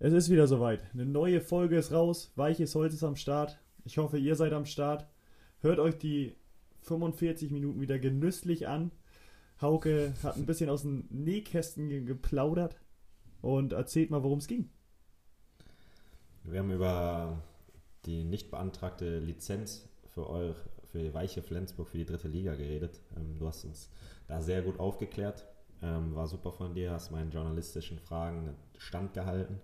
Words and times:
Es 0.00 0.12
ist 0.12 0.30
wieder 0.30 0.46
soweit. 0.46 0.80
Eine 0.94 1.06
neue 1.06 1.40
Folge 1.40 1.76
ist 1.76 1.90
raus. 1.90 2.30
Weiches 2.36 2.74
Holz 2.76 2.94
ist 2.94 3.02
am 3.02 3.16
Start. 3.16 3.58
Ich 3.84 3.98
hoffe, 3.98 4.16
ihr 4.16 4.36
seid 4.36 4.52
am 4.52 4.64
Start. 4.64 5.08
Hört 5.60 5.80
euch 5.80 5.98
die 5.98 6.36
45 6.82 7.50
Minuten 7.50 7.80
wieder 7.80 7.98
genüsslich 7.98 8.68
an. 8.68 8.92
Hauke 9.60 10.14
hat 10.22 10.36
ein 10.36 10.46
bisschen 10.46 10.70
aus 10.70 10.82
dem 10.82 11.08
Nähkästen 11.10 12.06
geplaudert 12.06 12.80
und 13.42 13.72
erzählt 13.72 14.10
mal, 14.10 14.22
worum 14.22 14.38
es 14.38 14.46
ging. 14.46 14.70
Wir 16.44 16.60
haben 16.60 16.70
über 16.70 17.42
die 18.06 18.22
nicht 18.22 18.52
beantragte 18.52 19.18
Lizenz 19.18 19.88
für, 20.14 20.30
eure, 20.30 20.54
für 20.84 21.12
Weiche 21.12 21.42
Flensburg 21.42 21.88
für 21.88 21.98
die 21.98 22.06
dritte 22.06 22.28
Liga 22.28 22.54
geredet. 22.54 23.00
Ähm, 23.16 23.36
du 23.36 23.48
hast 23.48 23.64
uns 23.64 23.90
da 24.28 24.40
sehr 24.42 24.62
gut 24.62 24.78
aufgeklärt. 24.78 25.44
Ähm, 25.82 26.14
war 26.14 26.28
super 26.28 26.52
von 26.52 26.74
dir, 26.74 26.92
hast 26.92 27.10
meinen 27.10 27.32
journalistischen 27.32 27.98
Fragen 27.98 28.54
standgehalten. 28.76 29.60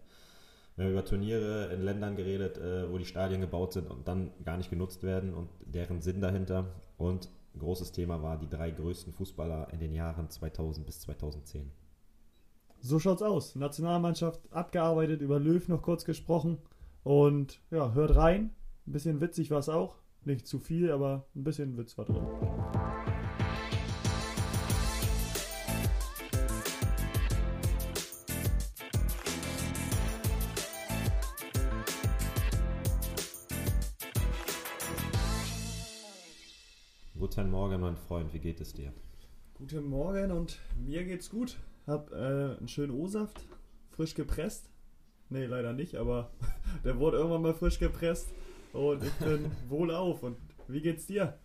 Wir 0.76 0.86
haben 0.86 0.92
über 0.92 1.04
Turniere 1.04 1.72
in 1.72 1.82
Ländern 1.82 2.16
geredet, 2.16 2.58
äh, 2.58 2.90
wo 2.90 2.98
die 2.98 3.04
Stadien 3.04 3.40
gebaut 3.40 3.72
sind 3.72 3.88
und 3.90 4.08
dann 4.08 4.32
gar 4.44 4.56
nicht 4.56 4.70
genutzt 4.70 5.02
werden 5.02 5.32
und 5.32 5.48
deren 5.64 6.00
Sinn 6.00 6.20
dahinter. 6.20 6.66
Und 6.98 7.28
ein 7.54 7.60
großes 7.60 7.92
Thema 7.92 8.22
war 8.22 8.38
die 8.38 8.48
drei 8.48 8.70
größten 8.70 9.12
Fußballer 9.12 9.72
in 9.72 9.78
den 9.78 9.92
Jahren 9.92 10.28
2000 10.28 10.84
bis 10.84 11.00
2010. 11.00 11.70
So 12.80 12.98
schaut's 12.98 13.22
aus. 13.22 13.54
Nationalmannschaft 13.54 14.40
abgearbeitet, 14.52 15.22
über 15.22 15.38
Löw 15.38 15.66
noch 15.68 15.82
kurz 15.82 16.04
gesprochen. 16.04 16.58
Und 17.04 17.60
ja, 17.70 17.92
hört 17.92 18.16
rein. 18.16 18.50
Ein 18.86 18.92
bisschen 18.92 19.20
witzig 19.20 19.50
war 19.50 19.60
es 19.60 19.68
auch. 19.68 19.96
Nicht 20.24 20.46
zu 20.46 20.58
viel, 20.58 20.90
aber 20.90 21.26
ein 21.36 21.44
bisschen 21.44 21.76
Witz 21.78 21.96
war 21.96 22.06
drin. 22.06 22.83
Mein 37.94 38.02
Freund, 38.08 38.34
wie 38.34 38.40
geht 38.40 38.60
es 38.60 38.72
dir? 38.72 38.92
Guten 39.56 39.84
Morgen 39.84 40.32
und 40.32 40.58
mir 40.84 41.04
geht's 41.04 41.30
gut. 41.30 41.56
Hab 41.86 42.10
äh, 42.10 42.16
einen 42.56 42.66
schönen 42.66 42.90
O-Saft, 42.90 43.46
frisch 43.92 44.14
gepresst. 44.16 44.68
Nee, 45.28 45.44
leider 45.46 45.72
nicht, 45.72 45.94
aber 45.94 46.32
der 46.84 46.98
wurde 46.98 47.18
irgendwann 47.18 47.42
mal 47.42 47.54
frisch 47.54 47.78
gepresst 47.78 48.30
und 48.72 49.04
ich 49.04 49.12
bin 49.12 49.48
wohlauf. 49.68 50.24
Und 50.24 50.38
wie 50.66 50.80
geht's 50.80 51.06
dir? 51.06 51.38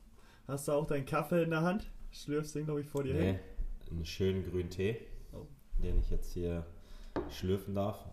Hast 0.48 0.68
du 0.68 0.72
auch 0.72 0.88
deinen 0.88 1.06
Kaffee 1.06 1.44
in 1.44 1.52
der 1.52 1.62
Hand? 1.62 1.92
Schlürfst 2.10 2.56
den, 2.56 2.66
glaube 2.66 2.82
ich, 2.82 2.88
vor 2.88 3.04
dir 3.04 3.14
Nee, 3.14 3.26
hin? 3.34 3.40
einen 3.92 4.06
schönen 4.06 4.44
grünen 4.44 4.72
Tee, 4.72 4.98
Oh. 5.32 5.46
den 5.84 6.00
ich 6.00 6.10
jetzt 6.10 6.34
hier 6.34 6.66
schlürfen 7.30 7.76
darf. 7.76 8.04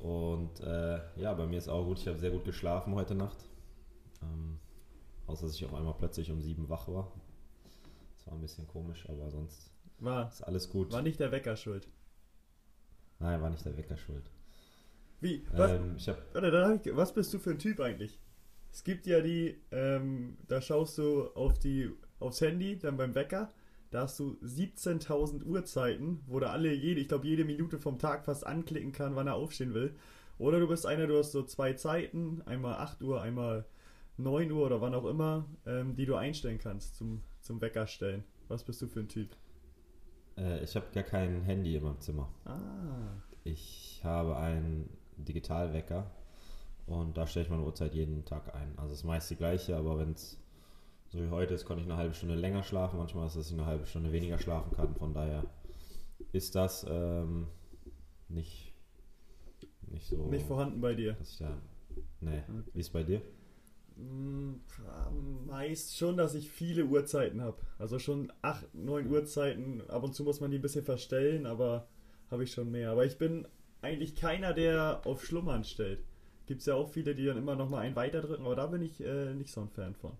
Und 0.00 0.58
äh, 0.62 0.98
ja, 1.14 1.32
bei 1.32 1.46
mir 1.46 1.58
ist 1.58 1.68
auch 1.68 1.84
gut. 1.84 2.00
Ich 2.00 2.08
habe 2.08 2.18
sehr 2.18 2.32
gut 2.32 2.44
geschlafen 2.44 2.96
heute 2.96 3.14
Nacht. 3.14 3.38
Ähm, 4.20 4.57
außer 5.28 5.46
dass 5.46 5.54
ich 5.54 5.64
auf 5.64 5.74
einmal 5.74 5.94
plötzlich 5.94 6.30
um 6.30 6.40
sieben 6.42 6.68
wach 6.68 6.88
war. 6.88 7.12
Das 8.16 8.26
war 8.26 8.34
ein 8.34 8.40
bisschen 8.40 8.66
komisch, 8.66 9.08
aber 9.08 9.30
sonst 9.30 9.70
War, 10.00 10.28
ist 10.28 10.42
alles 10.42 10.68
gut. 10.70 10.92
war 10.92 11.02
nicht 11.02 11.20
der 11.20 11.30
Wecker 11.32 11.56
schuld. 11.56 11.88
Nein, 13.20 13.40
war 13.42 13.50
nicht 13.50 13.64
der 13.64 13.76
Wecker 13.76 13.96
schuld. 13.96 14.30
Wie? 15.20 15.44
Was, 15.52 15.70
Ähm, 15.72 15.94
ich 15.96 16.08
habe 16.08 16.22
Warte, 16.32 16.66
hab 16.66 16.86
ich, 16.86 16.96
was 16.96 17.12
bist 17.12 17.32
du 17.34 17.38
für 17.38 17.50
ein 17.50 17.58
Typ 17.58 17.80
eigentlich? 17.80 18.18
Es 18.72 18.84
gibt 18.84 19.06
ja 19.06 19.20
die, 19.20 19.56
ähm, 19.72 20.36
da 20.46 20.60
schaust 20.60 20.98
du 20.98 21.28
auf 21.34 21.58
die, 21.58 21.90
aufs 22.20 22.40
Handy, 22.40 22.78
dann 22.78 22.96
beim 22.96 23.14
Wecker, 23.14 23.52
da 23.90 24.02
hast 24.02 24.18
du 24.20 24.36
17.000 24.42 25.42
Uhrzeiten, 25.44 26.20
wo 26.26 26.38
da 26.38 26.50
alle, 26.50 26.72
jede, 26.74 27.00
ich 27.00 27.08
glaube, 27.08 27.26
jede 27.26 27.44
Minute 27.44 27.78
vom 27.78 27.98
Tag 27.98 28.24
fast 28.26 28.46
anklicken 28.46 28.92
kann, 28.92 29.16
wann 29.16 29.26
er 29.26 29.34
aufstehen 29.34 29.74
will. 29.74 29.96
Oder 30.38 30.60
du 30.60 30.68
bist 30.68 30.86
einer, 30.86 31.06
du 31.06 31.18
hast 31.18 31.32
so 31.32 31.42
zwei 31.42 31.72
Zeiten, 31.72 32.42
einmal 32.46 32.74
8 32.76 33.02
Uhr, 33.02 33.20
einmal 33.22 33.64
9 34.18 34.50
Uhr 34.52 34.66
oder 34.66 34.80
wann 34.80 34.94
auch 34.94 35.06
immer, 35.06 35.46
ähm, 35.66 35.94
die 35.96 36.06
du 36.06 36.14
einstellen 36.16 36.58
kannst 36.58 36.96
zum, 36.96 37.22
zum 37.40 37.60
Wecker 37.60 37.86
stellen. 37.86 38.24
Was 38.48 38.64
bist 38.64 38.82
du 38.82 38.86
für 38.86 39.00
ein 39.00 39.08
Typ? 39.08 39.28
äh, 40.36 40.62
ich 40.62 40.74
hab 40.76 40.92
gar 40.92 41.02
kein 41.02 41.42
Handy 41.42 41.76
in 41.76 41.82
meinem 41.82 42.00
Zimmer. 42.00 42.28
Ah, 42.44 42.58
Ich 43.44 44.00
habe 44.04 44.36
einen 44.36 44.88
Digitalwecker 45.16 46.10
und 46.86 47.16
da 47.16 47.26
stelle 47.26 47.44
ich 47.44 47.50
meine 47.50 47.64
Uhrzeit 47.64 47.94
jeden 47.94 48.24
Tag 48.24 48.54
ein. 48.54 48.72
Also 48.76 48.92
es 48.92 48.98
ist 49.00 49.04
meist 49.04 49.30
die 49.30 49.36
gleiche, 49.36 49.76
aber 49.76 49.98
wenn 49.98 50.12
es 50.12 50.38
so 51.08 51.18
wie 51.20 51.28
heute 51.30 51.54
ist, 51.54 51.64
konnte 51.64 51.82
ich 51.82 51.88
eine 51.88 51.96
halbe 51.98 52.14
Stunde 52.14 52.34
länger 52.34 52.62
schlafen. 52.62 52.98
Manchmal 52.98 53.26
ist 53.26 53.32
es, 53.34 53.38
dass 53.38 53.46
ich 53.50 53.58
eine 53.58 53.66
halbe 53.66 53.86
Stunde 53.86 54.12
weniger 54.12 54.38
schlafen 54.38 54.72
kann. 54.76 54.94
Von 54.94 55.14
daher 55.14 55.44
ist 56.32 56.54
das 56.54 56.86
ähm, 56.88 57.48
nicht, 58.28 58.72
nicht 59.90 60.06
so. 60.06 60.26
nicht 60.28 60.46
vorhanden 60.46 60.80
bei 60.80 60.94
dir. 60.94 61.14
Dass 61.14 61.30
ich 61.30 61.38
da, 61.38 61.56
nee. 62.20 62.42
Wie 62.74 62.80
ist 62.80 62.92
bei 62.92 63.02
dir? 63.02 63.22
Meist 65.46 65.96
schon, 65.96 66.16
dass 66.16 66.34
ich 66.34 66.50
viele 66.50 66.84
Uhrzeiten 66.84 67.40
habe. 67.40 67.56
Also 67.78 67.98
schon 67.98 68.32
8, 68.42 68.74
9 68.74 69.10
Uhrzeiten. 69.10 69.82
Ab 69.88 70.02
und 70.04 70.14
zu 70.14 70.24
muss 70.24 70.40
man 70.40 70.50
die 70.50 70.58
ein 70.58 70.62
bisschen 70.62 70.84
verstellen, 70.84 71.46
aber 71.46 71.88
habe 72.30 72.44
ich 72.44 72.52
schon 72.52 72.70
mehr. 72.70 72.90
Aber 72.90 73.04
ich 73.04 73.18
bin 73.18 73.46
eigentlich 73.82 74.14
keiner, 74.14 74.52
der 74.52 75.02
auf 75.04 75.24
Schlummern 75.24 75.64
stellt. 75.64 76.00
Gibt 76.46 76.60
es 76.60 76.66
ja 76.66 76.74
auch 76.74 76.88
viele, 76.88 77.14
die 77.14 77.26
dann 77.26 77.36
immer 77.36 77.56
noch 77.56 77.68
mal 77.68 77.80
einen 77.80 77.96
weiterdrücken, 77.96 78.44
aber 78.46 78.56
da 78.56 78.66
bin 78.66 78.82
ich 78.82 79.00
äh, 79.04 79.34
nicht 79.34 79.52
so 79.52 79.60
ein 79.60 79.68
Fan 79.68 79.94
von. 79.94 80.12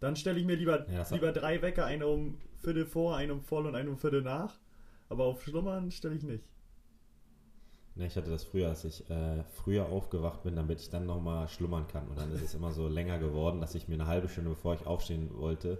Dann 0.00 0.16
stelle 0.16 0.38
ich 0.38 0.46
mir 0.46 0.56
lieber, 0.56 0.86
Ja, 0.90 1.06
lieber 1.10 1.32
drei 1.32 1.60
Wecker, 1.62 1.84
einen 1.86 2.02
um 2.02 2.38
Viertel 2.58 2.86
vor, 2.86 3.16
einen 3.16 3.32
um 3.32 3.42
voll 3.42 3.66
und 3.66 3.74
einen 3.74 3.88
um 3.88 3.98
Viertel 3.98 4.22
nach. 4.22 4.58
Aber 5.08 5.24
auf 5.24 5.42
Schlummern 5.42 5.90
stelle 5.90 6.14
ich 6.14 6.22
nicht. 6.22 6.44
Ne, 7.96 8.06
ich 8.06 8.16
hatte 8.16 8.30
das 8.30 8.42
früher, 8.44 8.68
als 8.68 8.84
ich 8.84 9.08
äh, 9.08 9.44
früher 9.44 9.86
aufgewacht 9.86 10.42
bin, 10.42 10.56
damit 10.56 10.80
ich 10.80 10.90
dann 10.90 11.06
nochmal 11.06 11.46
schlummern 11.48 11.86
kann. 11.86 12.08
Und 12.08 12.18
dann 12.18 12.32
ist 12.32 12.42
es 12.42 12.54
immer 12.54 12.72
so 12.72 12.88
länger 12.88 13.18
geworden, 13.18 13.60
dass 13.60 13.76
ich 13.76 13.86
mir 13.86 13.94
eine 13.94 14.06
halbe 14.06 14.28
Stunde, 14.28 14.50
bevor 14.50 14.74
ich 14.74 14.84
aufstehen 14.86 15.30
wollte, 15.36 15.78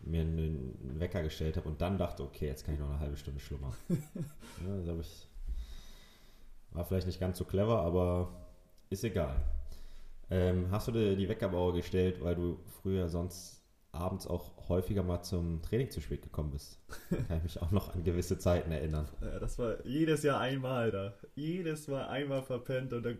mir 0.00 0.22
einen 0.22 0.98
Wecker 0.98 1.22
gestellt 1.22 1.56
habe 1.56 1.68
und 1.68 1.80
dann 1.80 1.98
dachte, 1.98 2.22
okay, 2.22 2.46
jetzt 2.46 2.64
kann 2.64 2.74
ich 2.74 2.80
noch 2.80 2.88
eine 2.88 3.00
halbe 3.00 3.16
Stunde 3.16 3.40
schlummern. 3.40 3.74
ja, 3.88 4.76
das 4.78 4.88
hab 4.88 5.00
ich, 5.00 5.28
war 6.72 6.84
vielleicht 6.86 7.06
nicht 7.06 7.20
ganz 7.20 7.38
so 7.38 7.44
clever, 7.44 7.82
aber 7.82 8.30
ist 8.88 9.04
egal. 9.04 9.36
Ähm, 10.30 10.70
hast 10.70 10.88
du 10.88 10.92
dir 10.92 11.14
die 11.14 11.28
Weckerbauer 11.28 11.74
gestellt, 11.74 12.22
weil 12.22 12.34
du 12.34 12.58
früher 12.80 13.10
sonst 13.10 13.61
abends 13.92 14.26
auch 14.26 14.68
häufiger 14.68 15.02
mal 15.02 15.22
zum 15.22 15.62
Training 15.62 15.90
zu 15.90 16.00
spät 16.00 16.22
gekommen 16.22 16.50
bist? 16.50 16.80
kann 17.28 17.38
ich 17.38 17.42
mich 17.42 17.62
auch 17.62 17.70
noch 17.70 17.94
an 17.94 18.04
gewisse 18.04 18.38
Zeiten 18.38 18.72
erinnern. 18.72 19.08
Ja, 19.20 19.38
das 19.38 19.58
war 19.58 19.84
jedes 19.86 20.22
Jahr 20.22 20.40
einmal 20.40 20.90
da. 20.90 21.14
Jedes 21.34 21.88
Mal 21.88 22.08
einmal 22.08 22.42
verpennt 22.42 22.92
und 22.92 23.04
dann 23.04 23.18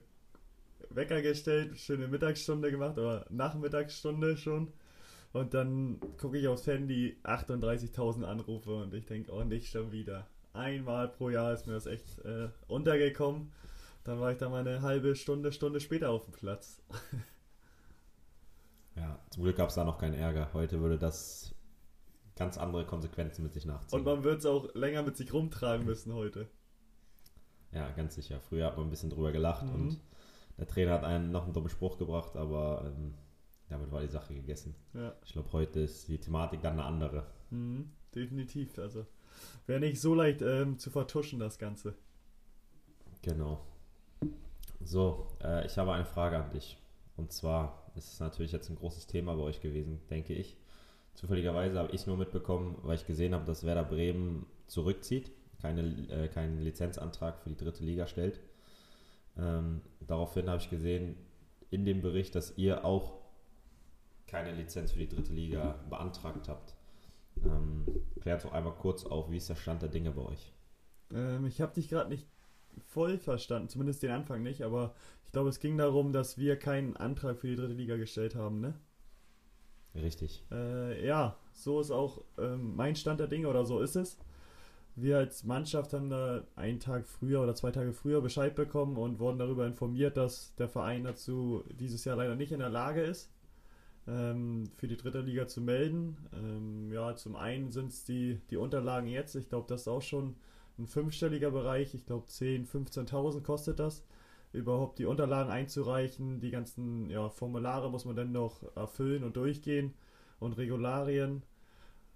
Wecker 0.90 1.22
gestellt, 1.22 1.78
schöne 1.78 2.08
Mittagsstunde 2.08 2.70
gemacht, 2.70 2.98
aber 2.98 3.26
Nachmittagsstunde 3.30 4.36
schon. 4.36 4.72
Und 5.32 5.54
dann 5.54 5.98
gucke 6.18 6.38
ich 6.38 6.48
aufs 6.48 6.66
Handy, 6.66 7.16
38.000 7.24 8.24
Anrufe 8.24 8.74
und 8.74 8.92
ich 8.92 9.06
denke, 9.06 9.32
oh, 9.32 9.44
nicht 9.44 9.70
schon 9.70 9.92
wieder. 9.92 10.26
Einmal 10.52 11.08
pro 11.08 11.30
Jahr 11.30 11.54
ist 11.54 11.66
mir 11.66 11.72
das 11.72 11.86
echt 11.86 12.18
äh, 12.24 12.48
untergekommen. 12.68 13.50
Dann 14.04 14.20
war 14.20 14.32
ich 14.32 14.38
da 14.38 14.50
mal 14.50 14.66
eine 14.66 14.82
halbe 14.82 15.14
Stunde, 15.16 15.52
Stunde 15.52 15.80
später 15.80 16.10
auf 16.10 16.24
dem 16.24 16.32
Platz. 16.32 16.82
Ja, 18.96 19.18
zum 19.30 19.42
Glück 19.44 19.56
gab 19.56 19.68
es 19.70 19.74
da 19.74 19.84
noch 19.84 19.98
keinen 19.98 20.14
Ärger. 20.14 20.50
Heute 20.52 20.80
würde 20.80 20.98
das 20.98 21.54
ganz 22.36 22.58
andere 22.58 22.84
Konsequenzen 22.86 23.42
mit 23.42 23.54
sich 23.54 23.64
nachziehen. 23.64 23.98
Und 23.98 24.04
man 24.04 24.24
wird 24.24 24.40
es 24.40 24.46
auch 24.46 24.74
länger 24.74 25.02
mit 25.02 25.16
sich 25.16 25.32
rumtragen 25.32 25.86
müssen 25.86 26.12
heute. 26.14 26.48
ja, 27.72 27.90
ganz 27.92 28.14
sicher. 28.14 28.38
Früher 28.40 28.66
hat 28.66 28.76
man 28.76 28.86
ein 28.86 28.90
bisschen 28.90 29.10
drüber 29.10 29.32
gelacht 29.32 29.64
Mhm. 29.66 29.74
und 29.74 30.00
der 30.58 30.66
Trainer 30.66 30.92
hat 30.92 31.04
einen 31.04 31.30
noch 31.30 31.44
einen 31.44 31.54
dummen 31.54 31.70
Spruch 31.70 31.96
gebracht, 31.96 32.36
aber 32.36 32.84
ähm, 32.86 33.14
damit 33.70 33.90
war 33.90 34.02
die 34.02 34.08
Sache 34.08 34.34
gegessen. 34.34 34.74
Ja. 34.92 35.14
Ich 35.24 35.32
glaube, 35.32 35.50
heute 35.52 35.80
ist 35.80 36.06
die 36.08 36.18
Thematik 36.18 36.60
dann 36.60 36.74
eine 36.74 36.84
andere. 36.84 37.26
Mhm, 37.50 37.90
definitiv. 38.14 38.78
Also 38.78 39.06
wäre 39.66 39.80
nicht 39.80 40.00
so 40.02 40.14
leicht 40.14 40.42
ähm, 40.42 40.78
zu 40.78 40.90
vertuschen, 40.90 41.38
das 41.38 41.58
Ganze. 41.58 41.94
Genau. 43.22 43.64
So, 44.84 45.28
äh, 45.42 45.64
ich 45.64 45.78
habe 45.78 45.92
eine 45.92 46.04
Frage 46.04 46.36
an 46.42 46.50
dich. 46.50 46.76
Und 47.16 47.32
zwar 47.32 47.81
ist 47.96 48.20
natürlich 48.20 48.52
jetzt 48.52 48.68
ein 48.70 48.76
großes 48.76 49.06
Thema 49.06 49.34
bei 49.34 49.42
euch 49.42 49.60
gewesen, 49.60 50.00
denke 50.10 50.34
ich. 50.34 50.56
Zufälligerweise 51.14 51.78
habe 51.78 51.92
ich 51.92 52.06
nur 52.06 52.16
mitbekommen, 52.16 52.78
weil 52.82 52.96
ich 52.96 53.06
gesehen 53.06 53.34
habe, 53.34 53.44
dass 53.44 53.64
Werder 53.64 53.84
Bremen 53.84 54.46
zurückzieht, 54.66 55.30
keine, 55.60 55.82
äh, 56.08 56.28
keinen 56.28 56.60
Lizenzantrag 56.60 57.38
für 57.40 57.50
die 57.50 57.56
dritte 57.56 57.84
Liga 57.84 58.06
stellt. 58.06 58.40
Ähm, 59.36 59.82
daraufhin 60.00 60.48
habe 60.48 60.60
ich 60.60 60.70
gesehen 60.70 61.16
in 61.70 61.84
dem 61.84 62.02
Bericht, 62.02 62.34
dass 62.34 62.56
ihr 62.56 62.84
auch 62.84 63.14
keine 64.26 64.52
Lizenz 64.52 64.92
für 64.92 64.98
die 64.98 65.08
dritte 65.08 65.32
Liga 65.32 65.78
beantragt 65.90 66.48
habt. 66.48 66.74
Ähm, 67.44 67.84
klärt 68.20 68.44
doch 68.44 68.52
einmal 68.52 68.74
kurz 68.74 69.04
auf, 69.04 69.30
wie 69.30 69.36
ist 69.36 69.48
der 69.48 69.56
Stand 69.56 69.82
der 69.82 69.88
Dinge 69.88 70.12
bei 70.12 70.22
euch? 70.22 70.52
Ähm, 71.12 71.46
ich 71.46 71.60
habe 71.60 71.74
dich 71.74 71.88
gerade 71.88 72.08
nicht 72.08 72.26
voll 72.88 73.18
verstanden, 73.18 73.68
zumindest 73.68 74.02
den 74.02 74.10
Anfang 74.10 74.42
nicht, 74.42 74.62
aber 74.62 74.94
ich 75.24 75.32
glaube, 75.32 75.48
es 75.48 75.60
ging 75.60 75.78
darum, 75.78 76.12
dass 76.12 76.38
wir 76.38 76.56
keinen 76.56 76.96
Antrag 76.96 77.38
für 77.38 77.46
die 77.48 77.56
dritte 77.56 77.74
Liga 77.74 77.96
gestellt 77.96 78.34
haben, 78.34 78.60
ne? 78.60 78.74
Richtig. 79.94 80.42
Äh, 80.50 81.06
ja, 81.06 81.36
so 81.52 81.80
ist 81.80 81.90
auch 81.90 82.22
ähm, 82.38 82.76
mein 82.76 82.96
Stand 82.96 83.20
der 83.20 83.26
Dinge 83.28 83.48
oder 83.48 83.64
so 83.66 83.80
ist 83.80 83.96
es. 83.96 84.18
wir 84.94 85.18
als 85.18 85.44
Mannschaft 85.44 85.92
haben 85.92 86.10
da 86.10 86.44
einen 86.56 86.80
Tag 86.80 87.06
früher 87.06 87.42
oder 87.42 87.54
zwei 87.54 87.70
Tage 87.70 87.92
früher 87.92 88.20
Bescheid 88.20 88.54
bekommen 88.54 88.96
und 88.96 89.18
wurden 89.20 89.38
darüber 89.38 89.66
informiert, 89.66 90.16
dass 90.16 90.54
der 90.56 90.68
Verein 90.68 91.04
dazu 91.04 91.64
dieses 91.70 92.04
Jahr 92.04 92.16
leider 92.16 92.36
nicht 92.36 92.52
in 92.52 92.58
der 92.60 92.68
Lage 92.70 93.02
ist, 93.02 93.30
ähm, 94.06 94.64
für 94.76 94.88
die 94.88 94.96
dritte 94.96 95.20
Liga 95.20 95.46
zu 95.46 95.60
melden. 95.60 96.16
Ähm, 96.34 96.92
ja, 96.92 97.14
zum 97.16 97.36
einen 97.36 97.70
sind 97.72 97.88
es 97.92 98.04
die, 98.04 98.40
die 98.50 98.56
Unterlagen 98.56 99.08
jetzt. 99.08 99.34
Ich 99.34 99.48
glaube, 99.48 99.66
das 99.68 99.82
ist 99.82 99.88
auch 99.88 100.02
schon 100.02 100.36
ein 100.82 100.86
fünfstelliger 100.86 101.50
Bereich. 101.50 101.94
Ich 101.94 102.06
glaube, 102.06 102.26
10.000, 102.26 102.68
15.000 103.08 103.42
kostet 103.42 103.78
das, 103.78 104.04
überhaupt 104.52 104.98
die 104.98 105.06
Unterlagen 105.06 105.50
einzureichen. 105.50 106.40
Die 106.40 106.50
ganzen 106.50 107.10
ja, 107.10 107.28
Formulare 107.28 107.90
muss 107.90 108.04
man 108.04 108.16
dann 108.16 108.32
noch 108.32 108.62
erfüllen 108.76 109.24
und 109.24 109.36
durchgehen 109.36 109.94
und 110.40 110.54
Regularien. 110.54 111.42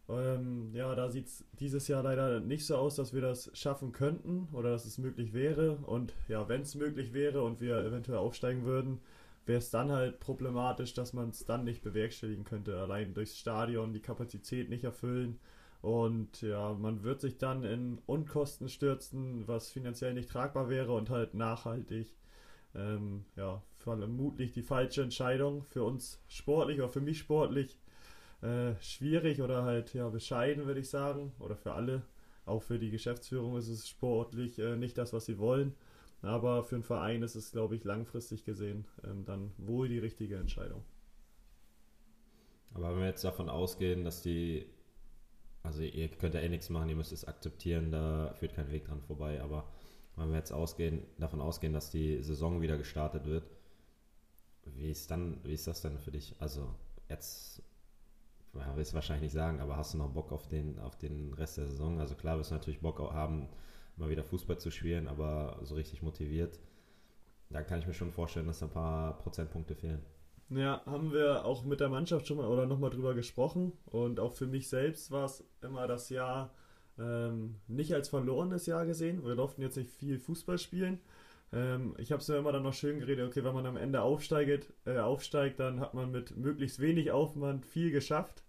Ähm, 0.09 0.71
ja, 0.73 0.95
da 0.95 1.11
sieht 1.11 1.27
es 1.27 1.45
dieses 1.59 1.89
Jahr 1.89 2.03
leider 2.03 2.41
nicht 2.41 2.65
so 2.65 2.77
aus, 2.77 2.95
dass 2.95 3.13
wir 3.13 3.21
das 3.23 3.51
schaffen 3.55 3.93
könnten 3.93 4.49
oder 4.53 4.71
dass 4.71 4.85
es 4.85 4.99
möglich 4.99 5.33
wäre. 5.33 5.77
Und 5.87 6.15
ja, 6.29 6.49
wenn 6.49 6.63
es 6.63 6.75
möglich 6.75 7.13
wäre 7.13 7.43
und 7.43 7.61
wir 7.61 7.79
eventuell 7.79 8.19
aufsteigen 8.19 8.65
würden, 8.65 9.01
wäre 9.47 9.59
es 9.59 9.71
dann 9.71 9.91
halt 9.91 10.21
problematisch, 10.21 10.95
dass 10.95 11.13
man 11.13 11.31
es 11.31 11.45
dann 11.45 11.65
nicht 11.65 11.83
bewerkstelligen 11.83 12.45
könnte. 12.45 12.79
Allein 12.79 13.15
durchs 13.15 13.39
Stadion 13.39 13.93
die 13.93 14.01
Kapazität 14.01 14.69
nicht 14.69 14.85
erfüllen. 14.85 15.39
Und 15.87 16.43
ja, 16.43 16.75
man 16.75 17.05
wird 17.05 17.21
sich 17.21 17.39
dann 17.39 17.63
in 17.63 18.01
Unkosten 18.07 18.69
stürzen, 18.69 19.47
was 19.47 19.71
finanziell 19.71 20.15
nicht 20.15 20.29
tragbar 20.29 20.69
wäre 20.69 20.93
und 20.93 21.11
halt 21.11 21.35
nachhaltig. 21.35 22.13
Ähm, 22.75 23.25
ja, 23.37 23.63
vermutlich 23.79 24.51
die 24.51 24.65
falsche 24.65 25.03
Entscheidung 25.03 25.63
für 25.63 25.85
uns 25.85 26.21
sportlich 26.27 26.81
oder 26.81 26.89
für 26.89 27.01
mich 27.01 27.19
sportlich 27.21 27.79
äh, 28.43 28.75
schwierig 28.81 29.41
oder 29.43 29.63
halt 29.63 29.95
ja 29.95 30.09
bescheiden, 30.09 30.67
würde 30.67 30.81
ich 30.81 30.91
sagen. 30.91 31.33
Oder 31.39 31.55
für 31.55 31.75
alle. 31.75 32.03
Auch 32.47 32.65
für 32.65 32.81
die 32.81 32.91
Geschäftsführung 32.91 33.57
ist 33.57 33.69
es 33.69 33.89
sportlich 33.89 34.59
äh, 34.59 34.75
nicht 34.75 34.99
das, 34.99 35.13
was 35.13 35.27
sie 35.27 35.39
wollen. 35.39 35.73
Aber 36.21 36.65
für 36.65 36.75
einen 36.75 36.83
Verein 36.83 37.23
ist 37.23 37.37
es, 37.37 37.53
glaube 37.53 37.77
ich, 37.77 37.85
langfristig 37.85 38.45
gesehen 38.45 38.87
ähm, 39.05 39.25
dann 39.25 39.53
wohl 39.57 39.89
die 39.89 40.01
richtige 40.01 40.35
Entscheidung. 40.35 40.83
Aber 42.75 42.91
wenn 42.91 43.03
wir 43.03 43.07
jetzt 43.07 43.23
davon 43.23 43.49
ausgehen, 43.49 44.03
dass 44.03 44.21
die, 44.23 44.67
also 45.67 45.83
ihr 45.83 46.09
könnt 46.09 46.35
ja 46.35 46.41
eh 46.41 46.49
nichts 46.49 46.71
machen, 46.71 46.89
ihr 46.89 46.97
müsst 46.97 47.13
es 47.13 47.25
akzeptieren, 47.25 47.91
da 47.91 48.33
führt 48.35 48.55
kein 48.55 48.71
Weg 48.71 48.87
dran 48.87 49.03
vorbei. 49.03 49.43
Aber 49.43 49.69
wenn 50.17 50.31
wir 50.31 50.39
jetzt 50.39 50.53
ausgehen, 50.53 51.03
davon 51.19 51.41
ausgehen, 51.41 51.73
dass 51.73 51.91
die 51.91 52.23
Saison 52.23 52.63
wieder 52.63 52.79
gestartet 52.79 53.27
wird, 53.27 53.45
wie 54.65 54.91
ist 54.91 55.11
dann, 55.11 55.39
wie 55.45 55.55
ist 55.55 55.67
das 55.67 55.83
denn 55.83 55.99
für 55.99 56.11
dich? 56.11 56.35
Also 56.39 56.75
jetzt 57.09 57.63
ja, 58.55 58.77
willst 58.77 58.93
du 58.93 58.95
wahrscheinlich 58.95 59.25
nicht 59.25 59.35
sagen, 59.35 59.61
aber 59.61 59.77
hast 59.77 59.95
du 59.95 59.99
noch 59.99 60.11
Bock 60.11 60.33
auf 60.33 60.49
den, 60.49 60.79
auf 60.79 60.97
den 60.97 61.33
Rest 61.35 61.59
der 61.59 61.67
Saison? 61.67 62.01
Also 62.01 62.15
klar, 62.15 62.39
wirst 62.39 62.51
du 62.51 62.55
natürlich 62.55 62.81
Bock 62.81 62.99
haben, 62.99 63.49
mal 63.97 64.09
wieder 64.09 64.25
Fußball 64.25 64.59
zu 64.59 64.71
spielen, 64.71 65.09
aber 65.09 65.59
so 65.63 65.75
richtig 65.75 66.03
motiviert, 66.03 66.59
da 67.51 67.63
kann 67.63 67.79
ich 67.79 67.87
mir 67.87 67.95
schon 67.95 68.13
vorstellen, 68.13 68.47
dass 68.47 68.63
ein 68.63 68.71
paar 68.71 69.19
Prozentpunkte 69.19 69.75
fehlen. 69.75 70.03
Ja, 70.49 70.81
haben 70.87 71.13
wir 71.13 71.45
auch 71.45 71.65
mit 71.65 71.81
der 71.81 71.89
Mannschaft 71.89 72.27
schon 72.29 72.37
mal 72.37 72.47
oder 72.47 72.67
nochmal 72.67 72.91
drüber 72.91 73.15
gesprochen. 73.15 73.73
Und 73.87 74.21
auch 74.21 74.33
für 74.33 74.47
mich 74.47 74.69
selbst 74.69 75.11
war 75.11 75.25
es 75.25 75.45
immer 75.61 75.87
das 75.89 76.09
Jahr 76.09 76.55
ähm, 76.99 77.57
nicht 77.67 77.93
als 77.95 78.09
verlorenes 78.09 78.67
Jahr 78.67 78.87
gesehen. 78.87 79.25
Wir 79.25 79.35
durften 79.35 79.63
jetzt 79.63 79.77
nicht 79.77 79.91
viel 79.91 80.19
Fußball 80.19 80.59
spielen. 80.59 81.01
Ähm, 81.53 81.95
ich 81.99 82.13
habe 82.13 82.23
es 82.23 82.29
mir 82.29 82.37
immer 82.37 82.53
dann 82.53 82.63
noch 82.63 82.75
schön 82.75 83.01
geredet, 83.01 83.29
okay, 83.29 83.45
wenn 83.45 83.55
man 83.55 83.67
am 83.67 83.77
Ende 83.77 84.03
aufsteigt, 84.03 84.73
äh, 84.85 84.99
aufsteigt, 84.99 85.59
dann 85.61 85.81
hat 85.81 85.95
man 85.95 86.13
mit 86.13 86.37
möglichst 86.37 86.81
wenig 86.81 87.11
Aufwand 87.11 87.67
viel 87.67 87.91
geschafft. 87.91 88.43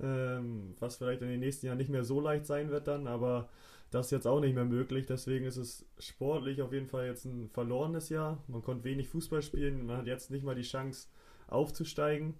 Ähm, 0.00 0.76
was 0.78 0.96
vielleicht 0.96 1.22
in 1.22 1.28
den 1.28 1.40
nächsten 1.40 1.66
Jahren 1.66 1.78
nicht 1.78 1.90
mehr 1.90 2.04
so 2.04 2.20
leicht 2.20 2.46
sein 2.46 2.70
wird 2.70 2.86
dann, 2.86 3.08
aber 3.08 3.48
das 3.90 4.06
ist 4.06 4.12
jetzt 4.12 4.26
auch 4.26 4.40
nicht 4.40 4.54
mehr 4.54 4.64
möglich. 4.64 5.06
Deswegen 5.06 5.46
ist 5.46 5.56
es 5.56 5.86
sportlich 5.98 6.62
auf 6.62 6.72
jeden 6.72 6.86
Fall 6.86 7.06
jetzt 7.06 7.24
ein 7.24 7.48
verlorenes 7.48 8.08
Jahr. 8.10 8.42
Man 8.46 8.62
konnte 8.62 8.84
wenig 8.84 9.08
Fußball 9.08 9.42
spielen, 9.42 9.86
man 9.86 9.98
hat 9.98 10.06
jetzt 10.06 10.30
nicht 10.30 10.44
mal 10.44 10.54
die 10.54 10.62
Chance 10.62 11.08
aufzusteigen. 11.48 12.34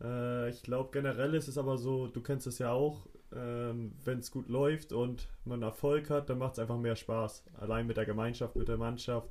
Äh, 0.00 0.50
ich 0.50 0.62
glaube 0.62 0.90
generell 0.92 1.34
ist 1.34 1.48
es 1.48 1.58
aber 1.58 1.76
so, 1.76 2.06
du 2.06 2.22
kennst 2.22 2.46
es 2.46 2.58
ja 2.58 2.72
auch, 2.72 3.06
ähm, 3.34 3.92
wenn 4.04 4.20
es 4.20 4.30
gut 4.30 4.48
läuft 4.48 4.92
und 4.92 5.28
man 5.44 5.62
Erfolg 5.62 6.08
hat, 6.08 6.30
dann 6.30 6.38
macht 6.38 6.54
es 6.54 6.58
einfach 6.58 6.78
mehr 6.78 6.96
Spaß. 6.96 7.44
Allein 7.58 7.86
mit 7.86 7.96
der 7.96 8.06
Gemeinschaft, 8.06 8.56
mit 8.56 8.68
der 8.68 8.78
Mannschaft 8.78 9.28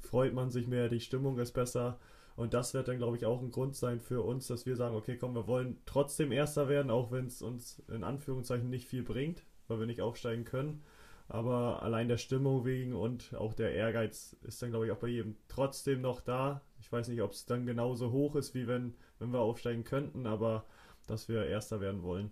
freut 0.00 0.34
man 0.34 0.50
sich 0.50 0.66
mehr, 0.66 0.88
die 0.88 1.00
Stimmung 1.00 1.38
ist 1.38 1.52
besser. 1.52 1.98
Und 2.36 2.54
das 2.54 2.72
wird 2.72 2.86
dann, 2.86 2.98
glaube 2.98 3.16
ich, 3.16 3.26
auch 3.26 3.42
ein 3.42 3.50
Grund 3.50 3.74
sein 3.74 3.98
für 3.98 4.22
uns, 4.22 4.46
dass 4.46 4.64
wir 4.64 4.76
sagen, 4.76 4.94
okay, 4.94 5.16
komm, 5.16 5.34
wir 5.34 5.48
wollen 5.48 5.78
trotzdem 5.86 6.30
Erster 6.30 6.68
werden, 6.68 6.88
auch 6.88 7.10
wenn 7.10 7.26
es 7.26 7.42
uns 7.42 7.82
in 7.88 8.04
Anführungszeichen 8.04 8.70
nicht 8.70 8.86
viel 8.86 9.02
bringt, 9.02 9.42
weil 9.68 9.78
wir 9.78 9.86
nicht 9.86 10.00
aufsteigen 10.00 10.44
können. 10.44 10.82
Aber 11.28 11.82
allein 11.82 12.08
der 12.08 12.16
Stimmung 12.16 12.64
wegen 12.64 12.94
und 12.94 13.34
auch 13.34 13.52
der 13.52 13.74
Ehrgeiz 13.74 14.34
ist 14.42 14.62
dann, 14.62 14.70
glaube 14.70 14.86
ich, 14.86 14.92
auch 14.92 14.98
bei 14.98 15.08
jedem 15.08 15.36
trotzdem 15.48 16.00
noch 16.00 16.20
da. 16.22 16.62
Ich 16.80 16.90
weiß 16.90 17.08
nicht, 17.08 17.20
ob 17.20 17.32
es 17.32 17.44
dann 17.44 17.66
genauso 17.66 18.10
hoch 18.12 18.34
ist, 18.34 18.54
wie 18.54 18.66
wenn, 18.66 18.94
wenn 19.18 19.30
wir 19.30 19.40
aufsteigen 19.40 19.84
könnten, 19.84 20.26
aber 20.26 20.64
dass 21.06 21.28
wir 21.28 21.46
Erster 21.46 21.80
werden 21.80 22.02
wollen. 22.02 22.30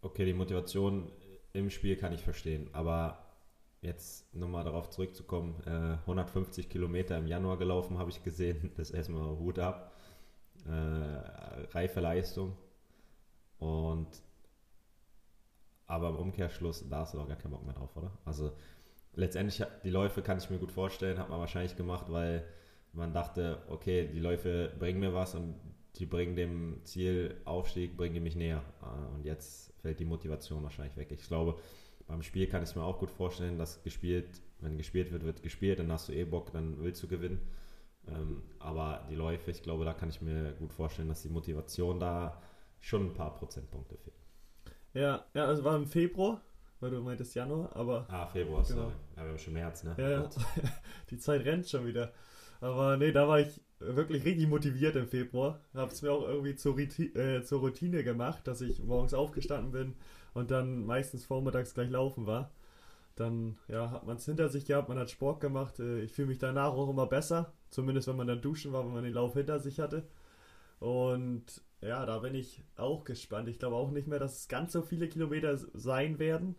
Okay, 0.00 0.24
die 0.24 0.34
Motivation 0.34 1.10
im 1.52 1.70
Spiel 1.70 1.96
kann 1.96 2.12
ich 2.12 2.22
verstehen, 2.22 2.68
aber 2.72 3.24
jetzt 3.84 4.34
nochmal 4.34 4.64
darauf 4.64 4.90
zurückzukommen, 4.90 5.62
äh, 5.66 5.98
150 6.00 6.68
Kilometer 6.68 7.18
im 7.18 7.26
Januar 7.26 7.58
gelaufen, 7.58 7.98
habe 7.98 8.10
ich 8.10 8.22
gesehen. 8.22 8.72
Das 8.76 8.90
erstmal 8.90 9.38
Hut 9.38 9.58
ab. 9.58 9.92
Äh, 10.66 10.70
reife 10.70 12.00
Leistung. 12.00 12.56
Und 13.58 14.08
aber 15.86 16.08
im 16.10 16.16
Umkehrschluss, 16.16 16.88
da 16.88 17.00
hast 17.00 17.14
du 17.14 17.18
doch 17.18 17.28
gar 17.28 17.36
keinen 17.36 17.52
Bock 17.52 17.64
mehr 17.64 17.74
drauf, 17.74 17.96
oder? 17.96 18.10
Also 18.24 18.52
letztendlich, 19.14 19.62
die 19.84 19.90
Läufe 19.90 20.22
kann 20.22 20.38
ich 20.38 20.50
mir 20.50 20.58
gut 20.58 20.72
vorstellen, 20.72 21.18
hat 21.18 21.28
man 21.28 21.40
wahrscheinlich 21.40 21.76
gemacht, 21.76 22.06
weil 22.08 22.44
man 22.92 23.12
dachte, 23.12 23.62
okay, 23.68 24.08
die 24.08 24.20
Läufe 24.20 24.72
bringen 24.78 25.00
mir 25.00 25.14
was 25.14 25.34
und 25.34 25.54
die 25.96 26.06
bringen 26.06 26.36
dem 26.36 26.80
Ziel 26.84 27.40
Aufstieg, 27.44 27.96
bringen 27.96 28.22
mich 28.22 28.36
näher. 28.36 28.62
Äh, 28.82 29.14
und 29.14 29.24
jetzt 29.24 29.72
fällt 29.80 30.00
die 30.00 30.04
Motivation 30.04 30.62
wahrscheinlich 30.62 30.96
weg. 30.96 31.12
Ich 31.12 31.26
glaube, 31.26 31.56
beim 32.06 32.22
Spiel 32.22 32.46
kann 32.46 32.62
ich 32.62 32.70
es 32.70 32.76
mir 32.76 32.82
auch 32.82 32.98
gut 32.98 33.10
vorstellen, 33.10 33.58
dass 33.58 33.82
gespielt, 33.82 34.42
wenn 34.60 34.76
gespielt 34.76 35.12
wird, 35.12 35.24
wird 35.24 35.42
gespielt, 35.42 35.78
dann 35.78 35.90
hast 35.92 36.08
du 36.08 36.12
eh 36.12 36.24
Bock, 36.24 36.52
dann 36.52 36.82
willst 36.82 37.02
du 37.02 37.08
gewinnen. 37.08 37.40
Ähm, 38.08 38.42
aber 38.58 39.06
die 39.08 39.14
Läufe, 39.14 39.50
ich 39.50 39.62
glaube, 39.62 39.84
da 39.84 39.94
kann 39.94 40.10
ich 40.10 40.20
mir 40.20 40.52
gut 40.54 40.72
vorstellen, 40.72 41.08
dass 41.08 41.22
die 41.22 41.28
Motivation 41.28 41.98
da 42.00 42.42
schon 42.80 43.06
ein 43.06 43.14
paar 43.14 43.34
Prozentpunkte 43.34 43.96
fehlt. 43.96 44.23
Ja, 44.94 45.24
ja, 45.34 45.46
also 45.46 45.64
war 45.64 45.76
im 45.76 45.86
Februar, 45.86 46.40
weil 46.80 46.90
du 46.90 47.00
meintest 47.00 47.34
Januar, 47.34 47.74
aber. 47.74 48.06
Ah, 48.08 48.26
Februar, 48.26 48.62
genau. 48.62 48.82
sorry. 48.82 48.92
Ja, 49.16 49.22
wir 49.22 49.30
haben 49.30 49.38
schon 49.38 49.52
März, 49.54 49.84
ne? 49.84 49.94
Ja, 49.98 50.10
ja. 50.10 50.30
die 51.10 51.18
Zeit 51.18 51.44
rennt 51.44 51.68
schon 51.68 51.86
wieder. 51.86 52.12
Aber 52.60 52.96
nee, 52.96 53.12
da 53.12 53.28
war 53.28 53.40
ich 53.40 53.60
wirklich 53.80 54.24
richtig 54.24 54.48
motiviert 54.48 54.96
im 54.96 55.08
Februar. 55.08 55.60
Habe 55.74 55.92
es 55.92 56.00
mir 56.00 56.12
auch 56.12 56.26
irgendwie 56.26 56.54
zur, 56.54 56.78
äh, 56.78 57.42
zur 57.42 57.60
Routine 57.60 58.04
gemacht, 58.04 58.46
dass 58.46 58.60
ich 58.60 58.82
morgens 58.82 59.12
aufgestanden 59.12 59.72
bin, 59.72 59.94
und 60.34 60.50
dann 60.50 60.84
meistens 60.84 61.24
vormittags 61.24 61.74
gleich 61.74 61.90
laufen 61.90 62.26
war. 62.26 62.50
Dann 63.16 63.56
ja, 63.68 63.90
hat 63.90 64.06
man 64.06 64.16
es 64.16 64.24
hinter 64.24 64.48
sich 64.48 64.66
gehabt, 64.66 64.88
man 64.88 64.98
hat 64.98 65.10
Sport 65.10 65.40
gemacht. 65.40 65.78
Äh, 65.78 66.00
ich 66.00 66.12
fühle 66.12 66.28
mich 66.28 66.38
danach 66.38 66.72
auch 66.72 66.90
immer 66.90 67.06
besser, 67.06 67.52
zumindest 67.70 68.08
wenn 68.08 68.16
man 68.16 68.26
dann 68.26 68.42
duschen 68.42 68.72
war, 68.72 68.84
wenn 68.84 68.92
man 68.92 69.04
den 69.04 69.14
Lauf 69.14 69.34
hinter 69.34 69.60
sich 69.60 69.78
hatte. 69.80 70.04
Und 70.84 71.62
ja, 71.80 72.04
da 72.04 72.18
bin 72.18 72.34
ich 72.34 72.62
auch 72.76 73.04
gespannt. 73.04 73.48
Ich 73.48 73.58
glaube 73.58 73.76
auch 73.76 73.90
nicht 73.90 74.06
mehr, 74.06 74.18
dass 74.18 74.40
es 74.40 74.48
ganz 74.48 74.74
so 74.74 74.82
viele 74.82 75.08
Kilometer 75.08 75.56
sein 75.56 76.18
werden. 76.18 76.56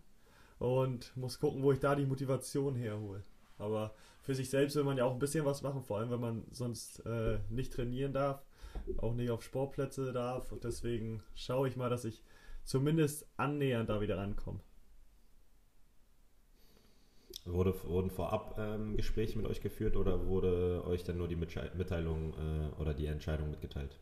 Und 0.58 1.16
muss 1.16 1.38
gucken, 1.38 1.62
wo 1.62 1.70
ich 1.70 1.78
da 1.78 1.94
die 1.94 2.06
Motivation 2.06 2.74
herhole. 2.74 3.22
Aber 3.56 3.94
für 4.22 4.34
sich 4.34 4.50
selbst 4.50 4.74
will 4.74 4.82
man 4.82 4.96
ja 4.96 5.04
auch 5.04 5.12
ein 5.12 5.20
bisschen 5.20 5.44
was 5.44 5.62
machen, 5.62 5.84
vor 5.84 5.98
allem 5.98 6.10
wenn 6.10 6.20
man 6.20 6.44
sonst 6.50 7.06
äh, 7.06 7.38
nicht 7.50 7.72
trainieren 7.72 8.12
darf, 8.12 8.42
auch 8.96 9.14
nicht 9.14 9.30
auf 9.30 9.44
Sportplätze 9.44 10.12
darf. 10.12 10.50
Und 10.50 10.64
deswegen 10.64 11.22
schaue 11.36 11.68
ich 11.68 11.76
mal, 11.76 11.88
dass 11.88 12.04
ich 12.04 12.24
zumindest 12.64 13.28
annähernd 13.36 13.88
da 13.90 14.00
wieder 14.00 14.18
rankommen. 14.18 14.60
Wurde, 17.44 17.74
wurden 17.84 18.10
vorab 18.10 18.56
ähm, 18.58 18.96
Gespräche 18.96 19.38
mit 19.38 19.46
euch 19.46 19.60
geführt 19.60 19.94
oder 19.94 20.26
wurde 20.26 20.82
euch 20.84 21.04
dann 21.04 21.16
nur 21.16 21.28
die 21.28 21.36
Mitteilung 21.36 22.34
äh, 22.34 22.80
oder 22.80 22.92
die 22.92 23.06
Entscheidung 23.06 23.52
mitgeteilt? 23.52 24.00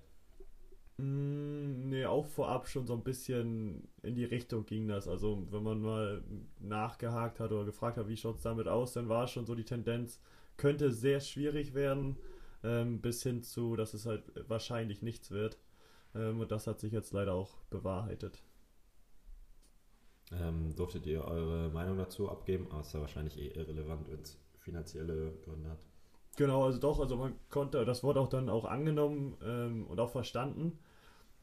Mm, 0.97 1.89
nee, 1.89 2.07
auch 2.07 2.27
vorab 2.27 2.69
schon 2.69 2.87
so 2.87 2.95
ein 2.95 3.03
bisschen 3.03 3.89
in 4.03 4.15
die 4.15 4.25
Richtung 4.25 4.65
ging 4.65 4.87
das. 4.89 5.09
Also 5.09 5.47
wenn 5.51 5.63
man 5.63 5.81
mal 5.81 6.23
nachgehakt 6.61 7.41
hat 7.41 7.53
oder 7.53 7.65
gefragt 7.65 7.97
hat, 7.97 8.09
wie 8.09 8.17
schaut 8.17 8.37
es 8.37 8.43
damit 8.43 8.69
aus, 8.69 8.93
dann 8.93 9.09
war 9.09 9.27
schon 9.27 9.47
so 9.47 9.55
die 9.55 9.65
Tendenz, 9.65 10.21
könnte 10.57 10.93
sehr 10.93 11.21
schwierig 11.21 11.75
werden, 11.75 12.17
ähm, 12.63 13.01
bis 13.01 13.23
hin 13.23 13.43
zu, 13.43 13.77
dass 13.77 13.95
es 13.95 14.07
halt 14.07 14.23
wahrscheinlich 14.49 15.03
nichts 15.03 15.31
wird. 15.31 15.59
Ähm, 16.15 16.41
und 16.41 16.53
das 16.53 16.67
hat 16.67 16.81
sich 16.81 16.93
jetzt 16.93 17.13
leider 17.13 17.35
auch 17.35 17.57
bewahrheitet. 17.71 18.43
Ähm, 20.33 20.75
durftet 20.75 21.07
ihr 21.07 21.25
eure 21.25 21.71
Meinung 21.71 21.99
dazu 21.99 22.31
abgeben? 22.31 22.69
Aber 22.71 22.81
es 22.81 22.89
ist 22.89 22.95
ja 22.95 23.01
wahrscheinlich 23.01 23.39
eh 23.39 23.49
irrelevant, 23.49 24.09
wenn 24.11 24.21
es 24.21 24.39
finanzielle 24.61 25.33
Gründe 25.45 25.71
hat. 25.71 25.79
Genau, 26.37 26.65
also 26.65 26.79
doch, 26.81 26.99
also 26.99 27.17
man 27.17 27.35
konnte, 27.51 27.85
das 27.85 28.03
wurde 28.03 28.21
auch 28.21 28.29
dann 28.29 28.49
auch 28.49 28.65
angenommen 28.65 29.37
ähm, 29.43 29.87
und 29.87 30.01
auch 30.01 30.11
verstanden. 30.11 30.79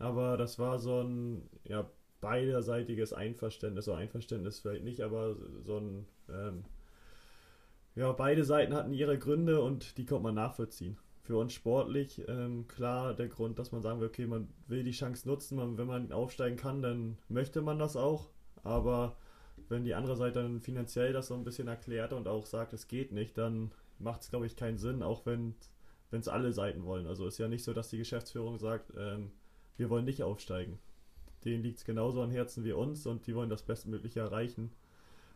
Aber 0.01 0.37
das 0.37 0.57
war 0.59 0.79
so 0.79 1.01
ein, 1.01 1.49
ja, 1.63 1.89
beiderseitiges 2.21 3.13
Einverständnis, 3.13 3.85
so 3.85 3.93
Einverständnis 3.93 4.59
vielleicht 4.59 4.83
nicht, 4.83 5.01
aber 5.01 5.35
so 5.63 5.77
ein, 5.77 6.05
ähm, 6.29 6.63
ja, 7.95 8.11
beide 8.11 8.43
Seiten 8.43 8.73
hatten 8.73 8.93
ihre 8.93 9.17
Gründe 9.17 9.61
und 9.61 9.97
die 9.97 10.05
konnte 10.05 10.23
man 10.23 10.35
nachvollziehen. 10.35 10.97
Für 11.23 11.37
uns 11.37 11.53
sportlich, 11.53 12.23
ähm, 12.27 12.67
klar, 12.67 13.13
der 13.13 13.27
Grund, 13.27 13.59
dass 13.59 13.71
man 13.71 13.81
sagen 13.81 13.99
will, 13.99 14.07
okay, 14.07 14.25
man 14.25 14.47
will 14.67 14.83
die 14.83 14.91
Chance 14.91 15.27
nutzen, 15.27 15.57
man, 15.57 15.77
wenn 15.77 15.87
man 15.87 16.11
aufsteigen 16.11 16.57
kann, 16.57 16.81
dann 16.81 17.17
möchte 17.27 17.61
man 17.61 17.79
das 17.79 17.95
auch, 17.95 18.29
aber 18.63 19.17
wenn 19.69 19.83
die 19.83 19.93
andere 19.93 20.15
Seite 20.15 20.41
dann 20.41 20.59
finanziell 20.61 21.13
das 21.13 21.27
so 21.27 21.35
ein 21.35 21.43
bisschen 21.43 21.67
erklärt 21.67 22.13
und 22.13 22.27
auch 22.27 22.45
sagt, 22.45 22.73
es 22.73 22.87
geht 22.87 23.11
nicht, 23.11 23.37
dann 23.37 23.71
macht 23.99 24.21
es, 24.21 24.29
glaube 24.29 24.45
ich, 24.45 24.55
keinen 24.55 24.77
Sinn, 24.77 25.03
auch 25.03 25.25
wenn 25.25 25.55
es 26.11 26.27
alle 26.27 26.51
Seiten 26.53 26.85
wollen. 26.85 27.07
Also 27.07 27.27
ist 27.27 27.37
ja 27.37 27.47
nicht 27.47 27.63
so, 27.63 27.73
dass 27.73 27.89
die 27.89 27.97
Geschäftsführung 27.97 28.57
sagt, 28.57 28.91
ähm, 28.97 29.31
wir 29.81 29.89
wollen 29.89 30.05
nicht 30.05 30.21
aufsteigen. 30.21 30.77
Denen 31.43 31.63
liegt 31.63 31.79
es 31.79 31.85
genauso 31.85 32.21
am 32.21 32.29
Herzen 32.29 32.63
wie 32.63 32.71
uns 32.71 33.07
und 33.07 33.25
die 33.25 33.35
wollen 33.35 33.49
das 33.49 33.63
Bestmögliche 33.63 34.19
erreichen. 34.19 34.71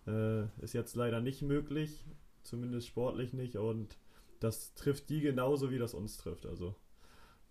Äh, 0.05 0.43
ist 0.61 0.73
jetzt 0.73 0.95
leider 0.95 1.19
nicht 1.19 1.41
möglich, 1.41 2.05
zumindest 2.43 2.87
sportlich 2.87 3.33
nicht 3.33 3.55
und 3.55 3.97
das 4.39 4.75
trifft 4.75 5.09
die 5.09 5.19
genauso, 5.19 5.71
wie 5.71 5.79
das 5.79 5.95
uns 5.95 6.17
trifft. 6.17 6.45
Also 6.45 6.75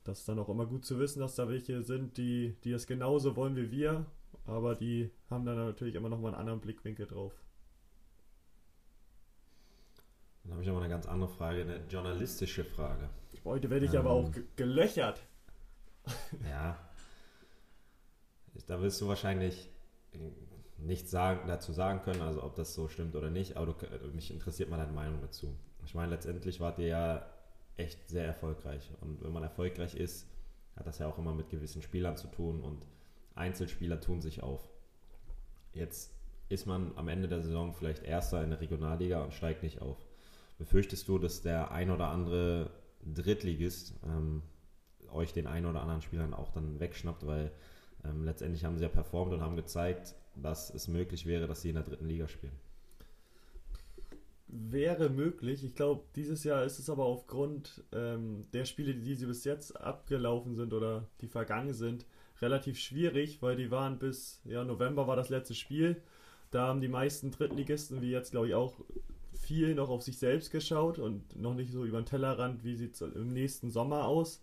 das 0.05 0.21
ist 0.21 0.29
dann 0.29 0.39
auch 0.39 0.49
immer 0.49 0.67
gut 0.67 0.85
zu 0.85 1.01
wissen, 1.01 1.19
dass 1.19 1.35
da 1.35 1.49
welche 1.49 1.83
sind, 1.83 2.17
die, 2.17 2.55
die 2.63 2.71
das 2.71 2.87
genauso 2.87 3.35
wollen 3.35 3.57
wie 3.57 3.73
wir, 3.73 4.07
aber 4.47 4.77
die 4.77 5.11
haben 5.31 5.45
dann 5.45 5.57
natürlich 5.57 5.97
immer 5.97 6.09
noch 6.09 6.21
mal 6.21 6.29
einen 6.29 6.39
anderen 6.39 6.61
Blickwinkel 6.61 7.09
drauf. 7.09 7.33
Dann 10.45 10.53
habe 10.53 10.63
ich 10.63 10.69
noch 10.69 10.75
mal 10.75 10.83
eine 10.83 10.91
ganz 10.91 11.07
andere 11.07 11.29
Frage, 11.29 11.63
eine 11.63 11.81
journalistische 11.89 12.63
Frage. 12.63 13.11
Heute 13.45 13.69
werde 13.69 13.85
ich 13.85 13.95
ähm, 13.95 14.01
aber 14.01 14.11
auch 14.11 14.31
gelöchert. 14.55 15.21
Ja. 16.49 16.79
Da 18.67 18.81
wirst 18.81 19.01
du 19.01 19.09
wahrscheinlich 19.09 19.71
nichts 20.79 21.11
sagen, 21.11 21.47
dazu 21.49 21.73
sagen 21.73 22.03
können, 22.03 22.21
also 22.21 22.43
ob 22.43 22.55
das 22.55 22.75
so 22.75 22.89
stimmt 22.89 23.17
oder 23.17 23.31
nicht, 23.31 23.57
aber 23.57 23.67
du, 23.67 24.09
mich 24.15 24.31
interessiert 24.31 24.71
mal 24.71 24.77
deine 24.77 24.93
Meinung 24.93 25.21
dazu. 25.21 25.55
Ich 25.85 25.95
meine, 25.95 26.11
letztendlich 26.11 26.61
wart 26.61 26.79
ihr 26.79 26.87
ja 26.87 27.27
echt 27.77 28.09
sehr 28.09 28.25
erfolgreich. 28.25 28.91
Und 29.01 29.23
wenn 29.23 29.33
man 29.33 29.43
erfolgreich 29.43 29.95
ist, 29.95 30.27
hat 30.77 30.87
das 30.87 30.99
ja 30.99 31.07
auch 31.07 31.19
immer 31.19 31.35
mit 31.35 31.51
gewissen 31.51 31.83
Spielern 31.83 32.17
zu 32.17 32.29
tun 32.29 32.63
und 32.63 32.85
Einzelspieler 33.35 34.01
tun 34.01 34.21
sich 34.21 34.43
auf. 34.43 34.69
Jetzt 35.73 36.13
ist 36.49 36.67
man 36.67 36.93
am 36.97 37.09
Ende 37.09 37.29
der 37.29 37.43
Saison 37.43 37.73
vielleicht 37.73 38.05
Erster 38.05 38.43
in 38.43 38.51
der 38.51 38.61
Regionalliga 38.61 39.23
und 39.23 39.35
steigt 39.35 39.63
nicht 39.63 39.83
auf. 39.83 39.99
Befürchtest 40.59 41.09
du, 41.09 41.19
dass 41.19 41.43
der 41.43 41.73
ein 41.73 41.91
oder 41.91 42.09
andere 42.09 42.71
Drittligist 43.05 43.95
ähm, 44.05 44.43
euch 45.13 45.33
den 45.33 45.47
einen 45.47 45.67
oder 45.67 45.81
anderen 45.81 46.03
Spielern 46.03 46.35
auch 46.35 46.51
dann 46.53 46.81
wegschnappt, 46.81 47.27
weil 47.27 47.51
ähm, 48.05 48.25
letztendlich 48.25 48.65
haben 48.65 48.77
sie 48.77 48.85
ja 48.85 48.89
performt 48.89 49.33
und 49.33 49.41
haben 49.41 49.57
gezeigt, 49.57 50.15
dass 50.37 50.73
es 50.73 50.89
möglich 50.89 51.27
wäre, 51.27 51.47
dass 51.47 51.63
sie 51.63 51.71
in 51.71 51.77
der 51.77 51.85
dritten 51.85 52.07
Liga 52.07 52.29
spielen. 52.29 52.53
Wäre 54.47 55.11
möglich. 55.11 55.65
Ich 55.65 55.75
glaube, 55.75 56.05
dieses 56.15 56.45
Jahr 56.45 56.65
ist 56.65 56.79
es 56.79 56.89
aber 56.89 57.05
aufgrund 57.05 57.83
ähm, 57.93 58.47
der 58.53 58.65
Spiele, 58.65 58.95
die 58.95 59.15
sie 59.15 59.27
bis 59.27 59.45
jetzt 59.45 59.81
abgelaufen 59.81 60.55
sind 60.55 60.73
oder 60.73 61.09
die 61.21 61.29
vergangen 61.29 61.73
sind, 61.73 62.07
relativ 62.41 62.79
schwierig, 62.79 63.43
weil 63.43 63.57
die 63.57 63.71
waren 63.71 63.99
bis 63.99 64.41
ja, 64.45 64.65
November 64.65 65.07
war 65.09 65.17
das 65.17 65.29
letzte 65.29 65.55
Spiel. 65.55 66.01
Da 66.51 66.69
haben 66.69 66.81
die 66.81 66.89
meisten 66.89 67.31
Drittligisten, 67.31 68.01
wie 68.01 68.11
jetzt 68.11 68.31
glaube 68.31 68.49
ich 68.49 68.55
auch, 68.55 68.77
viel 69.33 69.75
noch 69.75 69.91
auf 69.91 70.03
sich 70.03 70.19
selbst 70.19 70.51
geschaut 70.51 70.99
und 70.99 71.37
noch 71.37 71.55
nicht 71.55 71.73
so 71.73 71.85
über 71.85 72.01
den 72.01 72.07
Tellerrand, 72.07 72.65
wie 72.65 72.77
sieht 72.77 72.95
es 72.95 73.01
im 73.01 73.29
nächsten 73.29 73.71
Sommer 73.71 74.07
aus. 74.07 74.43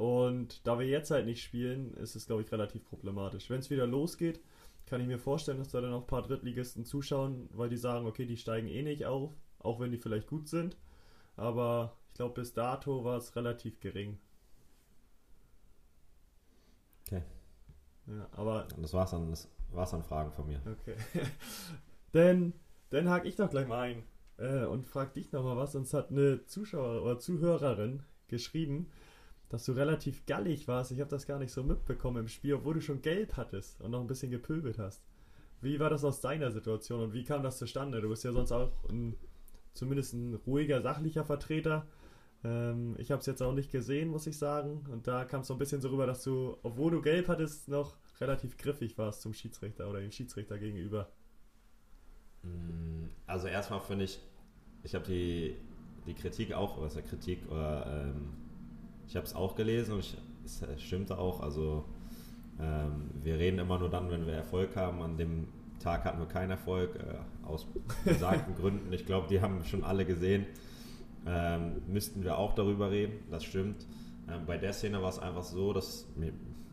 Und 0.00 0.66
da 0.66 0.78
wir 0.78 0.86
jetzt 0.86 1.10
halt 1.10 1.26
nicht 1.26 1.42
spielen, 1.42 1.92
ist 1.92 2.16
es, 2.16 2.24
glaube 2.24 2.40
ich, 2.40 2.50
relativ 2.50 2.86
problematisch. 2.86 3.50
Wenn 3.50 3.60
es 3.60 3.68
wieder 3.68 3.86
losgeht, 3.86 4.40
kann 4.86 5.02
ich 5.02 5.06
mir 5.06 5.18
vorstellen, 5.18 5.58
dass 5.58 5.68
da 5.68 5.82
dann 5.82 5.92
auch 5.92 6.00
ein 6.00 6.06
paar 6.06 6.22
Drittligisten 6.22 6.86
zuschauen, 6.86 7.50
weil 7.52 7.68
die 7.68 7.76
sagen, 7.76 8.06
okay, 8.06 8.24
die 8.24 8.38
steigen 8.38 8.66
eh 8.68 8.82
nicht 8.82 9.04
auf, 9.04 9.34
auch 9.58 9.78
wenn 9.78 9.90
die 9.90 9.98
vielleicht 9.98 10.26
gut 10.26 10.48
sind. 10.48 10.78
Aber 11.36 11.98
ich 12.08 12.14
glaube, 12.14 12.32
bis 12.32 12.54
dato 12.54 13.04
war 13.04 13.18
es 13.18 13.36
relativ 13.36 13.78
gering. 13.78 14.18
Okay. 17.06 17.22
Ja, 18.06 18.26
aber. 18.32 18.68
Das 18.80 18.94
war's 18.94 19.10
dann, 19.10 19.28
das 19.28 19.50
war's 19.70 19.92
an 19.92 20.02
Fragen 20.02 20.32
von 20.32 20.46
mir. 20.46 20.62
Okay. 20.64 20.96
Denn, 22.14 22.54
dann 22.88 23.10
hake 23.10 23.28
ich 23.28 23.36
doch 23.36 23.50
gleich 23.50 23.68
mal 23.68 23.80
ein 23.80 24.02
äh, 24.38 24.64
und 24.64 24.86
frag 24.86 25.12
dich 25.12 25.30
nochmal 25.30 25.58
was. 25.58 25.74
Uns 25.74 25.92
hat 25.92 26.10
eine 26.10 26.46
Zuschauer 26.46 27.02
oder 27.02 27.18
Zuhörerin 27.18 28.02
geschrieben, 28.28 28.90
dass 29.50 29.64
du 29.64 29.72
relativ 29.72 30.24
gallig 30.26 30.68
warst. 30.68 30.92
Ich 30.92 31.00
habe 31.00 31.10
das 31.10 31.26
gar 31.26 31.38
nicht 31.38 31.52
so 31.52 31.62
mitbekommen 31.62 32.18
im 32.18 32.28
Spiel, 32.28 32.54
obwohl 32.54 32.74
du 32.74 32.80
schon 32.80 33.02
gelb 33.02 33.36
hattest 33.36 33.80
und 33.82 33.90
noch 33.90 34.00
ein 34.00 34.06
bisschen 34.06 34.30
gepöbelt 34.30 34.78
hast. 34.78 35.02
Wie 35.60 35.78
war 35.78 35.90
das 35.90 36.04
aus 36.04 36.20
deiner 36.20 36.50
Situation 36.52 37.02
und 37.02 37.12
wie 37.12 37.24
kam 37.24 37.42
das 37.42 37.58
zustande? 37.58 38.00
Du 38.00 38.08
bist 38.08 38.24
ja 38.24 38.32
sonst 38.32 38.52
auch 38.52 38.72
ein, 38.88 39.16
zumindest 39.74 40.14
ein 40.14 40.34
ruhiger, 40.46 40.80
sachlicher 40.80 41.24
Vertreter. 41.24 41.86
Ähm, 42.44 42.94
ich 42.98 43.10
habe 43.10 43.20
es 43.20 43.26
jetzt 43.26 43.42
auch 43.42 43.52
nicht 43.52 43.72
gesehen, 43.72 44.08
muss 44.08 44.28
ich 44.28 44.38
sagen. 44.38 44.86
Und 44.90 45.08
da 45.08 45.24
kam 45.24 45.40
es 45.40 45.48
so 45.48 45.54
ein 45.54 45.58
bisschen 45.58 45.80
so 45.80 45.88
rüber, 45.88 46.06
dass 46.06 46.22
du, 46.22 46.56
obwohl 46.62 46.92
du 46.92 47.02
gelb 47.02 47.26
hattest, 47.26 47.68
noch 47.68 47.96
relativ 48.20 48.56
griffig 48.56 48.96
warst 48.98 49.20
zum 49.20 49.34
Schiedsrichter 49.34 49.90
oder 49.90 50.00
dem 50.00 50.12
Schiedsrichter 50.12 50.58
gegenüber. 50.58 51.10
Mm, 52.42 53.08
also 53.26 53.48
erstmal 53.48 53.80
finde 53.80 54.04
ich, 54.04 54.20
ich 54.84 54.94
habe 54.94 55.04
die, 55.04 55.56
die 56.06 56.14
Kritik 56.14 56.52
auch, 56.52 56.78
oder 56.78 56.88
ja 56.88 57.02
Kritik, 57.02 57.40
oder 57.50 58.12
ähm, 58.14 58.49
ich 59.10 59.16
habe 59.16 59.26
es 59.26 59.34
auch 59.34 59.54
gelesen 59.54 59.92
und 59.92 60.00
ich, 60.00 60.16
es, 60.46 60.64
stimmte 60.82 61.18
auch. 61.18 61.40
Also 61.40 61.84
ähm, 62.58 63.10
wir 63.22 63.38
reden 63.38 63.58
immer 63.58 63.78
nur 63.78 63.90
dann, 63.90 64.10
wenn 64.10 64.26
wir 64.26 64.32
Erfolg 64.32 64.74
haben. 64.76 65.02
An 65.02 65.18
dem 65.18 65.48
Tag 65.80 66.04
hatten 66.04 66.18
wir 66.18 66.26
keinen 66.26 66.50
Erfolg, 66.50 66.96
äh, 66.96 67.46
aus 67.46 67.66
besagten 68.06 68.54
Gründen. 68.58 68.90
Ich 68.94 69.04
glaube, 69.04 69.28
die 69.28 69.42
haben 69.42 69.62
schon 69.64 69.84
alle 69.84 70.06
gesehen 70.06 70.46
ähm, 71.26 71.82
müssten 71.86 72.22
wir 72.24 72.38
auch 72.38 72.54
darüber 72.54 72.90
reden, 72.90 73.18
das 73.30 73.44
stimmt. 73.44 73.86
Ähm, 74.28 74.46
bei 74.46 74.56
der 74.56 74.72
Szene 74.72 75.02
war 75.02 75.10
es 75.10 75.18
einfach 75.18 75.42
so, 75.42 75.72
dass 75.72 76.06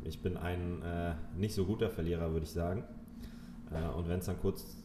ich 0.04 0.22
bin 0.22 0.38
ein 0.38 0.82
äh, 0.84 1.16
nicht 1.36 1.54
so 1.54 1.66
guter 1.66 1.90
Verlierer, 1.90 2.32
würde 2.32 2.46
ich 2.46 2.52
sagen. 2.52 2.84
Äh, 3.72 3.94
und 3.96 4.08
wenn 4.08 4.20
es 4.20 4.26
dann 4.26 4.40
kurz, 4.40 4.78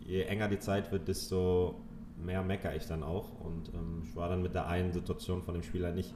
je 0.00 0.22
enger 0.22 0.48
die 0.48 0.58
Zeit 0.58 0.90
wird, 0.90 1.08
desto 1.08 1.82
mehr 2.16 2.42
meckere 2.42 2.76
ich 2.76 2.86
dann 2.86 3.02
auch. 3.02 3.40
Und 3.40 3.68
ähm, 3.74 4.02
ich 4.04 4.16
war 4.16 4.28
dann 4.28 4.42
mit 4.42 4.54
der 4.54 4.66
einen 4.68 4.92
Situation 4.92 5.42
von 5.42 5.54
dem 5.54 5.62
Spieler 5.62 5.92
nicht 5.92 6.14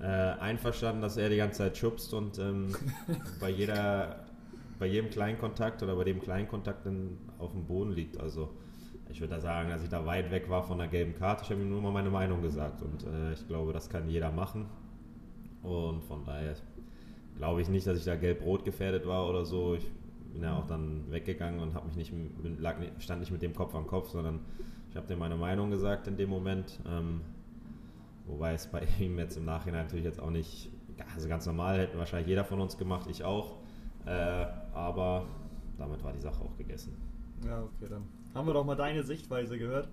äh, 0.00 0.04
einverstanden, 0.04 1.02
dass 1.02 1.16
er 1.16 1.28
die 1.28 1.36
ganze 1.36 1.58
Zeit 1.58 1.76
schubst 1.76 2.12
und 2.14 2.38
ähm, 2.38 2.74
bei 3.40 3.50
jeder 3.50 4.26
bei 4.78 4.86
jedem 4.86 5.10
kleinen 5.10 5.38
Kontakt 5.38 5.82
oder 5.82 5.96
bei 5.96 6.04
dem 6.04 6.20
kleinen 6.20 6.48
Kontakt 6.48 6.86
dann 6.86 7.18
auf 7.38 7.52
dem 7.52 7.64
Boden 7.64 7.92
liegt. 7.92 8.20
Also 8.20 8.50
ich 9.08 9.20
würde 9.20 9.34
da 9.34 9.40
sagen, 9.40 9.70
dass 9.70 9.82
ich 9.82 9.88
da 9.88 10.04
weit 10.04 10.30
weg 10.30 10.48
war 10.50 10.62
von 10.62 10.78
der 10.78 10.88
gelben 10.88 11.14
Karte. 11.14 11.44
Ich 11.44 11.50
habe 11.50 11.62
ihm 11.62 11.70
nur 11.70 11.80
mal 11.80 11.92
meine 11.92 12.10
Meinung 12.10 12.42
gesagt 12.42 12.82
und 12.82 13.04
äh, 13.04 13.32
ich 13.32 13.46
glaube, 13.46 13.72
das 13.72 13.88
kann 13.88 14.08
jeder 14.08 14.30
machen. 14.30 14.66
Und 15.62 16.04
von 16.04 16.24
daher 16.24 16.54
glaube 17.36 17.62
ich 17.62 17.68
nicht, 17.68 17.86
dass 17.86 17.98
ich 17.98 18.04
da 18.04 18.16
gelb-rot 18.16 18.64
gefährdet 18.64 19.06
war 19.06 19.28
oder 19.28 19.44
so. 19.44 19.74
Ich 19.74 19.86
bin 20.32 20.42
ja 20.42 20.58
auch 20.58 20.66
dann 20.66 21.10
weggegangen 21.10 21.60
und 21.60 21.74
habe 21.74 21.86
mich 21.86 21.96
nicht, 21.96 22.12
lag, 22.58 22.76
stand 22.98 23.20
nicht 23.20 23.32
mit 23.32 23.42
dem 23.42 23.54
Kopf 23.54 23.74
am 23.74 23.86
Kopf, 23.86 24.10
sondern 24.10 24.40
ich 24.90 24.96
habe 24.96 25.06
dir 25.06 25.16
meine 25.16 25.36
Meinung 25.36 25.70
gesagt 25.70 26.06
in 26.08 26.16
dem 26.16 26.30
Moment. 26.30 26.80
Ähm, 26.86 27.22
wobei 28.26 28.54
es 28.54 28.66
bei 28.66 28.86
ihm 29.00 29.18
jetzt 29.18 29.36
im 29.36 29.44
Nachhinein 29.44 29.84
natürlich 29.84 30.04
jetzt 30.04 30.20
auch 30.20 30.30
nicht, 30.30 30.70
also 31.14 31.28
ganz 31.28 31.46
normal 31.46 31.78
hätten 31.78 31.98
wahrscheinlich 31.98 32.28
jeder 32.28 32.44
von 32.44 32.60
uns 32.60 32.76
gemacht, 32.76 33.08
ich 33.10 33.24
auch. 33.24 33.56
Äh, 34.04 34.46
aber 34.72 35.26
damit 35.78 36.02
war 36.04 36.12
die 36.12 36.20
Sache 36.20 36.42
auch 36.42 36.56
gegessen. 36.56 36.96
Ja, 37.44 37.62
okay, 37.62 37.88
dann 37.90 38.04
haben 38.34 38.46
wir 38.46 38.54
doch 38.54 38.64
mal 38.64 38.76
deine 38.76 39.02
Sichtweise 39.02 39.58
gehört. 39.58 39.88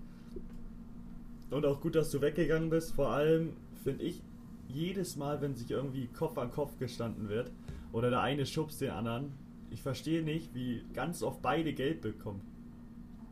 Und 1.50 1.66
auch 1.66 1.80
gut, 1.80 1.94
dass 1.94 2.10
du 2.10 2.20
weggegangen 2.20 2.70
bist. 2.70 2.94
Vor 2.94 3.10
allem 3.10 3.54
finde 3.82 4.04
ich, 4.04 4.22
jedes 4.68 5.16
Mal, 5.16 5.40
wenn 5.40 5.54
sich 5.54 5.70
irgendwie 5.70 6.06
Kopf 6.08 6.38
an 6.38 6.50
Kopf 6.50 6.78
gestanden 6.78 7.28
wird 7.28 7.52
oder 7.92 8.10
der 8.10 8.20
eine 8.20 8.46
schubst 8.46 8.80
den 8.80 8.90
anderen, 8.90 9.32
ich 9.70 9.82
verstehe 9.82 10.22
nicht, 10.22 10.54
wie 10.54 10.84
ganz 10.94 11.22
oft 11.22 11.42
beide 11.42 11.72
Geld 11.72 12.00
bekommen. 12.00 12.40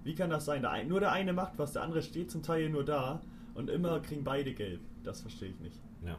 Wie 0.04 0.14
kann 0.14 0.30
das 0.30 0.44
sein? 0.44 0.62
Der 0.62 0.72
ein, 0.72 0.88
nur 0.88 1.00
der 1.00 1.12
eine 1.12 1.32
macht 1.32 1.58
was, 1.58 1.72
der 1.72 1.82
andere 1.82 2.02
steht 2.02 2.30
zum 2.30 2.42
Teil 2.42 2.68
nur 2.68 2.84
da 2.84 3.20
und 3.54 3.70
immer 3.70 4.00
kriegen 4.00 4.24
beide 4.24 4.52
gelb. 4.52 4.80
Das 5.04 5.20
verstehe 5.20 5.50
ich 5.50 5.60
nicht. 5.60 5.80
Ja, 6.04 6.18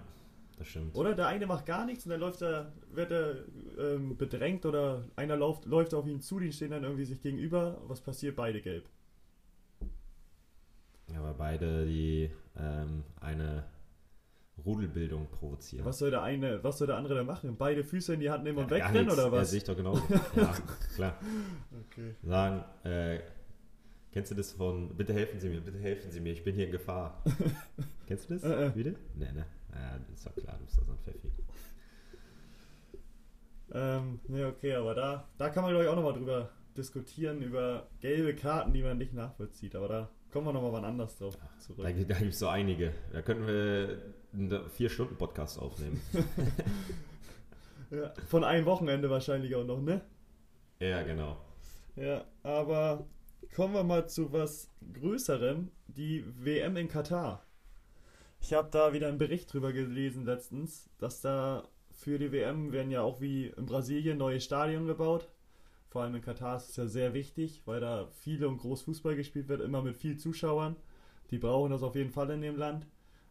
das 0.58 0.68
stimmt. 0.68 0.96
Oder 0.96 1.16
der 1.16 1.28
eine 1.28 1.46
macht 1.46 1.66
gar 1.66 1.86
nichts 1.86 2.06
und 2.06 2.12
dann 2.12 2.20
läuft 2.20 2.42
er, 2.42 2.72
wird 2.92 3.12
er 3.12 3.36
ähm, 3.80 4.18
bedrängt 4.18 4.66
oder 4.66 5.04
einer 5.16 5.36
läuft, 5.36 5.66
läuft 5.66 5.94
auf 5.94 6.08
ihn 6.08 6.22
zu, 6.22 6.40
die 6.40 6.52
stehen 6.52 6.72
dann 6.72 6.84
irgendwie 6.84 7.06
sich 7.06 7.22
gegenüber. 7.22 7.82
Was 7.88 8.02
passiert? 8.02 8.36
Beide 8.36 8.62
gelb. 8.62 8.88
Ja, 11.12 11.22
weil 11.24 11.34
beide 11.34 11.86
die 11.86 12.30
ähm, 12.58 13.04
eine 13.20 13.66
Rudelbildung 14.66 15.28
provozieren. 15.28 15.86
Was 15.86 15.98
soll 15.98 16.12
der 16.12 16.22
eine, 16.22 16.64
was 16.64 16.78
soll 16.78 16.88
der 16.88 16.98
andere 16.98 17.16
da 17.16 17.24
machen? 17.24 17.58
Beide 17.58 17.84
Füße 17.84 18.14
in 18.14 18.20
die 18.20 18.30
Hand 18.30 18.44
nehmen 18.44 18.60
und 18.60 18.72
ja, 18.72 18.78
wegrennen 18.78 19.10
oder 19.10 19.32
was? 19.32 19.40
Ja, 19.40 19.46
sehe 19.46 19.58
ich 19.58 19.64
doch 19.64 19.76
genauso. 19.76 20.04
ja, 20.36 20.54
klar. 20.96 21.18
Okay. 21.88 22.16
Sagen, 22.24 22.64
äh, 22.84 23.20
kennst 24.14 24.32
du 24.32 24.36
das 24.36 24.52
von 24.52 24.96
Bitte 24.96 25.14
helfen 25.14 25.40
Sie 25.40 25.50
mir, 25.50 25.60
bitte 25.60 25.80
helfen 25.80 26.12
Sie 26.12 26.20
mir, 26.20 26.32
ich 26.32 26.44
bin 26.44 26.56
hier 26.56 26.68
in 26.68 26.72
Gefahr. 26.72 27.22
kennst 28.08 28.30
du 28.30 28.36
das? 28.36 28.44
Äh, 28.44 28.68
äh. 28.68 28.76
Wieder? 28.76 28.92
Nee, 29.16 29.32
ne? 29.32 29.46
Ja, 29.74 30.00
ist 30.14 30.26
doch 30.26 30.36
klar, 30.36 30.56
du 30.60 30.66
bist 30.66 30.78
da 30.78 30.86
so 30.86 30.92
ein 30.92 30.98
Pfeffi. 31.00 31.32
Ähm, 33.74 34.20
ne, 34.28 34.46
okay, 34.46 34.76
aber 34.76 34.94
da, 34.94 35.28
da 35.38 35.50
kann 35.50 35.64
man, 35.64 35.72
glaube 35.72 35.86
ich, 35.86 35.90
auch 35.90 35.96
nochmal 35.96 36.14
drüber 36.14 36.50
diskutieren, 36.78 37.42
über 37.42 37.88
gelbe 38.02 38.36
Karten, 38.36 38.72
die 38.72 38.84
man 38.84 39.00
nicht 39.00 39.14
nachvollzieht. 39.14 39.76
Aber 39.76 39.88
da 39.88 40.10
kommen 40.32 40.46
wir 40.46 40.54
nochmal 40.54 40.74
wann 40.74 40.86
anders 40.86 41.18
drauf 41.18 41.38
zurück. 41.58 41.84
Da, 41.84 41.92
da 41.92 42.20
gibt 42.20 42.34
es 42.34 42.40
so 42.40 42.48
einige. 42.48 42.94
Da 43.12 43.24
könnten 43.24 43.48
wir 43.48 43.98
einen 44.32 44.70
Vier-Stunden-Podcast 44.70 45.58
aufnehmen. 45.60 46.00
ja, 47.92 48.14
von 48.28 48.44
einem 48.44 48.68
Wochenende 48.68 49.10
wahrscheinlich 49.10 49.56
auch 49.56 49.66
noch, 49.66 49.82
ne? 49.82 50.02
Ja, 50.80 51.02
genau. 51.02 51.38
Ja, 51.96 52.26
aber 52.44 53.06
kommen 53.54 53.76
wir 53.76 53.84
mal 53.84 54.10
zu 54.10 54.34
was 54.34 54.70
Größerem, 54.94 55.70
die 55.88 56.26
WM 56.44 56.76
in 56.76 56.88
Katar. 56.88 57.46
Ich 58.42 58.54
habe 58.54 58.70
da 58.72 58.94
wieder 58.94 59.08
einen 59.08 59.20
Bericht 59.20 59.54
drüber 59.54 59.72
gelesen 59.72 60.26
letztens, 60.26 60.90
dass 60.98 61.22
da 61.22 61.64
für 61.92 62.18
die 62.18 62.32
WM 62.32 62.72
werden 62.72 62.90
ja 62.90 63.04
auch 63.04 63.22
wie 63.22 63.48
in 63.48 63.68
Brasilien 63.68 64.18
neue 64.18 64.42
Stadien 64.42 64.88
gebaut. 64.88 65.30
Vor 65.90 66.02
allem 66.02 66.16
in 66.16 66.22
Katar 66.22 66.58
ist 66.58 66.70
es 66.70 66.76
ja 66.78 66.88
sehr 66.88 67.14
wichtig, 67.14 67.62
weil 67.66 67.80
da 67.80 68.08
viele 68.12 68.48
und 68.48 68.58
groß 68.58 68.82
Fußball 68.82 69.16
gespielt 69.16 69.48
wird, 69.48 69.62
immer 69.62 69.84
mit 69.84 69.98
viel 69.98 70.18
Zuschauern. 70.18 70.76
Die 71.30 71.38
brauchen 71.38 71.72
das 71.72 71.84
auf 71.84 71.96
jeden 71.96 72.12
Fall 72.12 72.32
in 72.32 72.42
dem 72.42 72.58
Land. 72.58 72.88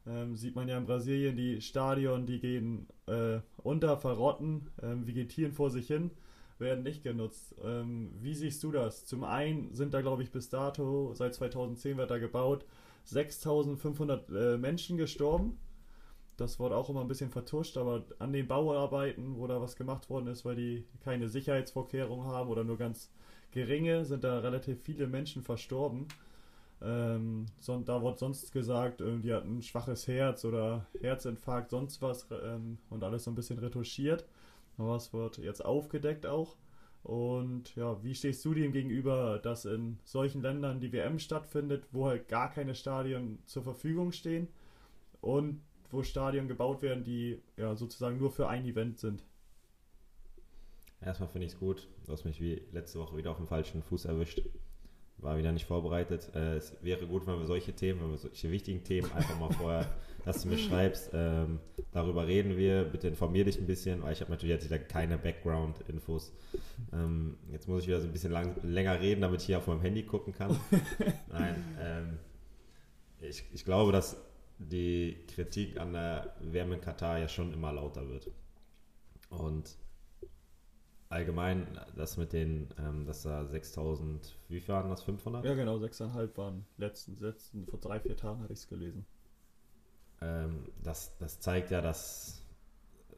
Ähm, 0.07 0.37
sieht 0.37 0.55
man 0.55 0.69
ja 0.69 0.79
in 0.79 0.87
Brasilien, 0.87 1.37
die 1.37 1.61
Stadion, 1.61 2.27
die 2.27 2.39
gehen 2.39 2.87
äh, 3.07 3.41
unter, 3.57 3.97
verrotten, 3.97 4.71
ähm, 4.83 5.05
vegetieren 5.07 5.53
vor 5.53 5.71
sich 5.71 5.89
hin, 5.89 6.13
werden 6.63 6.83
nicht 6.83 7.03
genutzt. 7.03 7.55
Ähm, 7.63 8.13
wie 8.21 8.35
siehst 8.35 8.63
du 8.63 8.73
das? 8.73 9.05
Zum 9.05 9.25
einen 9.25 9.75
sind 9.75 9.93
da, 9.93 10.01
glaube 10.01 10.23
ich, 10.23 10.31
bis 10.33 10.49
dato, 10.49 11.13
seit 11.15 11.35
2010 11.35 11.99
wird 11.99 12.11
da 12.11 12.19
gebaut, 12.19 12.65
6500 13.05 14.31
äh, 14.31 14.57
Menschen 14.57 14.97
gestorben. 14.97 15.59
Das 16.39 16.59
wurde 16.59 16.77
auch 16.77 16.89
immer 16.89 17.03
ein 17.03 17.09
bisschen 17.09 17.31
vertuscht, 17.31 17.77
aber 17.77 18.05
an 18.19 18.33
den 18.33 18.49
Bauarbeiten, 18.49 19.37
wo 19.37 19.47
da 19.47 19.61
was 19.61 19.77
gemacht 19.77 20.09
worden 20.09 20.29
ist, 20.29 20.45
weil 20.45 20.57
die 20.57 20.87
keine 21.05 21.29
Sicherheitsvorkehrungen 21.29 22.27
haben 22.27 22.49
oder 22.49 22.65
nur 22.65 22.79
ganz 22.79 23.11
geringe, 23.51 24.05
sind 24.07 24.25
da 24.25 24.39
relativ 24.41 24.81
viele 24.83 25.07
Menschen 25.07 25.43
verstorben. 25.43 26.09
Ähm, 26.81 27.47
so, 27.61 27.79
da 27.81 28.01
wurde 28.03 28.19
sonst 28.19 28.53
gesagt, 28.53 29.01
die 29.01 29.33
hatten 29.33 29.59
ein 29.59 29.63
schwaches 29.63 30.09
Herz 30.09 30.45
oder 30.45 30.87
Herzinfarkt, 31.01 31.71
sonst 31.71 32.03
was 32.03 32.27
ähm, 32.31 32.79
und 32.91 33.05
alles 33.05 33.25
so 33.25 33.31
ein 33.31 33.35
bisschen 33.35 33.59
retuschiert. 33.59 34.25
Es 34.97 35.13
wird 35.13 35.39
jetzt 35.39 35.65
aufgedeckt 35.65 36.27
auch. 36.27 36.57
Und 37.03 37.75
ja, 37.75 38.03
wie 38.05 38.15
stehst 38.15 38.45
du 38.45 38.55
dem 38.55 38.73
gegenüber, 38.73 39.41
dass 39.41 39.65
in 39.65 39.99
solchen 40.05 40.41
Ländern 40.41 40.81
die 40.81 40.93
WM 40.93 41.19
stattfindet, 41.19 41.89
wo 41.91 42.07
halt 42.07 42.29
gar 42.29 42.51
keine 42.51 42.75
Stadien 42.75 43.39
zur 43.47 43.65
Verfügung 43.65 44.13
stehen 44.13 44.49
und 45.21 45.61
wo 45.91 46.03
Stadien 46.03 46.49
gebaut 46.49 46.81
werden, 46.81 47.03
die 47.05 47.43
ja 47.57 47.75
sozusagen 47.75 48.19
nur 48.19 48.31
für 48.31 48.49
ein 48.49 48.65
Event 48.65 48.99
sind? 49.01 49.25
Erstmal 51.01 51.29
finde 51.29 51.47
ich 51.47 51.55
es 51.55 51.59
gut. 51.59 51.89
Du 52.07 52.13
hast 52.13 52.25
mich 52.25 52.41
wie 52.41 52.63
letzte 52.71 53.01
Woche 53.01 53.17
wieder 53.17 53.33
auf 53.33 53.37
dem 53.39 53.49
falschen 53.49 53.83
Fuß 53.83 54.05
erwischt. 54.05 54.43
War 55.23 55.39
wieder 55.39 55.53
nicht 55.53 55.67
vorbereitet. 55.67 56.31
Äh, 56.35 56.57
es 56.57 56.77
wäre 56.83 57.07
gut, 57.07 57.27
wenn 57.27 57.39
wir 57.39 57.47
solche 57.47 57.73
Themen, 57.73 58.01
wenn 58.03 58.11
wir 58.11 58.19
solche 58.19 58.51
wichtigen 58.51 58.83
Themen 58.83 59.11
einfach 59.13 59.39
mal 59.39 59.53
vorher, 59.53 59.87
dass 60.25 60.43
du 60.43 60.49
mir 60.49 60.59
schreibst, 60.59 61.11
ähm, 61.15 61.61
darüber 61.93 62.27
reden 62.27 62.57
wir. 62.57 62.85
Bitte 62.85 63.09
informier 63.09 63.45
dich 63.45 63.59
ein 63.59 63.67
bisschen, 63.67 64.03
weil 64.03 64.13
ich 64.13 64.21
habe 64.21 64.33
natürlich 64.33 64.55
jetzt 64.55 64.65
wieder 64.65 64.81
keine 64.81 65.19
Background-Infos. 65.19 66.33
Ähm, 66.93 67.37
jetzt 67.53 67.69
muss 67.69 67.83
ich 67.83 67.89
wieder 67.89 68.01
so 68.01 68.09
ein 68.09 68.13
bisschen 68.13 68.33
lang, 68.33 68.57
länger 68.63 69.01
reden, 69.01 69.21
damit 69.21 69.41
ich 69.41 69.47
hier 69.47 69.59
auf 69.59 69.67
meinem 69.69 69.81
Handy 69.81 70.03
gucken 70.03 70.33
kann. 70.33 70.59
Nein, 71.31 71.65
ähm, 71.81 72.19
ich, 73.21 73.45
ich 73.53 73.65
glaube, 73.65 73.93
dass 73.93 74.17
die 74.59 75.17
Kritik 75.35 75.79
an 75.79 75.93
der 75.93 76.35
Wärme 76.41 76.75
in 76.75 76.81
Katar 76.81 77.19
ja 77.19 77.29
schon 77.29 77.53
immer 77.53 77.73
lauter 77.73 78.09
wird. 78.09 78.29
Und 79.31 79.77
allgemein 81.13 81.67
das 81.95 82.17
mit 82.17 82.33
den, 82.33 82.69
ähm, 82.79 83.07
dass 83.07 83.23
da 83.23 83.47
6000, 83.47 84.35
wie 84.49 84.61
viel 84.61 84.75
waren 84.75 84.91
das, 84.91 85.03
500? 85.03 85.45
Ja, 85.45 85.55
genau, 85.55 85.77
6,5 85.77 86.37
waren 86.37 86.67
letzten, 86.79 87.17
letzten, 87.19 87.67
vor 87.67 87.79
drei, 87.79 88.01
vier 88.01 88.17
Tagen 88.17 88.41
hatte 88.41 88.53
ich 88.53 88.61
es 88.61 88.69
gelesen. 88.69 89.07
Ähm, 90.21 90.69
das, 90.83 91.17
das 91.19 91.41
zeigt 91.41 91.71
ja, 91.71 91.81
dass 91.81 92.43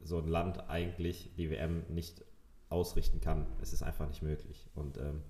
so 0.03 0.19
ein 0.19 0.27
Land 0.27 0.69
eigentlich 0.69 1.31
die 1.35 1.49
WM 1.49 1.83
nicht 1.89 2.23
ausrichten 2.69 3.21
kann. 3.21 3.47
Es 3.61 3.73
ist 3.73 3.81
einfach 3.81 4.07
nicht 4.07 4.21
möglich. 4.21 4.67
Und 4.75 4.97
ähm, 4.97 5.23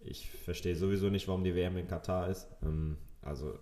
ich 0.00 0.30
verstehe 0.30 0.76
sowieso 0.76 1.10
nicht, 1.10 1.28
warum 1.28 1.44
die 1.44 1.54
WM 1.54 1.76
in 1.76 1.86
Katar 1.86 2.28
ist. 2.28 2.48
Ähm, 2.62 2.96
also 3.20 3.58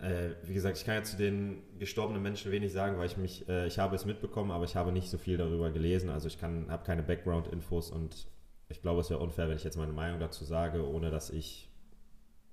äh, 0.00 0.30
wie 0.42 0.54
gesagt, 0.54 0.76
ich 0.76 0.84
kann 0.84 0.96
ja 0.96 1.02
zu 1.02 1.16
den 1.16 1.62
gestorbenen 1.78 2.22
Menschen 2.22 2.52
wenig 2.52 2.72
sagen, 2.72 2.98
weil 2.98 3.06
ich 3.06 3.16
mich, 3.16 3.48
äh, 3.48 3.66
ich 3.66 3.78
habe 3.78 3.96
es 3.96 4.04
mitbekommen, 4.04 4.50
aber 4.50 4.64
ich 4.64 4.76
habe 4.76 4.92
nicht 4.92 5.08
so 5.08 5.18
viel 5.18 5.36
darüber 5.36 5.70
gelesen. 5.70 6.10
Also 6.10 6.28
ich 6.28 6.38
kann, 6.38 6.70
habe 6.70 6.84
keine 6.84 7.02
Background-Infos 7.02 7.90
und 7.90 8.28
ich 8.68 8.82
glaube, 8.82 9.00
es 9.00 9.10
wäre 9.10 9.20
unfair, 9.20 9.48
wenn 9.48 9.56
ich 9.56 9.64
jetzt 9.64 9.76
meine 9.76 9.92
Meinung 9.92 10.20
dazu 10.20 10.44
sage, 10.44 10.86
ohne 10.86 11.10
dass 11.10 11.30
ich 11.30 11.70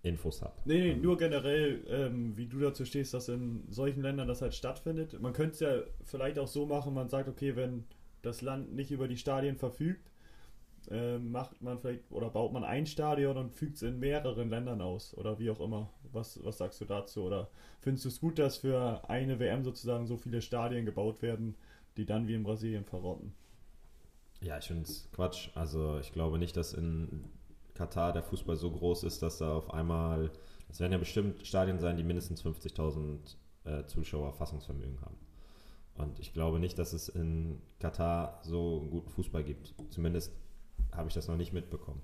Infos 0.04 0.42
habe. 0.42 0.54
Nee, 0.66 0.94
nee, 0.94 0.96
nur 0.96 1.18
generell, 1.18 1.86
ähm, 1.88 2.36
wie 2.38 2.48
du 2.48 2.60
dazu 2.60 2.86
stehst, 2.86 3.14
dass 3.14 3.30
in 3.30 3.64
solchen 3.70 4.02
Ländern 4.02 4.28
das 4.28 4.42
halt 4.42 4.54
stattfindet. 4.54 5.20
Man 5.22 5.34
könnte 5.34 5.54
es 5.54 5.60
ja 5.62 5.84
vielleicht 6.04 6.40
auch 6.40 6.48
so 6.48 6.66
machen, 6.66 6.94
man 6.94 7.10
sagt, 7.10 7.30
okay, 7.30 7.56
wenn 7.56 7.86
das 8.22 8.42
Land 8.42 8.74
nicht 8.74 8.92
über 8.92 9.08
die 9.08 9.18
Stadien 9.18 9.58
verfügt, 9.58 10.12
äh, 10.92 11.18
macht 11.18 11.62
man 11.62 11.80
vielleicht 11.80 12.12
oder 12.12 12.30
baut 12.30 12.52
man 12.52 12.66
ein 12.66 12.86
Stadion 12.86 13.38
und 13.38 13.54
fügt 13.54 13.78
es 13.78 13.82
in 13.82 14.00
mehreren 14.00 14.50
Ländern 14.50 14.82
aus 14.82 15.16
oder 15.18 15.40
wie 15.40 15.50
auch 15.50 15.62
immer. 15.62 15.90
Was, 16.14 16.44
was 16.44 16.58
sagst 16.58 16.80
du 16.82 16.86
dazu? 16.86 17.24
Oder 17.24 17.50
findest 17.80 18.06
du 18.06 18.10
es 18.10 18.20
gut, 18.20 18.40
dass 18.40 18.58
für 18.58 19.10
eine 19.10 19.40
WM 19.40 19.64
sozusagen 19.64 20.08
so 20.08 20.18
viele 20.18 20.42
Stadien 20.42 20.86
gebaut 20.86 21.22
werden, 21.22 21.56
die 21.98 22.06
dann 22.06 22.28
wie 22.28 22.36
in 22.36 22.44
Brasilien 22.44 22.86
verrotten? 22.86 23.34
Ja, 24.42 24.58
ich 24.58 24.66
finde 24.66 24.84
es 24.84 25.10
Quatsch. 25.12 25.50
Also 25.56 26.00
ich 26.00 26.12
glaube 26.12 26.38
nicht, 26.38 26.58
dass 26.58 26.74
in 26.74 27.24
Katar 27.74 28.14
der 28.14 28.24
Fußball 28.24 28.56
so 28.56 28.72
groß 28.72 29.04
ist, 29.04 29.22
dass 29.22 29.38
da 29.38 29.56
auf 29.56 29.74
einmal, 29.74 30.32
es 30.70 30.80
werden 30.80 30.92
ja 30.92 30.98
bestimmt 30.98 31.46
Stadien 31.46 31.80
sein, 31.80 31.98
die 31.98 32.04
mindestens 32.04 32.44
50.000 32.44 33.36
äh, 33.66 33.86
Zuschauer 33.86 34.34
Fassungsvermögen 34.34 35.00
haben. 35.02 35.18
Und 35.96 36.20
ich 36.20 36.34
glaube 36.34 36.60
nicht, 36.60 36.78
dass 36.80 36.94
es 36.94 37.08
in 37.10 37.62
Katar 37.80 38.40
so 38.44 38.88
guten 38.90 39.10
Fußball 39.10 39.44
gibt. 39.44 39.76
Zumindest 39.90 40.34
habe 40.92 41.08
ich 41.08 41.14
das 41.14 41.28
noch 41.28 41.38
nicht 41.38 41.54
mitbekommen. 41.54 42.02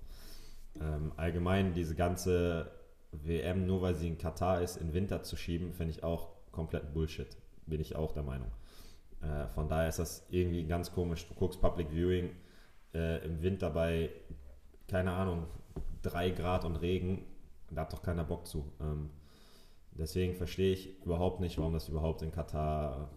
Ähm, 0.80 1.12
allgemein 1.18 1.74
diese 1.74 1.96
ganze 1.96 2.72
WM, 3.12 3.66
nur 3.66 3.82
weil 3.82 3.96
sie 3.96 4.08
in 4.08 4.18
Katar 4.18 4.62
ist, 4.62 4.78
in 4.78 4.94
Winter 4.94 5.24
zu 5.24 5.36
schieben, 5.36 5.74
finde 5.74 5.94
ich 5.94 6.04
auch 6.04 6.30
komplett 6.52 6.94
Bullshit. 6.94 7.38
Bin 7.66 7.82
ich 7.82 7.96
auch 7.96 8.12
der 8.12 8.24
Meinung. 8.24 8.52
Äh, 9.22 9.48
von 9.50 9.68
daher 9.68 9.90
ist 9.90 10.00
das 10.00 10.26
irgendwie 10.30 10.66
ganz 10.66 10.92
komisch. 10.92 11.28
Du 11.28 11.34
guckst 11.34 11.62
Public 11.62 11.90
Viewing 11.92 12.32
äh, 12.94 13.24
im 13.26 13.42
Winter 13.42 13.70
bei, 13.70 14.10
keine 14.88 15.12
Ahnung, 15.12 15.46
3 16.04 16.32
Grad 16.32 16.66
und 16.66 16.78
Regen. 16.78 17.26
Da 17.72 17.82
hat 17.82 17.94
doch 17.94 18.02
keiner 18.02 18.24
Bock 18.24 18.48
zu. 18.48 18.72
Ähm, 18.80 19.10
deswegen 19.92 20.36
verstehe 20.36 20.74
ich 20.74 21.04
überhaupt 21.04 21.40
nicht, 21.40 21.58
warum 21.58 21.74
das 21.74 21.90
überhaupt 21.90 22.22
in 22.22 22.32
Katar 22.32 23.10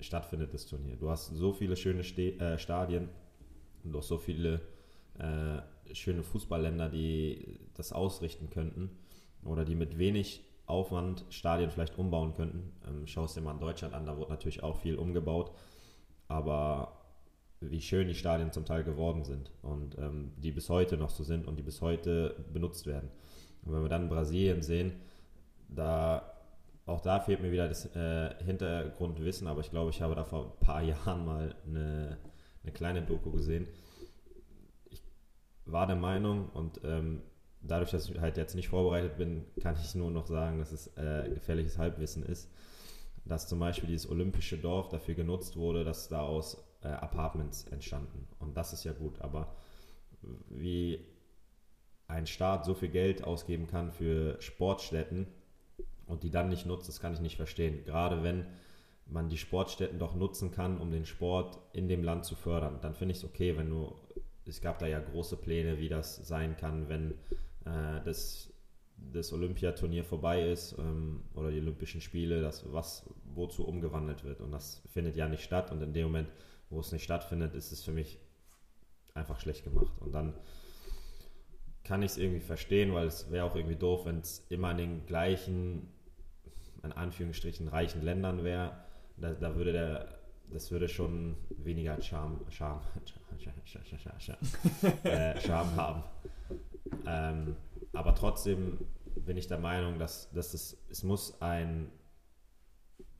stattfindet, 0.00 0.54
das 0.54 0.66
Turnier. 0.66 0.96
Du 0.96 1.10
hast 1.10 1.28
so 1.28 1.52
viele 1.52 1.76
schöne 1.76 2.04
Ste 2.04 2.38
äh, 2.38 2.58
Stadien 2.58 3.08
und 3.84 3.94
auch 3.94 4.02
so 4.02 4.18
viele 4.18 4.60
äh, 5.22 5.94
schöne 5.94 6.22
Fußballländer, 6.22 6.88
die 6.88 7.58
das 7.74 7.92
ausrichten 7.92 8.50
könnten 8.50 8.90
oder 9.44 9.64
die 9.64 9.74
mit 9.74 9.98
wenig 9.98 10.44
Aufwand 10.66 11.24
Stadien 11.30 11.70
vielleicht 11.70 11.98
umbauen 11.98 12.34
könnten. 12.34 12.72
Ähm, 12.86 13.06
Schau 13.06 13.24
es 13.24 13.34
dir 13.34 13.40
mal 13.40 13.52
in 13.52 13.60
Deutschland 13.60 13.94
an, 13.94 14.06
da 14.06 14.16
wurde 14.16 14.30
natürlich 14.30 14.62
auch 14.62 14.76
viel 14.76 14.96
umgebaut, 14.96 15.52
aber 16.28 16.98
wie 17.60 17.80
schön 17.80 18.08
die 18.08 18.14
Stadien 18.14 18.50
zum 18.50 18.64
Teil 18.64 18.82
geworden 18.82 19.24
sind 19.24 19.52
und 19.62 19.96
ähm, 19.98 20.32
die 20.36 20.50
bis 20.50 20.68
heute 20.68 20.96
noch 20.96 21.10
so 21.10 21.22
sind 21.22 21.46
und 21.46 21.56
die 21.56 21.62
bis 21.62 21.80
heute 21.80 22.44
benutzt 22.52 22.86
werden. 22.86 23.08
Und 23.64 23.72
wenn 23.72 23.82
wir 23.82 23.88
dann 23.88 24.08
Brasilien 24.08 24.62
sehen, 24.62 24.94
da 25.68 26.28
auch 26.84 27.00
da 27.00 27.20
fehlt 27.20 27.40
mir 27.40 27.52
wieder 27.52 27.68
das 27.68 27.86
äh, 27.94 28.34
Hintergrundwissen, 28.44 29.46
aber 29.46 29.60
ich 29.60 29.70
glaube, 29.70 29.90
ich 29.90 30.02
habe 30.02 30.16
da 30.16 30.24
vor 30.24 30.46
ein 30.46 30.66
paar 30.66 30.82
Jahren 30.82 31.24
mal 31.24 31.54
eine, 31.64 32.18
eine 32.64 32.72
kleine 32.72 33.02
Doku 33.02 33.30
gesehen 33.30 33.68
war 35.64 35.86
der 35.86 35.96
Meinung 35.96 36.48
und 36.50 36.80
ähm, 36.84 37.22
dadurch, 37.60 37.90
dass 37.90 38.08
ich 38.08 38.18
halt 38.20 38.36
jetzt 38.36 38.54
nicht 38.54 38.68
vorbereitet 38.68 39.16
bin, 39.16 39.44
kann 39.60 39.76
ich 39.80 39.94
nur 39.94 40.10
noch 40.10 40.26
sagen, 40.26 40.58
dass 40.58 40.72
es 40.72 40.88
äh, 40.96 41.30
gefährliches 41.32 41.78
Halbwissen 41.78 42.24
ist, 42.24 42.50
dass 43.24 43.48
zum 43.48 43.58
Beispiel 43.58 43.88
dieses 43.88 44.10
olympische 44.10 44.58
Dorf 44.58 44.88
dafür 44.88 45.14
genutzt 45.14 45.56
wurde, 45.56 45.84
dass 45.84 46.08
daraus 46.08 46.64
äh, 46.82 46.88
Apartments 46.88 47.64
entstanden. 47.68 48.26
Und 48.38 48.56
das 48.56 48.72
ist 48.72 48.84
ja 48.84 48.92
gut, 48.92 49.20
aber 49.20 49.54
wie 50.48 51.04
ein 52.08 52.26
Staat 52.26 52.64
so 52.64 52.74
viel 52.74 52.90
Geld 52.90 53.24
ausgeben 53.24 53.66
kann 53.66 53.92
für 53.92 54.40
Sportstätten 54.40 55.26
und 56.06 56.24
die 56.24 56.30
dann 56.30 56.48
nicht 56.48 56.66
nutzt, 56.66 56.88
das 56.88 57.00
kann 57.00 57.14
ich 57.14 57.20
nicht 57.20 57.36
verstehen. 57.36 57.84
Gerade 57.84 58.22
wenn 58.22 58.46
man 59.06 59.28
die 59.28 59.38
Sportstätten 59.38 59.98
doch 59.98 60.14
nutzen 60.14 60.50
kann, 60.50 60.78
um 60.78 60.90
den 60.90 61.06
Sport 61.06 61.58
in 61.72 61.88
dem 61.88 62.02
Land 62.02 62.24
zu 62.24 62.34
fördern, 62.34 62.78
dann 62.82 62.94
finde 62.94 63.12
ich 63.12 63.18
es 63.18 63.24
okay, 63.24 63.56
wenn 63.56 63.70
du 63.70 63.94
es 64.52 64.60
gab 64.60 64.78
da 64.78 64.86
ja 64.86 65.00
große 65.00 65.36
Pläne, 65.36 65.78
wie 65.78 65.88
das 65.88 66.16
sein 66.16 66.56
kann, 66.56 66.88
wenn 66.88 67.12
äh, 67.64 68.00
das, 68.04 68.52
das 69.12 69.32
Olympiaturnier 69.32 70.04
vorbei 70.04 70.50
ist 70.50 70.76
ähm, 70.78 71.22
oder 71.34 71.50
die 71.50 71.58
Olympischen 71.58 72.00
Spiele, 72.00 72.42
das 72.42 72.70
was 72.72 73.08
wozu 73.34 73.66
umgewandelt 73.66 74.24
wird. 74.24 74.40
Und 74.40 74.52
das 74.52 74.82
findet 74.92 75.16
ja 75.16 75.28
nicht 75.28 75.42
statt. 75.42 75.72
Und 75.72 75.82
in 75.82 75.92
dem 75.92 76.04
Moment 76.04 76.28
wo 76.72 76.80
es 76.80 76.90
nicht 76.90 77.04
stattfindet, 77.04 77.54
ist 77.54 77.70
es 77.70 77.84
für 77.84 77.92
mich 77.92 78.18
einfach 79.14 79.38
schlecht 79.38 79.62
gemacht. 79.62 79.92
Und 80.00 80.12
dann 80.12 80.34
kann 81.84 82.02
ich 82.02 82.12
es 82.12 82.18
irgendwie 82.18 82.40
verstehen, 82.40 82.94
weil 82.94 83.06
es 83.06 83.30
wäre 83.30 83.44
auch 83.44 83.54
irgendwie 83.54 83.76
doof, 83.76 84.06
wenn 84.06 84.20
es 84.20 84.46
immer 84.48 84.70
in 84.70 84.78
den 84.78 85.06
gleichen, 85.06 85.92
in 86.82 86.92
Anführungsstrichen, 86.92 87.68
reichen 87.68 88.02
Ländern 88.02 88.42
wäre. 88.42 88.72
Da, 89.18 89.34
da 89.34 89.54
würde 89.54 89.72
der, 89.72 90.21
das 90.52 90.70
würde 90.70 90.88
schon 90.88 91.36
weniger 91.50 92.00
Charme, 92.00 92.40
Charme, 92.50 92.80
äh, 95.04 95.40
Charme 95.40 95.76
haben. 95.76 96.02
Ähm, 97.06 97.56
aber 97.92 98.14
trotzdem 98.14 98.78
bin 99.16 99.36
ich 99.36 99.46
der 99.46 99.58
Meinung, 99.58 99.98
dass, 99.98 100.30
dass 100.32 100.54
es, 100.54 100.76
es 100.90 101.02
muss 101.02 101.40
ein, 101.40 101.90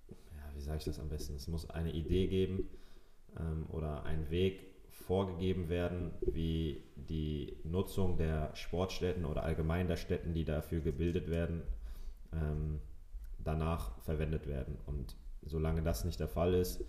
ja, 0.09 0.55
wie 0.55 0.61
sage 0.61 0.79
ich 0.79 0.85
das 0.85 0.99
am 0.99 1.09
besten, 1.09 1.35
es 1.35 1.49
muss 1.49 1.69
eine 1.71 1.93
Idee 1.93 2.27
geben 2.27 2.69
ähm, 3.39 3.67
oder 3.71 4.05
ein 4.05 4.31
Weg 4.31 4.73
vorgegeben 4.91 5.69
werden, 5.69 6.13
wie 6.21 6.83
die 6.97 7.57
Nutzung 7.65 8.17
der 8.17 8.55
Sportstätten 8.55 9.25
oder 9.25 9.43
allgemein 9.43 9.89
der 9.89 9.97
Städten, 9.97 10.35
die 10.35 10.45
dafür 10.45 10.81
gebildet 10.81 11.29
werden, 11.29 11.63
ähm, 12.33 12.81
danach 13.39 13.99
verwendet 14.03 14.47
werden. 14.47 14.77
Und 14.87 15.17
solange 15.45 15.83
das 15.83 16.05
nicht 16.05 16.21
der 16.21 16.29
Fall 16.29 16.55
ist, 16.55 16.85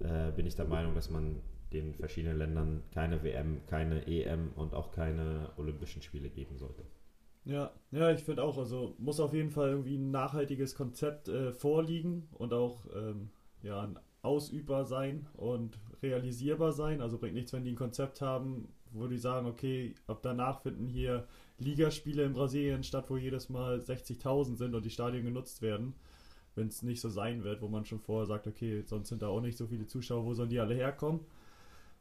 äh, 0.00 0.32
bin 0.32 0.46
ich 0.46 0.56
der 0.56 0.66
Meinung, 0.66 0.94
dass 0.94 1.10
man 1.10 1.40
den 1.72 1.94
verschiedenen 1.94 2.38
Ländern 2.38 2.82
keine 2.92 3.22
WM, 3.22 3.60
keine 3.66 4.06
EM 4.06 4.52
und 4.54 4.74
auch 4.74 4.92
keine 4.92 5.50
Olympischen 5.56 6.02
Spiele 6.02 6.30
geben 6.30 6.56
sollte. 6.56 6.84
Ja, 7.44 7.72
ja, 7.90 8.10
ich 8.10 8.22
finde 8.22 8.42
auch, 8.42 8.56
also 8.56 8.94
muss 8.98 9.20
auf 9.20 9.34
jeden 9.34 9.50
Fall 9.50 9.70
irgendwie 9.70 9.96
ein 9.96 10.10
nachhaltiges 10.10 10.74
Konzept 10.74 11.28
äh, 11.28 11.52
vorliegen 11.52 12.28
und 12.32 12.54
auch 12.54 12.86
ähm, 12.94 13.28
ja, 13.62 13.92
ausübbar 14.22 14.86
sein 14.86 15.26
und 15.34 15.78
realisierbar 16.02 16.72
sein. 16.72 17.02
Also 17.02 17.18
bringt 17.18 17.34
nichts, 17.34 17.52
wenn 17.52 17.64
die 17.64 17.72
ein 17.72 17.76
Konzept 17.76 18.22
haben, 18.22 18.68
wo 18.92 19.08
die 19.08 19.18
sagen, 19.18 19.46
okay, 19.46 19.94
ab 20.06 20.20
danach 20.22 20.62
finden 20.62 20.86
hier 20.86 21.26
Ligaspiele 21.58 22.24
in 22.24 22.32
Brasilien 22.32 22.82
statt, 22.82 23.06
wo 23.08 23.16
jedes 23.16 23.50
Mal 23.50 23.78
60.000 23.78 24.56
sind 24.56 24.74
und 24.74 24.84
die 24.84 24.90
Stadien 24.90 25.24
genutzt 25.24 25.60
werden. 25.60 25.94
Wenn 26.54 26.68
es 26.68 26.82
nicht 26.82 27.00
so 27.00 27.08
sein 27.08 27.44
wird, 27.44 27.62
wo 27.62 27.68
man 27.68 27.84
schon 27.84 28.00
vorher 28.00 28.26
sagt, 28.26 28.46
okay, 28.46 28.82
sonst 28.86 29.08
sind 29.08 29.22
da 29.22 29.28
auch 29.28 29.40
nicht 29.40 29.58
so 29.58 29.66
viele 29.66 29.86
Zuschauer, 29.86 30.24
wo 30.24 30.34
sollen 30.34 30.50
die 30.50 30.60
alle 30.60 30.74
herkommen? 30.74 31.20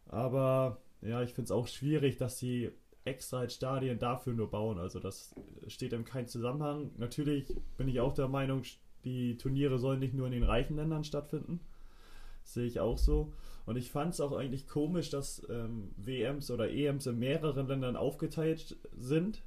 Aber 0.08 0.78
ja, 1.02 1.22
ich 1.22 1.34
finde 1.34 1.46
es 1.46 1.52
auch 1.52 1.68
schwierig, 1.68 2.18
dass 2.18 2.40
sie 2.40 2.72
extra 3.06 3.40
als 3.40 3.56
Stadien 3.56 4.00
dafür 4.00 4.34
nur 4.34 4.50
bauen. 4.50 4.78
Also 4.78 5.00
das 5.00 5.34
steht 5.68 5.94
in 5.94 6.06
keinem 6.06 6.28
Zusammenhang. 6.28 6.92
Natürlich 6.98 7.54
bin 7.78 7.88
ich 7.88 8.00
auch 8.00 8.14
der 8.14 8.28
Meinung, 8.28 8.64
die 9.04 9.38
Turniere 9.38 9.80
sollen 9.80 10.00
nicht 10.00 10.14
nur 10.14 10.28
in 10.28 10.34
den 10.34 10.44
reichen 10.44 10.78
Ländern 10.78 11.04
stattfinden. 11.04 11.60
Sehe 12.44 12.66
ich 12.66 12.80
auch 12.80 12.98
so. 12.98 13.34
Und 13.66 13.78
ich 13.78 13.92
fand 13.92 14.14
es 14.14 14.22
auch 14.22 14.34
eigentlich 14.34 14.68
komisch, 14.68 15.10
dass 15.10 15.46
ähm, 15.50 15.92
WMs 15.98 16.52
oder 16.52 16.70
EMs 16.70 17.06
in 17.08 17.20
mehreren 17.20 17.68
Ländern 17.68 17.96
aufgeteilt 17.96 18.78
sind. 18.98 19.42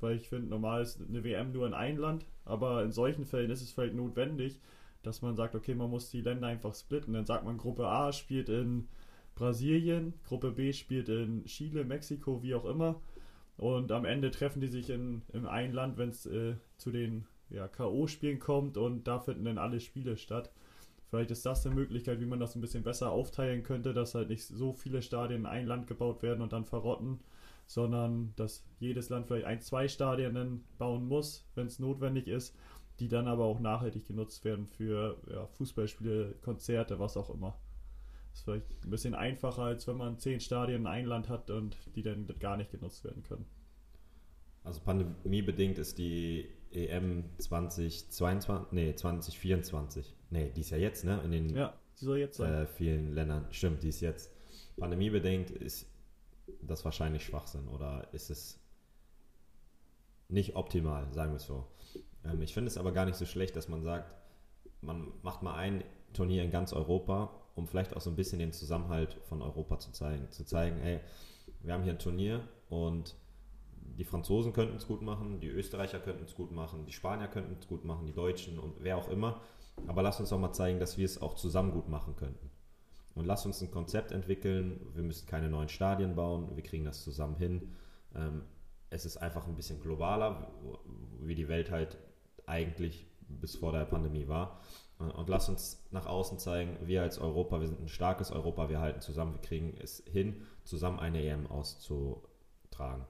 Weil 0.00 0.16
ich 0.16 0.28
finde, 0.28 0.48
normal 0.48 0.82
ist 0.82 1.00
eine 1.00 1.24
WM 1.24 1.52
nur 1.52 1.66
in 1.66 1.74
einem 1.74 1.98
Land. 1.98 2.26
Aber 2.44 2.82
in 2.82 2.92
solchen 2.92 3.24
Fällen 3.24 3.50
ist 3.50 3.62
es 3.62 3.72
vielleicht 3.72 3.94
notwendig, 3.94 4.60
dass 5.02 5.22
man 5.22 5.36
sagt, 5.36 5.54
okay, 5.54 5.74
man 5.74 5.90
muss 5.90 6.10
die 6.10 6.20
Länder 6.20 6.48
einfach 6.48 6.74
splitten. 6.74 7.14
Dann 7.14 7.26
sagt 7.26 7.44
man, 7.44 7.58
Gruppe 7.58 7.86
A 7.86 8.12
spielt 8.12 8.48
in 8.48 8.88
Brasilien, 9.34 10.14
Gruppe 10.24 10.52
B 10.52 10.72
spielt 10.72 11.08
in 11.08 11.44
Chile, 11.46 11.84
Mexiko, 11.84 12.42
wie 12.42 12.54
auch 12.54 12.64
immer. 12.64 13.00
Und 13.56 13.92
am 13.92 14.04
Ende 14.04 14.30
treffen 14.30 14.60
die 14.60 14.68
sich 14.68 14.90
in, 14.90 15.22
in 15.32 15.46
ein 15.46 15.72
Land, 15.72 15.96
wenn 15.96 16.08
es 16.08 16.26
äh, 16.26 16.54
zu 16.76 16.90
den 16.90 17.26
ja, 17.50 17.68
K.O.-Spielen 17.68 18.38
kommt 18.38 18.76
und 18.76 19.06
da 19.06 19.20
finden 19.20 19.44
dann 19.44 19.58
alle 19.58 19.80
Spiele 19.80 20.16
statt. 20.16 20.50
Vielleicht 21.08 21.30
ist 21.30 21.46
das 21.46 21.64
eine 21.64 21.74
Möglichkeit, 21.74 22.20
wie 22.20 22.26
man 22.26 22.40
das 22.40 22.56
ein 22.56 22.60
bisschen 22.60 22.82
besser 22.82 23.12
aufteilen 23.12 23.62
könnte, 23.62 23.94
dass 23.94 24.14
halt 24.14 24.28
nicht 24.28 24.44
so 24.44 24.72
viele 24.72 25.02
Stadien 25.02 25.42
in 25.42 25.46
ein 25.46 25.66
Land 25.66 25.86
gebaut 25.86 26.22
werden 26.22 26.42
und 26.42 26.52
dann 26.52 26.64
verrotten, 26.64 27.20
sondern 27.66 28.34
dass 28.36 28.64
jedes 28.78 29.08
Land 29.08 29.26
vielleicht 29.26 29.46
ein, 29.46 29.60
zwei 29.60 29.88
Stadien 29.88 30.64
bauen 30.78 31.06
muss, 31.06 31.48
wenn 31.54 31.66
es 31.66 31.78
notwendig 31.78 32.28
ist, 32.28 32.56
die 33.00 33.08
dann 33.08 33.26
aber 33.26 33.44
auch 33.44 33.60
nachhaltig 33.60 34.06
genutzt 34.06 34.44
werden 34.44 34.66
für 34.66 35.18
ja, 35.30 35.46
Fußballspiele, 35.46 36.36
Konzerte, 36.42 36.98
was 36.98 37.16
auch 37.16 37.30
immer. 37.30 37.58
Das 38.30 38.40
ist 38.40 38.44
vielleicht 38.44 38.84
ein 38.84 38.90
bisschen 38.90 39.14
einfacher, 39.14 39.62
als 39.62 39.86
wenn 39.86 39.96
man 39.96 40.18
zehn 40.18 40.40
Stadien 40.40 40.82
in 40.82 40.86
ein 40.86 41.06
Land 41.06 41.28
hat 41.28 41.50
und 41.50 41.76
die 41.94 42.02
dann 42.02 42.26
gar 42.38 42.56
nicht 42.56 42.70
genutzt 42.70 43.04
werden 43.04 43.22
können. 43.22 43.46
Also 44.64 44.80
pandemiebedingt 44.80 45.78
ist 45.78 45.98
die 45.98 46.48
EM 46.72 47.24
2022, 47.38 48.72
nee, 48.72 48.94
2024. 48.94 50.14
Nee, 50.30 50.50
die 50.50 50.60
ist 50.62 50.70
ja 50.70 50.78
jetzt, 50.78 51.04
ne? 51.04 51.20
In 51.24 51.30
den 51.30 51.54
ja, 51.54 51.74
die 52.00 52.04
soll 52.04 52.18
jetzt 52.18 52.38
sein. 52.38 52.52
Äh, 52.52 52.66
vielen 52.66 53.12
Ländern. 53.12 53.46
Stimmt, 53.50 53.82
die 53.82 53.90
ist 53.90 54.00
jetzt. 54.00 54.32
Pandemiebedingt 54.76 55.50
ist 55.50 55.93
das 56.62 56.84
wahrscheinlich 56.84 57.24
Schwachsinn 57.24 57.68
oder 57.68 58.12
ist 58.12 58.30
es 58.30 58.60
nicht 60.28 60.56
optimal, 60.56 61.12
sagen 61.12 61.32
wir 61.32 61.36
es 61.36 61.44
so. 61.44 61.66
Ähm, 62.24 62.42
ich 62.42 62.54
finde 62.54 62.68
es 62.68 62.78
aber 62.78 62.92
gar 62.92 63.06
nicht 63.06 63.16
so 63.16 63.26
schlecht, 63.26 63.56
dass 63.56 63.68
man 63.68 63.82
sagt, 63.82 64.14
man 64.80 65.12
macht 65.22 65.42
mal 65.42 65.54
ein 65.54 65.84
Turnier 66.12 66.44
in 66.44 66.50
ganz 66.50 66.72
Europa, 66.72 67.30
um 67.54 67.66
vielleicht 67.66 67.96
auch 67.96 68.00
so 68.00 68.10
ein 68.10 68.16
bisschen 68.16 68.38
den 68.38 68.52
Zusammenhalt 68.52 69.14
von 69.24 69.42
Europa 69.42 69.78
zu 69.78 69.92
zeigen. 69.92 70.30
Zu 70.30 70.44
zeigen, 70.44 70.78
ey, 70.80 71.00
wir 71.60 71.74
haben 71.74 71.82
hier 71.82 71.92
ein 71.92 71.98
Turnier 71.98 72.46
und 72.68 73.16
die 73.96 74.04
Franzosen 74.04 74.52
könnten 74.52 74.76
es 74.76 74.86
gut 74.86 75.02
machen, 75.02 75.40
die 75.40 75.48
Österreicher 75.48 76.00
könnten 76.00 76.24
es 76.24 76.34
gut 76.34 76.52
machen, 76.52 76.84
die 76.86 76.92
Spanier 76.92 77.28
könnten 77.28 77.56
es 77.58 77.68
gut 77.68 77.84
machen, 77.84 78.06
die 78.06 78.12
Deutschen 78.12 78.58
und 78.58 78.74
wer 78.80 78.96
auch 78.96 79.08
immer. 79.08 79.40
Aber 79.86 80.02
lass 80.02 80.20
uns 80.20 80.32
auch 80.32 80.38
mal 80.38 80.52
zeigen, 80.52 80.78
dass 80.80 80.98
wir 80.98 81.04
es 81.04 81.20
auch 81.20 81.34
zusammen 81.34 81.72
gut 81.72 81.88
machen 81.88 82.16
könnten. 82.16 82.50
Und 83.14 83.26
lass 83.26 83.46
uns 83.46 83.60
ein 83.62 83.70
Konzept 83.70 84.12
entwickeln. 84.12 84.80
Wir 84.94 85.04
müssen 85.04 85.26
keine 85.26 85.48
neuen 85.48 85.68
Stadien 85.68 86.16
bauen, 86.16 86.56
wir 86.56 86.62
kriegen 86.62 86.84
das 86.84 87.02
zusammen 87.02 87.36
hin. 87.36 87.72
Ähm, 88.14 88.42
es 88.90 89.04
ist 89.04 89.16
einfach 89.16 89.46
ein 89.46 89.56
bisschen 89.56 89.80
globaler, 89.80 90.50
wie 91.20 91.34
die 91.34 91.48
Welt 91.48 91.70
halt 91.70 91.96
eigentlich 92.46 93.06
bis 93.28 93.56
vor 93.56 93.72
der 93.72 93.84
Pandemie 93.84 94.28
war. 94.28 94.60
Äh, 95.00 95.04
und 95.04 95.28
lass 95.28 95.48
uns 95.48 95.86
nach 95.90 96.06
außen 96.06 96.38
zeigen, 96.38 96.76
wir 96.82 97.02
als 97.02 97.18
Europa, 97.18 97.60
wir 97.60 97.68
sind 97.68 97.80
ein 97.80 97.88
starkes 97.88 98.30
Europa, 98.30 98.68
wir 98.68 98.80
halten 98.80 99.00
zusammen, 99.00 99.34
wir 99.34 99.40
kriegen 99.40 99.76
es 99.80 100.02
hin, 100.06 100.42
zusammen 100.64 100.98
eine 100.98 101.22
EM 101.22 101.46
auszutragen. 101.46 103.06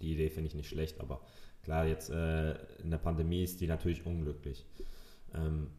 Die 0.00 0.12
Idee 0.12 0.30
finde 0.30 0.48
ich 0.48 0.54
nicht 0.54 0.68
schlecht, 0.68 1.00
aber 1.00 1.20
klar, 1.62 1.86
jetzt 1.86 2.10
äh, 2.10 2.54
in 2.78 2.90
der 2.90 2.98
Pandemie 2.98 3.42
ist 3.42 3.60
die 3.60 3.66
natürlich 3.66 4.04
unglücklich. 4.04 4.66
Ähm, 5.34 5.70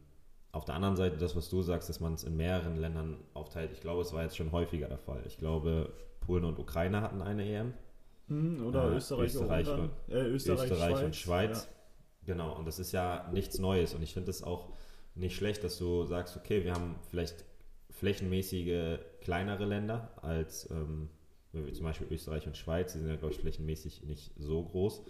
auf 0.52 0.64
der 0.64 0.74
anderen 0.74 0.96
Seite, 0.96 1.16
das, 1.16 1.36
was 1.36 1.50
du 1.50 1.62
sagst, 1.62 1.88
dass 1.88 2.00
man 2.00 2.14
es 2.14 2.24
in 2.24 2.36
mehreren 2.36 2.76
Ländern 2.76 3.18
aufteilt, 3.34 3.70
ich 3.72 3.80
glaube, 3.80 4.02
es 4.02 4.12
war 4.12 4.22
jetzt 4.22 4.36
schon 4.36 4.50
häufiger 4.52 4.88
der 4.88 4.98
Fall. 4.98 5.22
Ich 5.26 5.38
glaube, 5.38 5.92
Polen 6.20 6.44
und 6.44 6.58
Ukraine 6.58 7.02
hatten 7.02 7.22
eine 7.22 7.44
EM. 7.44 7.74
Hm, 8.28 8.66
oder 8.66 8.92
äh, 8.92 8.96
Österreich, 8.96 9.26
Österreich, 9.26 9.68
und, 9.68 9.90
äh, 10.08 10.20
Österreich, 10.22 10.70
Österreich 10.70 10.90
Schweiz. 10.90 11.04
und 11.04 11.16
Schweiz. 11.16 11.64
Ja. 11.64 12.34
Genau, 12.34 12.56
und 12.56 12.66
das 12.66 12.78
ist 12.78 12.92
ja 12.92 13.28
nichts 13.32 13.58
Neues. 13.58 13.94
Und 13.94 14.02
ich 14.02 14.12
finde 14.12 14.30
es 14.30 14.42
auch 14.42 14.68
nicht 15.14 15.36
schlecht, 15.36 15.64
dass 15.64 15.78
du 15.78 16.04
sagst, 16.04 16.36
okay, 16.36 16.64
wir 16.64 16.74
haben 16.74 16.96
vielleicht 17.08 17.44
flächenmäßige 17.90 18.98
kleinere 19.20 19.64
Länder 19.64 20.10
als 20.22 20.70
ähm, 20.70 21.08
zum 21.52 21.84
Beispiel 21.84 22.06
Österreich 22.10 22.46
und 22.46 22.56
Schweiz, 22.56 22.92
die 22.92 22.98
sind 22.98 23.08
ja, 23.08 23.16
glaube 23.16 23.34
ich, 23.34 23.40
flächenmäßig 23.40 24.04
nicht 24.04 24.32
so 24.38 24.62
groß. 24.62 25.02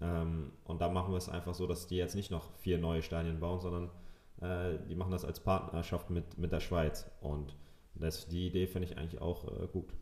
Ähm, 0.00 0.52
und 0.64 0.80
da 0.80 0.88
machen 0.88 1.12
wir 1.12 1.18
es 1.18 1.28
einfach 1.28 1.54
so, 1.54 1.66
dass 1.66 1.86
die 1.86 1.96
jetzt 1.96 2.14
nicht 2.14 2.30
noch 2.30 2.50
vier 2.58 2.78
neue 2.78 3.02
Stadien 3.02 3.40
bauen, 3.40 3.60
sondern 3.60 3.90
äh, 4.40 4.78
die 4.88 4.94
machen 4.94 5.12
das 5.12 5.24
als 5.24 5.40
Partnerschaft 5.40 6.10
mit, 6.10 6.38
mit 6.38 6.52
der 6.52 6.60
Schweiz. 6.60 7.10
Und 7.20 7.56
das, 7.94 8.28
die 8.28 8.46
Idee 8.46 8.66
finde 8.66 8.88
ich 8.88 8.96
eigentlich 8.96 9.20
auch 9.20 9.44
äh, 9.62 9.66
gut. 9.66 9.92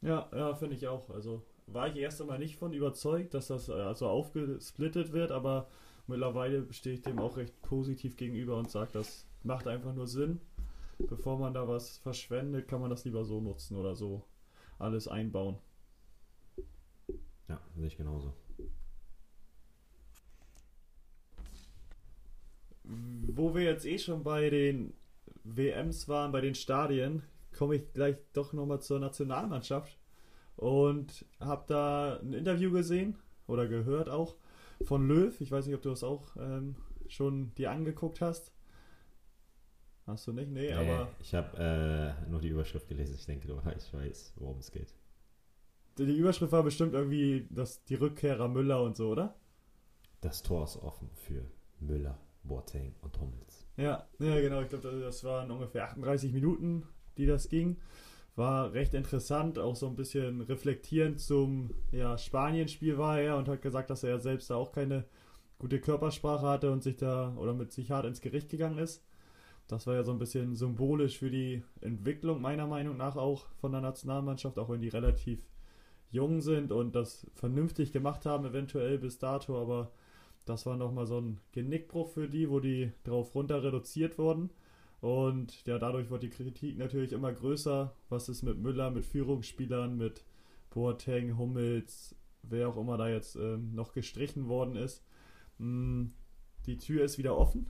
Ja, 0.00 0.28
ja, 0.34 0.54
finde 0.54 0.76
ich 0.76 0.88
auch. 0.88 1.10
Also 1.10 1.42
war 1.66 1.88
ich 1.88 1.96
erst 1.96 2.20
einmal 2.20 2.38
nicht 2.38 2.56
von 2.56 2.72
überzeugt, 2.72 3.34
dass 3.34 3.48
das 3.48 3.70
also 3.70 4.08
aufgesplittet 4.08 5.12
wird, 5.12 5.30
aber 5.30 5.68
mittlerweile 6.06 6.70
stehe 6.72 6.96
ich 6.96 7.02
dem 7.02 7.18
auch 7.18 7.36
recht 7.36 7.60
positiv 7.62 8.16
gegenüber 8.16 8.56
und 8.56 8.70
sage, 8.70 8.90
das 8.92 9.26
macht 9.42 9.66
einfach 9.66 9.94
nur 9.94 10.06
Sinn. 10.06 10.40
Bevor 10.98 11.38
man 11.38 11.54
da 11.54 11.66
was 11.66 11.98
verschwendet, 11.98 12.68
kann 12.68 12.80
man 12.80 12.90
das 12.90 13.04
lieber 13.04 13.24
so 13.24 13.40
nutzen 13.40 13.76
oder 13.76 13.96
so 13.96 14.24
alles 14.78 15.08
einbauen. 15.08 15.58
Ja, 17.48 17.60
sehe 17.76 17.86
ich 17.86 17.96
genauso. 17.96 18.34
Wo 22.84 23.54
wir 23.54 23.62
jetzt 23.62 23.86
eh 23.86 23.98
schon 23.98 24.22
bei 24.22 24.50
den 24.50 24.92
WMs 25.44 26.08
waren, 26.08 26.32
bei 26.32 26.40
den 26.40 26.54
Stadien, 26.54 27.22
komme 27.56 27.76
ich 27.76 27.92
gleich 27.92 28.16
doch 28.32 28.52
nochmal 28.52 28.80
zur 28.80 28.98
Nationalmannschaft 28.98 29.98
und 30.56 31.24
habe 31.40 31.64
da 31.66 32.18
ein 32.20 32.32
Interview 32.32 32.70
gesehen 32.70 33.16
oder 33.46 33.66
gehört 33.66 34.08
auch 34.08 34.36
von 34.84 35.06
Löw. 35.06 35.38
Ich 35.40 35.50
weiß 35.50 35.66
nicht, 35.66 35.74
ob 35.74 35.82
du 35.82 35.90
das 35.90 36.02
auch 36.02 36.36
ähm, 36.36 36.76
schon 37.08 37.54
dir 37.54 37.70
angeguckt 37.70 38.20
hast. 38.20 38.52
Hast 40.06 40.26
du 40.26 40.32
nicht? 40.32 40.50
Nee, 40.50 40.68
nee 40.68 40.72
aber. 40.72 41.08
Ich 41.20 41.34
habe 41.34 42.16
äh, 42.26 42.30
nur 42.30 42.40
die 42.40 42.48
Überschrift 42.48 42.88
gelesen. 42.88 43.14
Ich 43.14 43.26
denke, 43.26 43.48
ich 43.76 43.94
weiß, 43.94 44.32
worum 44.36 44.58
es 44.58 44.72
geht. 44.72 44.94
Die 45.98 46.16
Überschrift 46.16 46.52
war 46.52 46.62
bestimmt 46.62 46.94
irgendwie 46.94 47.46
das, 47.50 47.84
die 47.84 47.94
Rückkehrer 47.94 48.48
Müller 48.48 48.82
und 48.82 48.96
so, 48.96 49.10
oder? 49.10 49.36
Das 50.20 50.42
Tor 50.42 50.64
ist 50.64 50.76
offen 50.76 51.10
für 51.14 51.44
Müller, 51.80 52.18
Boateng 52.44 52.94
und 53.02 53.20
Hummels. 53.20 53.66
Ja, 53.76 54.06
ja 54.18 54.40
genau. 54.40 54.60
Ich 54.60 54.68
glaube, 54.68 55.00
das 55.00 55.24
waren 55.24 55.50
ungefähr 55.50 55.84
38 55.84 56.32
Minuten 56.32 56.84
die 57.16 57.26
das 57.26 57.48
ging. 57.48 57.76
War 58.34 58.72
recht 58.72 58.94
interessant, 58.94 59.58
auch 59.58 59.76
so 59.76 59.86
ein 59.86 59.96
bisschen 59.96 60.40
reflektierend 60.40 61.20
zum 61.20 61.70
ja, 61.90 62.16
Spanien-Spiel 62.16 62.96
war 62.96 63.20
er 63.20 63.36
und 63.36 63.48
hat 63.48 63.60
gesagt, 63.60 63.90
dass 63.90 64.04
er 64.04 64.20
selbst 64.20 64.48
da 64.48 64.56
auch 64.56 64.72
keine 64.72 65.04
gute 65.58 65.80
Körpersprache 65.80 66.46
hatte 66.46 66.72
und 66.72 66.82
sich 66.82 66.96
da 66.96 67.34
oder 67.36 67.52
mit 67.52 67.72
sich 67.72 67.90
hart 67.90 68.06
ins 68.06 68.22
Gericht 68.22 68.48
gegangen 68.48 68.78
ist. 68.78 69.04
Das 69.68 69.86
war 69.86 69.94
ja 69.94 70.02
so 70.02 70.12
ein 70.12 70.18
bisschen 70.18 70.56
symbolisch 70.56 71.18
für 71.18 71.30
die 71.30 71.62
Entwicklung 71.82 72.40
meiner 72.40 72.66
Meinung 72.66 72.96
nach 72.96 73.16
auch 73.16 73.46
von 73.60 73.72
der 73.72 73.80
Nationalmannschaft, 73.80 74.58
auch 74.58 74.70
wenn 74.70 74.80
die 74.80 74.88
relativ 74.88 75.40
jung 76.10 76.40
sind 76.40 76.72
und 76.72 76.94
das 76.94 77.26
vernünftig 77.34 77.92
gemacht 77.92 78.26
haben, 78.26 78.46
eventuell 78.46 78.98
bis 78.98 79.18
dato, 79.18 79.60
aber 79.60 79.92
das 80.44 80.66
war 80.66 80.76
nochmal 80.76 81.06
so 81.06 81.20
ein 81.20 81.40
Genickbruch 81.52 82.08
für 82.08 82.28
die, 82.28 82.50
wo 82.50 82.60
die 82.60 82.92
drauf 83.04 83.34
runter 83.34 83.62
reduziert 83.62 84.18
wurden. 84.18 84.50
Und 85.00 85.66
ja, 85.66 85.78
dadurch 85.78 86.10
wird 86.10 86.22
die 86.22 86.30
Kritik 86.30 86.78
natürlich 86.78 87.12
immer 87.12 87.32
größer. 87.32 87.94
Was 88.08 88.28
ist 88.28 88.42
mit 88.42 88.58
Müller, 88.58 88.90
mit 88.90 89.04
Führungsspielern, 89.04 89.96
mit 89.96 90.24
Boateng, 90.70 91.36
Hummels, 91.36 92.14
wer 92.42 92.68
auch 92.68 92.76
immer 92.76 92.96
da 92.96 93.08
jetzt 93.08 93.36
ähm, 93.36 93.74
noch 93.74 93.92
gestrichen 93.92 94.48
worden 94.48 94.76
ist. 94.76 95.04
Hm, 95.58 96.12
die 96.66 96.78
Tür 96.78 97.04
ist 97.04 97.18
wieder 97.18 97.36
offen. 97.36 97.68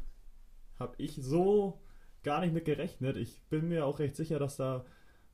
Habe 0.78 0.94
ich 0.98 1.16
so 1.16 1.80
gar 2.22 2.40
nicht 2.40 2.52
mit 2.52 2.64
gerechnet. 2.64 3.16
Ich 3.16 3.42
bin 3.50 3.68
mir 3.68 3.86
auch 3.86 3.98
recht 3.98 4.16
sicher, 4.16 4.38
dass 4.38 4.56
da 4.56 4.84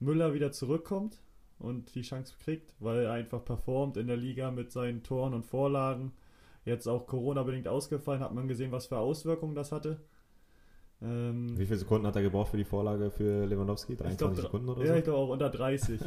Müller 0.01 0.35
wieder 0.35 0.53
zurückkommt 0.53 1.20
und 1.59 1.94
die 1.94 2.03
Chance 2.03 2.35
kriegt, 2.38 2.74
weil 2.79 3.05
er 3.05 3.12
einfach 3.12 3.44
performt 3.44 3.96
in 3.96 4.07
der 4.07 4.16
Liga 4.16 4.51
mit 4.51 4.70
seinen 4.72 5.03
Toren 5.03 5.35
und 5.35 5.44
Vorlagen. 5.44 6.12
Jetzt 6.68 6.87
auch 6.87 7.07
Corona-bedingt 7.07 7.66
ausgefallen, 7.66 8.20
hat 8.20 8.35
man 8.35 8.46
gesehen, 8.46 8.72
was 8.72 8.87
für 8.87 8.98
Auswirkungen 8.98 9.54
das 9.54 9.72
hatte. 9.72 10.00
Ähm, 11.00 11.59
Wie 11.59 11.64
viele 11.64 11.78
Sekunden 11.78 12.07
hat 12.07 12.16
er 12.16 12.22
gebraucht 12.22 12.50
für 12.50 12.57
die 12.57 12.64
Vorlage 12.64 13.11
für 13.11 13.46
Lewandowski? 13.46 13.96
23 13.96 14.18
glaub, 14.18 14.37
Sekunden 14.37 14.68
oder 14.68 14.83
so? 14.83 14.92
Ja, 14.92 14.98
ich 14.98 15.04
glaube 15.04 15.18
auch 15.18 15.28
unter 15.31 15.48
30. 15.48 16.00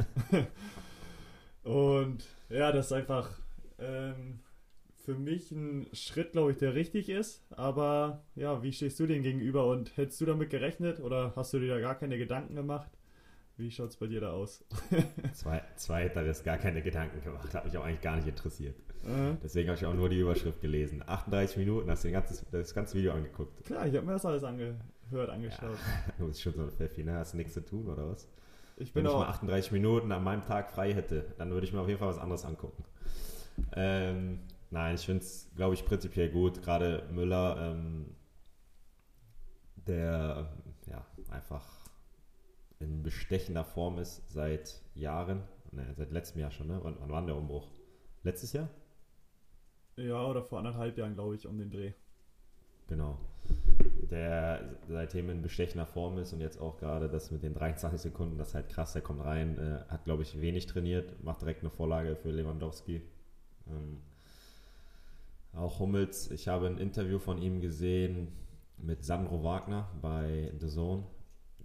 und 1.64 2.24
ja, 2.48 2.70
das 2.70 2.86
ist 2.86 2.92
einfach 2.92 3.30
ähm, 3.78 4.38
für 5.04 5.14
mich 5.14 5.50
ein 5.50 5.88
Schritt, 5.92 6.32
glaube 6.32 6.52
ich, 6.52 6.58
der 6.58 6.74
richtig 6.74 7.08
ist. 7.08 7.42
Aber 7.50 8.22
ja, 8.36 8.62
wie 8.62 8.72
stehst 8.72 9.00
du 9.00 9.06
dem 9.06 9.22
gegenüber 9.22 9.66
und 9.66 9.96
hättest 9.96 10.20
du 10.20 10.26
damit 10.26 10.50
gerechnet 10.50 11.00
oder 11.00 11.32
hast 11.34 11.52
du 11.54 11.58
dir 11.58 11.74
da 11.74 11.80
gar 11.80 11.96
keine 11.96 12.18
Gedanken 12.18 12.54
gemacht? 12.54 12.90
Wie 13.56 13.70
schaut 13.70 13.90
es 13.90 13.96
bei 13.96 14.06
dir 14.06 14.20
da 14.20 14.32
aus? 14.32 14.64
Zwei, 15.34 15.62
zweiteres 15.76 16.42
gar 16.42 16.58
keine 16.58 16.82
Gedanken 16.82 17.22
gemacht, 17.22 17.52
hat 17.54 17.64
mich 17.64 17.76
auch 17.76 17.84
eigentlich 17.84 18.00
gar 18.00 18.16
nicht 18.16 18.26
interessiert. 18.26 18.76
Mhm. 19.04 19.38
Deswegen 19.42 19.68
habe 19.68 19.78
ich 19.78 19.84
auch 19.84 19.94
nur 19.94 20.08
die 20.08 20.20
Überschrift 20.20 20.60
gelesen. 20.60 21.02
38 21.06 21.56
Minuten, 21.58 21.90
hast 21.90 22.04
du 22.04 22.10
ganzes, 22.10 22.44
das 22.50 22.74
ganze 22.74 22.96
Video 22.96 23.12
angeguckt. 23.12 23.64
Klar, 23.64 23.86
ich 23.86 23.94
habe 23.94 24.06
mir 24.06 24.12
das 24.12 24.24
alles 24.24 24.44
angehört, 24.44 24.80
angeschaut. 25.28 25.76
Ja, 25.76 26.12
du 26.18 26.28
bist 26.28 26.40
schon 26.40 26.54
so 26.54 26.62
ein 26.62 26.70
Pfeffi, 26.70 27.04
ne? 27.04 27.14
Hast 27.14 27.34
du 27.34 27.36
nichts 27.36 27.54
zu 27.54 27.64
tun 27.64 27.88
oder 27.88 28.08
was? 28.08 28.28
Ich 28.76 28.92
bin 28.92 29.04
Wenn 29.04 29.10
ich 29.10 29.16
mal 29.16 29.28
38 29.28 29.72
Minuten 29.72 30.12
an 30.12 30.24
meinem 30.24 30.44
Tag 30.44 30.70
frei 30.70 30.94
hätte, 30.94 31.34
dann 31.36 31.50
würde 31.50 31.66
ich 31.66 31.72
mir 31.72 31.80
auf 31.80 31.88
jeden 31.88 32.00
Fall 32.00 32.08
was 32.08 32.18
anderes 32.18 32.44
angucken. 32.44 32.84
Ähm, 33.76 34.40
nein, 34.70 34.94
ich 34.94 35.04
finde 35.04 35.22
es, 35.22 35.50
glaube 35.56 35.74
ich, 35.74 35.84
prinzipiell 35.84 36.30
gut. 36.30 36.62
Gerade 36.62 37.06
Müller, 37.12 37.72
ähm, 37.72 38.16
der 39.76 40.48
ja 40.86 41.04
einfach 41.30 41.81
in 42.82 43.02
bestechender 43.02 43.64
Form 43.64 43.98
ist 43.98 44.30
seit 44.30 44.82
Jahren. 44.94 45.42
Ne, 45.70 45.86
seit 45.96 46.10
letztem 46.10 46.40
Jahr 46.40 46.50
schon, 46.50 46.66
ne? 46.66 46.80
Wann, 46.82 46.96
wann 47.00 47.10
war 47.10 47.24
der 47.24 47.36
Umbruch? 47.36 47.68
Letztes 48.24 48.52
Jahr? 48.52 48.68
Ja, 49.96 50.26
oder 50.26 50.42
vor 50.42 50.58
anderthalb 50.58 50.98
Jahren, 50.98 51.14
glaube 51.14 51.34
ich, 51.36 51.46
um 51.46 51.58
den 51.58 51.70
Dreh. 51.70 51.92
Genau. 52.88 53.18
Der 54.10 54.76
seitdem 54.88 55.30
in 55.30 55.40
bestechender 55.40 55.86
Form 55.86 56.18
ist 56.18 56.32
und 56.32 56.40
jetzt 56.40 56.60
auch 56.60 56.78
gerade 56.78 57.08
das 57.08 57.30
mit 57.30 57.42
den 57.42 57.54
23 57.54 58.00
Sekunden, 58.00 58.36
das 58.36 58.48
ist 58.48 58.54
halt 58.54 58.68
krass, 58.68 58.92
der 58.92 59.02
kommt 59.02 59.24
rein, 59.24 59.58
äh, 59.58 59.90
hat, 59.90 60.04
glaube 60.04 60.22
ich, 60.22 60.40
wenig 60.40 60.66
trainiert, 60.66 61.22
macht 61.22 61.40
direkt 61.40 61.60
eine 61.60 61.70
Vorlage 61.70 62.16
für 62.16 62.30
Lewandowski. 62.30 63.00
Ähm, 63.68 64.00
auch 65.54 65.78
Hummels, 65.78 66.30
ich 66.30 66.48
habe 66.48 66.66
ein 66.66 66.78
Interview 66.78 67.18
von 67.18 67.40
ihm 67.40 67.60
gesehen 67.60 68.28
mit 68.78 69.04
Sandro 69.04 69.42
Wagner 69.42 69.88
bei 70.00 70.52
The 70.58 70.68
Zone 70.68 71.04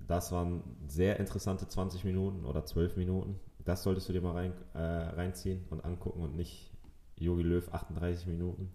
das 0.08 0.32
waren 0.32 0.63
sehr 0.88 1.20
interessante 1.20 1.67
20 1.67 2.04
Minuten 2.04 2.46
oder 2.46 2.65
12 2.65 2.98
Minuten. 2.98 3.39
Das 3.65 3.84
solltest 3.84 4.08
du 4.08 4.13
dir 4.13 4.22
mal 4.22 4.34
rein, 4.34 4.54
äh, 4.74 4.80
reinziehen 4.80 5.65
und 5.70 5.84
angucken 5.84 6.22
und 6.22 6.36
nicht 6.36 6.72
Jogi 7.17 7.43
Löw 7.43 7.67
38 7.74 8.28
Minuten. 8.28 8.74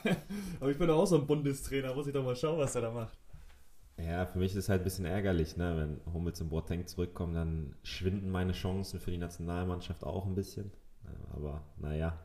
Aber 0.60 0.70
ich 0.70 0.78
bin 0.78 0.90
auch 0.90 1.06
so 1.06 1.16
ein 1.16 1.26
Bundestrainer, 1.26 1.94
muss 1.94 2.06
ich 2.06 2.12
doch 2.12 2.24
mal 2.24 2.36
schauen, 2.36 2.58
was 2.58 2.74
er 2.74 2.82
da 2.82 2.90
macht. 2.90 3.16
Ja, 3.98 4.26
für 4.26 4.38
mich 4.38 4.52
ist 4.52 4.58
es 4.58 4.68
halt 4.68 4.82
ein 4.82 4.84
bisschen 4.84 5.06
ärgerlich, 5.06 5.56
ne? 5.56 5.74
wenn 6.04 6.12
Hummels 6.12 6.40
und 6.42 6.50
Boateng 6.50 6.86
zurückkommen, 6.86 7.34
dann 7.34 7.76
schwinden 7.82 8.30
meine 8.30 8.52
Chancen 8.52 9.00
für 9.00 9.10
die 9.10 9.16
Nationalmannschaft 9.16 10.04
auch 10.04 10.26
ein 10.26 10.34
bisschen. 10.34 10.70
Aber 11.34 11.62
naja. 11.78 12.18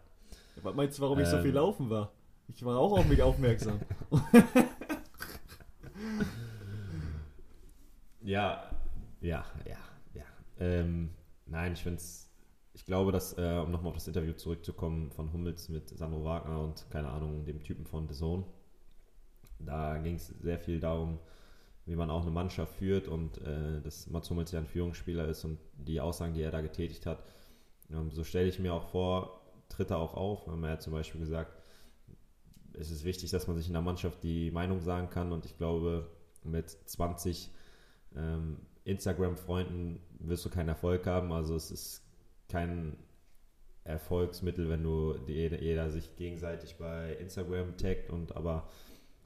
Was 0.62 0.76
meinst 0.76 0.98
du, 0.98 1.04
warum 1.04 1.20
ähm, 1.20 1.24
ich 1.24 1.30
so 1.30 1.38
viel 1.38 1.50
ähm. 1.50 1.56
laufen 1.56 1.90
war? 1.90 2.12
Ich 2.50 2.66
war 2.66 2.78
auch 2.78 2.92
auf 2.92 3.06
mich 3.06 3.22
aufmerksam. 3.22 3.80
Ja, 8.24 8.70
ja, 9.22 9.46
ja, 9.66 9.78
ja. 10.14 10.24
Ähm, 10.60 11.10
nein, 11.46 11.74
ich 11.74 11.82
finde 11.84 11.98
es, 11.98 12.30
ich 12.74 12.86
glaube, 12.86 13.12
dass, 13.12 13.38
äh, 13.38 13.60
um 13.64 13.72
nochmal 13.72 13.90
auf 13.90 13.96
das 13.96 14.08
Interview 14.08 14.34
zurückzukommen 14.34 15.12
von 15.12 15.32
Hummels 15.34 15.70
mit 15.70 15.90
Sandro 15.90 16.24
Wagner 16.24 16.60
und, 16.62 16.86
keine 16.90 17.10
Ahnung, 17.10 17.46
dem 17.46 17.64
Typen 17.64 17.86
von 17.86 18.08
The 18.08 18.16
Zone, 18.16 18.44
da 19.60 19.98
ging 19.98 20.16
es 20.16 20.28
sehr 20.28 20.60
viel 20.60 20.80
darum, 20.80 21.20
wie 21.86 21.96
man 21.96 22.10
auch 22.10 22.22
eine 22.22 22.32
Mannschaft 22.32 22.76
führt 22.76 23.08
und 23.08 23.40
äh, 23.40 23.82
dass 23.82 24.08
Mats 24.10 24.30
Hummels 24.30 24.52
ja 24.52 24.60
ein 24.60 24.68
Führungsspieler 24.68 25.28
ist 25.28 25.44
und 25.46 25.60
die 25.78 26.00
Aussagen, 26.02 26.34
die 26.34 26.42
er 26.42 26.52
da 26.52 26.62
getätigt 26.62 27.06
hat, 27.06 27.24
ähm, 27.92 28.12
so 28.12 28.24
stelle 28.24 28.48
ich 28.50 28.60
mir 28.60 28.74
auch 28.74 28.90
vor, 28.90 29.42
tritt 29.70 29.92
er 29.92 29.98
auch 30.00 30.16
auf. 30.16 30.48
Haben 30.48 30.64
ja 30.64 30.80
zum 30.80 30.94
Beispiel 30.94 31.22
gesagt, 31.22 31.54
es 32.74 32.92
ist 32.92 33.04
wichtig, 33.04 33.32
dass 33.32 33.48
man 33.48 33.58
sich 33.58 33.68
in 33.68 33.74
der 33.74 33.82
Mannschaft 33.82 34.24
die 34.24 34.52
Meinung 34.52 34.80
sagen 34.82 35.10
kann 35.10 35.32
und 35.32 35.46
ich 35.46 35.58
glaube, 35.58 36.08
mit 36.44 36.70
20 36.70 37.50
ähm, 38.16 38.58
Instagram-Freunden 38.84 40.00
wirst 40.20 40.46
du 40.46 40.50
keinen 40.50 40.70
Erfolg 40.70 41.06
haben. 41.06 41.32
Also 41.32 41.56
es 41.56 41.72
ist 41.72 42.04
kein 42.50 42.98
Erfolgsmittel, 43.84 44.70
wenn 44.70 44.84
du 44.84 45.18
die, 45.18 45.34
jeder 45.34 45.90
sich 45.90 46.16
gegenseitig 46.16 46.78
bei 46.78 47.16
Instagram 47.16 47.78
taggt 47.78 48.10
und 48.10 48.36
aber 48.36 48.68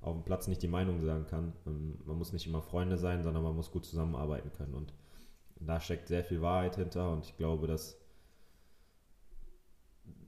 auf 0.02 0.14
dem 0.14 0.24
Platz 0.24 0.48
nicht 0.48 0.62
die 0.62 0.68
Meinung 0.68 1.02
sagen 1.02 1.26
kann. 1.26 1.54
Ähm, 1.66 2.00
man 2.06 2.18
muss 2.18 2.34
nicht 2.34 2.48
immer 2.48 2.62
Freunde 2.62 2.98
sein, 2.98 3.24
sondern 3.24 3.44
man 3.44 3.56
muss 3.56 3.72
gut 3.72 3.86
zusammenarbeiten 3.86 4.52
können. 4.54 4.74
Und 4.74 4.94
da 5.60 5.80
steckt 5.80 6.08
sehr 6.08 6.24
viel 6.24 6.42
Wahrheit 6.42 6.76
hinter 6.76 7.12
und 7.12 7.26
ich 7.26 7.38
glaube, 7.38 7.68
dass 7.68 8.00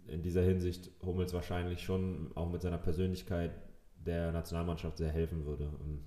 in 0.07 0.21
dieser 0.21 0.41
Hinsicht 0.41 0.89
Hummels 1.05 1.33
wahrscheinlich 1.33 1.81
schon 1.81 2.31
auch 2.35 2.49
mit 2.49 2.61
seiner 2.61 2.77
Persönlichkeit 2.77 3.51
der 3.97 4.31
Nationalmannschaft 4.31 4.97
sehr 4.97 5.11
helfen 5.11 5.45
würde. 5.45 5.67
Und 5.67 6.05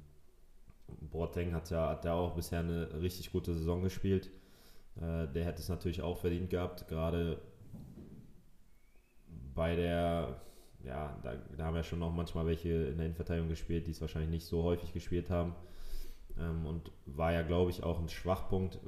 Boateng 1.00 1.52
hat 1.54 1.70
ja, 1.70 1.90
hat 1.90 2.04
ja 2.04 2.14
auch 2.14 2.34
bisher 2.34 2.60
eine 2.60 3.00
richtig 3.00 3.32
gute 3.32 3.54
Saison 3.54 3.82
gespielt. 3.82 4.30
Äh, 4.96 5.28
der 5.28 5.44
hätte 5.44 5.60
es 5.60 5.68
natürlich 5.68 6.02
auch 6.02 6.18
verdient 6.18 6.50
gehabt, 6.50 6.88
gerade 6.88 7.40
bei 9.54 9.76
der, 9.76 10.40
ja, 10.84 11.18
da, 11.22 11.34
da, 11.56 11.64
haben 11.64 11.76
ja 11.76 11.82
schon 11.82 11.98
noch 11.98 12.12
manchmal 12.12 12.46
welche 12.46 12.68
in 12.68 12.96
der 12.96 13.06
Innenverteidigung 13.06 13.48
gespielt, 13.48 13.86
die 13.86 13.90
es 13.90 14.00
wahrscheinlich 14.00 14.30
nicht 14.30 14.46
so 14.46 14.62
häufig 14.62 14.92
gespielt 14.92 15.30
haben. 15.30 15.54
Ähm, 16.38 16.66
und 16.66 16.92
war 17.06 17.32
ja, 17.32 17.42
glaube 17.42 17.70
ich, 17.70 17.82
auch 17.82 18.00
ein 18.00 18.08
Schwachpunkt. 18.08 18.78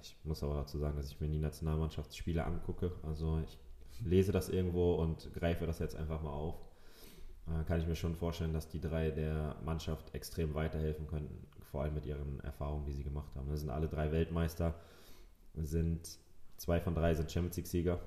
Ich 0.00 0.16
muss 0.24 0.42
aber 0.42 0.54
dazu 0.54 0.78
sagen, 0.78 0.96
dass 0.96 1.10
ich 1.10 1.20
mir 1.20 1.28
die 1.28 1.38
Nationalmannschaftsspiele 1.38 2.44
angucke. 2.44 2.92
Also 3.02 3.40
ich 3.44 3.58
lese 4.04 4.32
das 4.32 4.48
irgendwo 4.48 4.94
und 4.94 5.32
greife 5.34 5.66
das 5.66 5.78
jetzt 5.78 5.96
einfach 5.96 6.20
mal 6.22 6.32
auf 6.32 6.56
kann 7.66 7.80
ich 7.80 7.86
mir 7.86 7.94
schon 7.94 8.14
vorstellen, 8.14 8.52
dass 8.52 8.68
die 8.68 8.80
drei 8.80 9.10
der 9.10 9.56
Mannschaft 9.64 10.14
extrem 10.14 10.54
weiterhelfen 10.54 11.06
könnten, 11.06 11.46
vor 11.70 11.82
allem 11.82 11.94
mit 11.94 12.06
ihren 12.06 12.40
Erfahrungen, 12.40 12.86
die 12.86 12.92
sie 12.92 13.04
gemacht 13.04 13.34
haben. 13.36 13.48
Das 13.50 13.60
sind 13.60 13.70
alle 13.70 13.88
drei 13.88 14.10
Weltmeister, 14.12 14.74
sind 15.54 16.18
zwei 16.56 16.80
von 16.80 16.94
drei 16.94 17.14
sind 17.14 17.30
Champions 17.30 17.56
League-Sieger. 17.56 18.00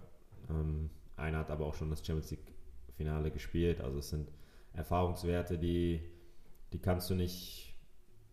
Ähm, 0.49 0.89
einer 1.15 1.39
hat 1.39 1.51
aber 1.51 1.65
auch 1.65 1.75
schon 1.75 1.89
das 1.89 2.05
Champions 2.05 2.31
League-Finale 2.31 3.31
gespielt. 3.31 3.81
Also 3.81 3.99
es 3.99 4.09
sind 4.09 4.31
Erfahrungswerte, 4.73 5.57
die, 5.57 6.01
die 6.73 6.79
kannst 6.79 7.09
du 7.09 7.15
nicht 7.15 7.75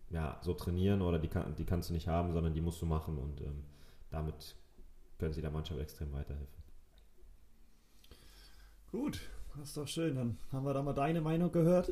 ja, 0.09 0.39
so 0.41 0.53
trainieren 0.53 1.01
oder 1.01 1.19
die, 1.19 1.27
kann, 1.27 1.55
die 1.55 1.65
kannst 1.65 1.89
du 1.89 1.93
nicht 1.93 2.07
haben, 2.07 2.31
sondern 2.31 2.53
die 2.53 2.61
musst 2.61 2.81
du 2.81 2.85
machen 2.85 3.17
und 3.17 3.41
ähm, 3.41 3.63
damit 4.09 4.55
können 5.17 5.33
sie 5.33 5.41
der 5.41 5.51
Mannschaft 5.51 5.79
extrem 5.79 6.11
weiterhelfen. 6.13 6.63
Gut, 8.91 9.19
das 9.57 9.69
ist 9.69 9.77
doch 9.77 9.87
schön. 9.87 10.15
Dann 10.15 10.37
haben 10.51 10.65
wir 10.65 10.73
da 10.73 10.81
mal 10.81 10.93
deine 10.93 11.21
Meinung 11.21 11.51
gehört. 11.51 11.89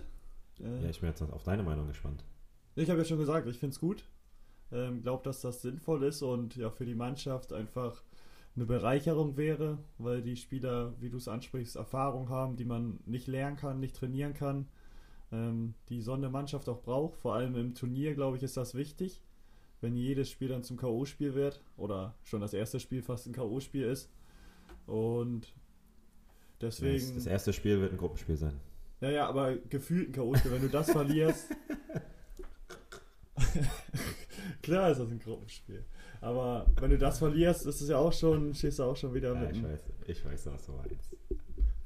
Äh, 0.60 0.84
ja, 0.84 0.90
ich 0.90 1.00
bin 1.00 1.10
jetzt 1.10 1.22
auf 1.22 1.44
deine 1.44 1.64
Meinung 1.64 1.88
gespannt. 1.88 2.24
Ich 2.76 2.90
habe 2.90 3.00
ja 3.00 3.06
schon 3.06 3.20
gesagt, 3.20 3.48
ich 3.48 3.58
finde 3.60 3.74
es 3.74 3.80
gut. 3.80 4.06
Ähm, 4.72 5.02
glaube, 5.02 5.24
dass 5.24 5.42
das 5.42 5.62
sinnvoll 5.62 6.04
ist 6.04 6.22
und 6.24 6.56
ja 6.56 6.70
für 6.72 6.86
die 6.86 6.96
Mannschaft 6.96 7.54
einfach 7.54 8.02
eine 8.56 8.66
Bereicherung 8.66 9.38
wäre, 9.38 9.80
weil 9.98 10.22
die 10.22 10.36
Spieler, 10.36 10.94
wie 11.00 11.10
du 11.10 11.18
es 11.18 11.28
ansprichst, 11.28 11.76
Erfahrung 11.76 12.30
haben, 12.30 12.56
die 12.56 12.66
man 12.66 13.00
nicht 13.06 13.28
lernen 13.28 13.58
kann, 13.58 13.80
nicht 13.80 13.96
trainieren 13.96 14.34
kann, 14.34 14.68
ähm, 15.32 15.74
die 15.90 16.02
so 16.02 16.14
eine 16.14 16.30
Mannschaft 16.30 16.70
auch 16.70 16.82
braucht. 16.82 17.18
Vor 17.18 17.36
allem 17.36 17.56
im 17.56 17.76
Turnier, 17.76 18.14
glaube 18.16 18.38
ich, 18.38 18.44
ist 18.44 18.58
das 18.58 18.76
wichtig. 18.76 19.22
wenn 19.82 19.96
jedes 19.98 20.30
Spiel 20.30 20.48
dann 20.48 20.64
zum 20.64 20.78
K.O.-Spiel 20.78 21.34
wird 21.34 21.62
oder 21.76 22.16
schon 22.24 22.40
das 22.40 22.54
erste 22.54 22.80
Spiel 22.80 23.02
fast 23.02 23.28
ein 23.28 23.34
K.O.-Spiel 23.34 23.84
ist. 23.84 24.10
Und 24.88 25.54
deswegen. 26.64 27.16
Das 27.16 27.26
erste 27.26 27.54
Spiel 27.54 27.80
wird 27.82 27.92
ein 27.92 27.98
Gruppenspiel 27.98 28.38
sein. 28.38 28.60
Ja, 29.02 29.10
ja, 29.10 29.28
aber 29.28 29.56
gefühlt 29.70 30.10
ein 30.10 30.14
K.O.-Spiel. 30.14 30.52
Wenn 30.52 30.62
du 30.62 30.70
das 30.70 30.90
verlierst. 30.92 31.48
Klar 34.62 34.92
ist 34.92 35.00
das 35.00 35.10
ein 35.10 35.20
Gruppenspiel. 35.20 35.84
Aber 36.22 36.66
wenn 36.80 36.92
du 36.92 36.98
das 36.98 37.20
verlierst, 37.20 37.66
ist 37.66 37.82
es 37.82 37.90
ja 37.90 37.98
auch 37.98 38.14
schon, 38.14 38.54
stehst 38.54 38.80
du 38.80 38.84
auch 38.84 38.96
schon 38.96 39.14
wieder 39.14 39.34
Ja, 39.34 39.42
mit 39.42 39.58
ich 39.58 39.64
weiß, 39.64 39.84
ich 40.08 40.26
weiß, 40.26 40.46
was 40.48 40.66
du 40.66 40.72
meinst. 40.72 41.18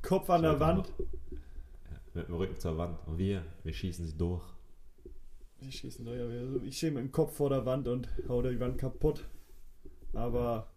Kopf 0.04 0.30
an 0.30 0.44
Ich 0.44 0.50
der 0.50 0.60
Wand. 0.60 0.94
Ja, 1.00 1.98
mit 2.14 2.28
dem 2.28 2.36
Rücken 2.36 2.60
zur 2.60 2.78
Wand. 2.78 3.00
Und 3.08 3.18
wir, 3.18 3.44
wir 3.64 3.74
schießen 3.74 4.06
sie 4.06 4.16
durch. 4.16 4.44
Die 5.62 5.72
schießen 5.72 6.06
da 6.06 6.14
ja. 6.14 6.28
Ich 6.64 6.78
stehe 6.78 6.92
mit 6.92 7.02
dem 7.04 7.12
Kopf 7.12 7.36
vor 7.36 7.50
der 7.50 7.66
Wand 7.66 7.88
und 7.88 8.08
hau 8.30 8.44
die 8.44 8.60
Wand 8.60 8.78
kaputt. 8.78 9.28
Aber 10.14 10.68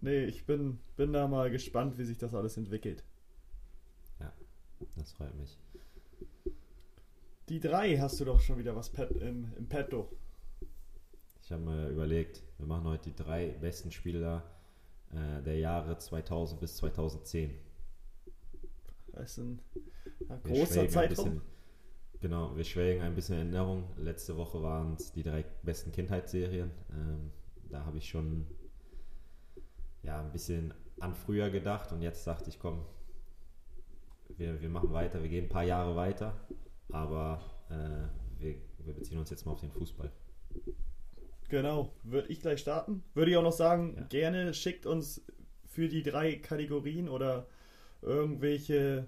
nee, 0.00 0.24
ich 0.26 0.46
bin, 0.46 0.78
bin 0.96 1.12
da 1.12 1.26
mal 1.26 1.50
gespannt, 1.50 1.98
wie 1.98 2.04
sich 2.04 2.18
das 2.18 2.34
alles 2.34 2.56
entwickelt. 2.56 3.02
Das 5.08 5.14
freut 5.14 5.34
mich. 5.36 5.58
Die 7.48 7.60
drei 7.60 7.96
hast 7.96 8.20
du 8.20 8.26
doch 8.26 8.40
schon 8.40 8.58
wieder 8.58 8.76
was 8.76 8.90
pet, 8.90 9.10
im, 9.22 9.50
im 9.56 9.66
Petto. 9.66 10.06
Ich 11.40 11.50
habe 11.50 11.62
mir 11.62 11.88
überlegt, 11.88 12.42
wir 12.58 12.66
machen 12.66 12.84
heute 12.84 13.08
die 13.10 13.16
drei 13.16 13.48
besten 13.48 13.90
Spieler 13.90 14.44
äh, 15.12 15.42
der 15.42 15.56
Jahre 15.56 15.96
2000 15.96 16.60
bis 16.60 16.76
2010. 16.76 17.58
Das 19.12 19.30
ist 19.30 19.38
ein, 19.38 19.62
ein 20.28 20.42
großer 20.42 20.86
Zeitraum. 20.90 21.40
Genau, 22.20 22.54
wir 22.54 22.64
schwelgen 22.64 23.02
ein 23.02 23.14
bisschen 23.14 23.36
in 23.36 23.54
Erinnerung. 23.54 23.84
Letzte 23.96 24.36
Woche 24.36 24.62
waren 24.62 24.92
es 24.92 25.10
die 25.12 25.22
drei 25.22 25.42
besten 25.62 25.90
Kindheitsserien. 25.90 26.70
Ähm, 26.90 27.30
da 27.70 27.86
habe 27.86 27.96
ich 27.96 28.10
schon 28.10 28.46
ja, 30.02 30.20
ein 30.20 30.32
bisschen 30.32 30.74
an 31.00 31.14
früher 31.14 31.48
gedacht 31.48 31.92
und 31.92 32.02
jetzt 32.02 32.26
dachte 32.26 32.50
ich, 32.50 32.58
komm, 32.58 32.84
wir, 34.36 34.60
wir 34.60 34.68
machen 34.68 34.92
weiter, 34.92 35.22
wir 35.22 35.28
gehen 35.28 35.46
ein 35.46 35.48
paar 35.48 35.64
Jahre 35.64 35.96
weiter, 35.96 36.34
aber 36.90 37.40
äh, 37.70 38.40
wir, 38.42 38.54
wir 38.84 38.94
beziehen 38.94 39.18
uns 39.18 39.30
jetzt 39.30 39.46
mal 39.46 39.52
auf 39.52 39.60
den 39.60 39.70
Fußball. 39.70 40.10
Genau, 41.48 41.92
würde 42.02 42.28
ich 42.28 42.40
gleich 42.40 42.60
starten. 42.60 43.02
Würde 43.14 43.30
ich 43.30 43.36
auch 43.36 43.42
noch 43.42 43.52
sagen, 43.52 43.94
Ja. 43.96 44.02
gerne 44.08 44.52
schickt 44.54 44.86
uns 44.86 45.24
für 45.66 45.88
die 45.88 46.02
drei 46.02 46.36
Kategorien 46.36 47.08
oder 47.08 47.46
irgendwelche 48.02 49.06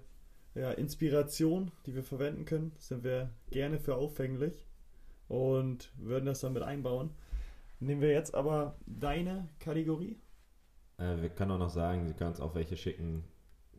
ja, 0.55 0.71
Inspiration, 0.71 1.71
die 1.85 1.95
wir 1.95 2.03
verwenden 2.03 2.45
können. 2.45 2.71
Sind 2.77 3.03
wir 3.03 3.29
gerne 3.51 3.79
für 3.79 3.95
aufhänglich 3.95 4.65
und 5.27 5.91
würden 5.97 6.25
das 6.25 6.41
dann 6.41 6.53
mit 6.53 6.63
einbauen. 6.63 7.11
Nehmen 7.79 8.01
wir 8.01 8.11
jetzt 8.11 8.35
aber 8.35 8.75
deine 8.85 9.47
Kategorie. 9.59 10.19
Äh, 10.97 11.21
wir 11.21 11.29
können 11.29 11.51
auch 11.51 11.59
noch 11.59 11.69
sagen, 11.69 12.07
Sie 12.07 12.13
können 12.13 12.31
uns 12.31 12.39
auch 12.41 12.53
welche 12.55 12.75
schicken, 12.77 13.23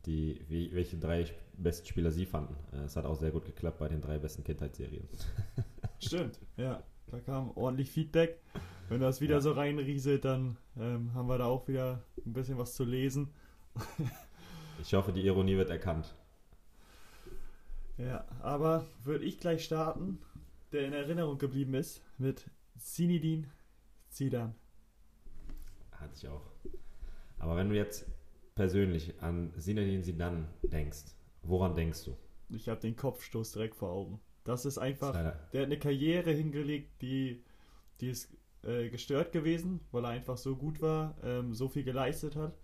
die, 0.06 0.40
wie, 0.48 0.72
welche 0.74 0.96
drei 0.98 1.26
besten 1.56 1.86
Spieler 1.86 2.10
Sie 2.10 2.26
fanden. 2.26 2.56
Äh, 2.72 2.84
es 2.84 2.96
hat 2.96 3.04
auch 3.04 3.14
sehr 3.16 3.30
gut 3.30 3.44
geklappt 3.44 3.78
bei 3.78 3.88
den 3.88 4.00
drei 4.00 4.18
besten 4.18 4.44
Kindheitsserien. 4.44 5.08
Stimmt, 6.00 6.38
ja. 6.56 6.82
Da 7.08 7.20
kam 7.20 7.50
ordentlich 7.56 7.90
Feedback. 7.90 8.40
Wenn 8.88 9.00
das 9.00 9.20
wieder 9.20 9.34
Ja. 9.36 9.40
so 9.40 9.52
reinrieselt, 9.52 10.24
dann 10.24 10.56
ähm, 10.78 11.12
haben 11.14 11.28
wir 11.28 11.38
da 11.38 11.44
auch 11.46 11.68
wieder 11.68 12.02
ein 12.24 12.32
bisschen 12.32 12.58
was 12.58 12.74
zu 12.74 12.84
lesen. 12.84 13.30
Ich 14.80 14.94
hoffe, 14.94 15.12
die 15.12 15.24
Ironie 15.24 15.56
wird 15.56 15.70
erkannt. 15.70 16.12
Ja, 17.98 18.24
aber 18.40 18.84
würde 19.04 19.24
ich 19.24 19.38
gleich 19.38 19.64
starten, 19.64 20.18
der 20.72 20.86
in 20.86 20.92
Erinnerung 20.92 21.38
geblieben 21.38 21.74
ist, 21.74 22.02
mit 22.18 22.50
Zinedine 22.78 23.46
Zidane. 24.08 24.54
Hatte 25.92 26.14
ich 26.16 26.26
auch. 26.26 26.42
Aber 27.38 27.54
wenn 27.56 27.68
du 27.68 27.76
jetzt 27.76 28.06
persönlich 28.54 29.20
an 29.20 29.52
Zinedine 29.58 30.02
Zidane 30.02 30.48
denkst, 30.62 31.14
woran 31.42 31.74
denkst 31.74 32.04
du? 32.04 32.16
Ich 32.50 32.68
habe 32.68 32.80
den 32.80 32.96
Kopfstoß 32.96 33.52
direkt 33.52 33.74
vor 33.74 33.90
Augen. 33.90 34.20
Das 34.44 34.60
ist 34.60 34.76
Das 34.76 34.76
ist 34.76 34.78
einfach, 34.78 35.14
leider, 35.14 35.38
der 35.52 35.60
hat 35.62 35.66
eine 35.66 35.78
Karriere 35.78 36.32
hingelegt, 36.32 37.00
die, 37.00 37.42
die 38.00 38.10
ist 38.10 38.28
äh, 38.62 38.88
gestört 38.88 39.32
gewesen, 39.32 39.80
weil 39.92 40.04
er 40.04 40.10
einfach 40.10 40.36
so 40.36 40.56
gut 40.56 40.80
war, 40.80 41.16
ähm, 41.22 41.54
so 41.54 41.68
viel 41.68 41.84
geleistet 41.84 42.36
hat. 42.36 42.54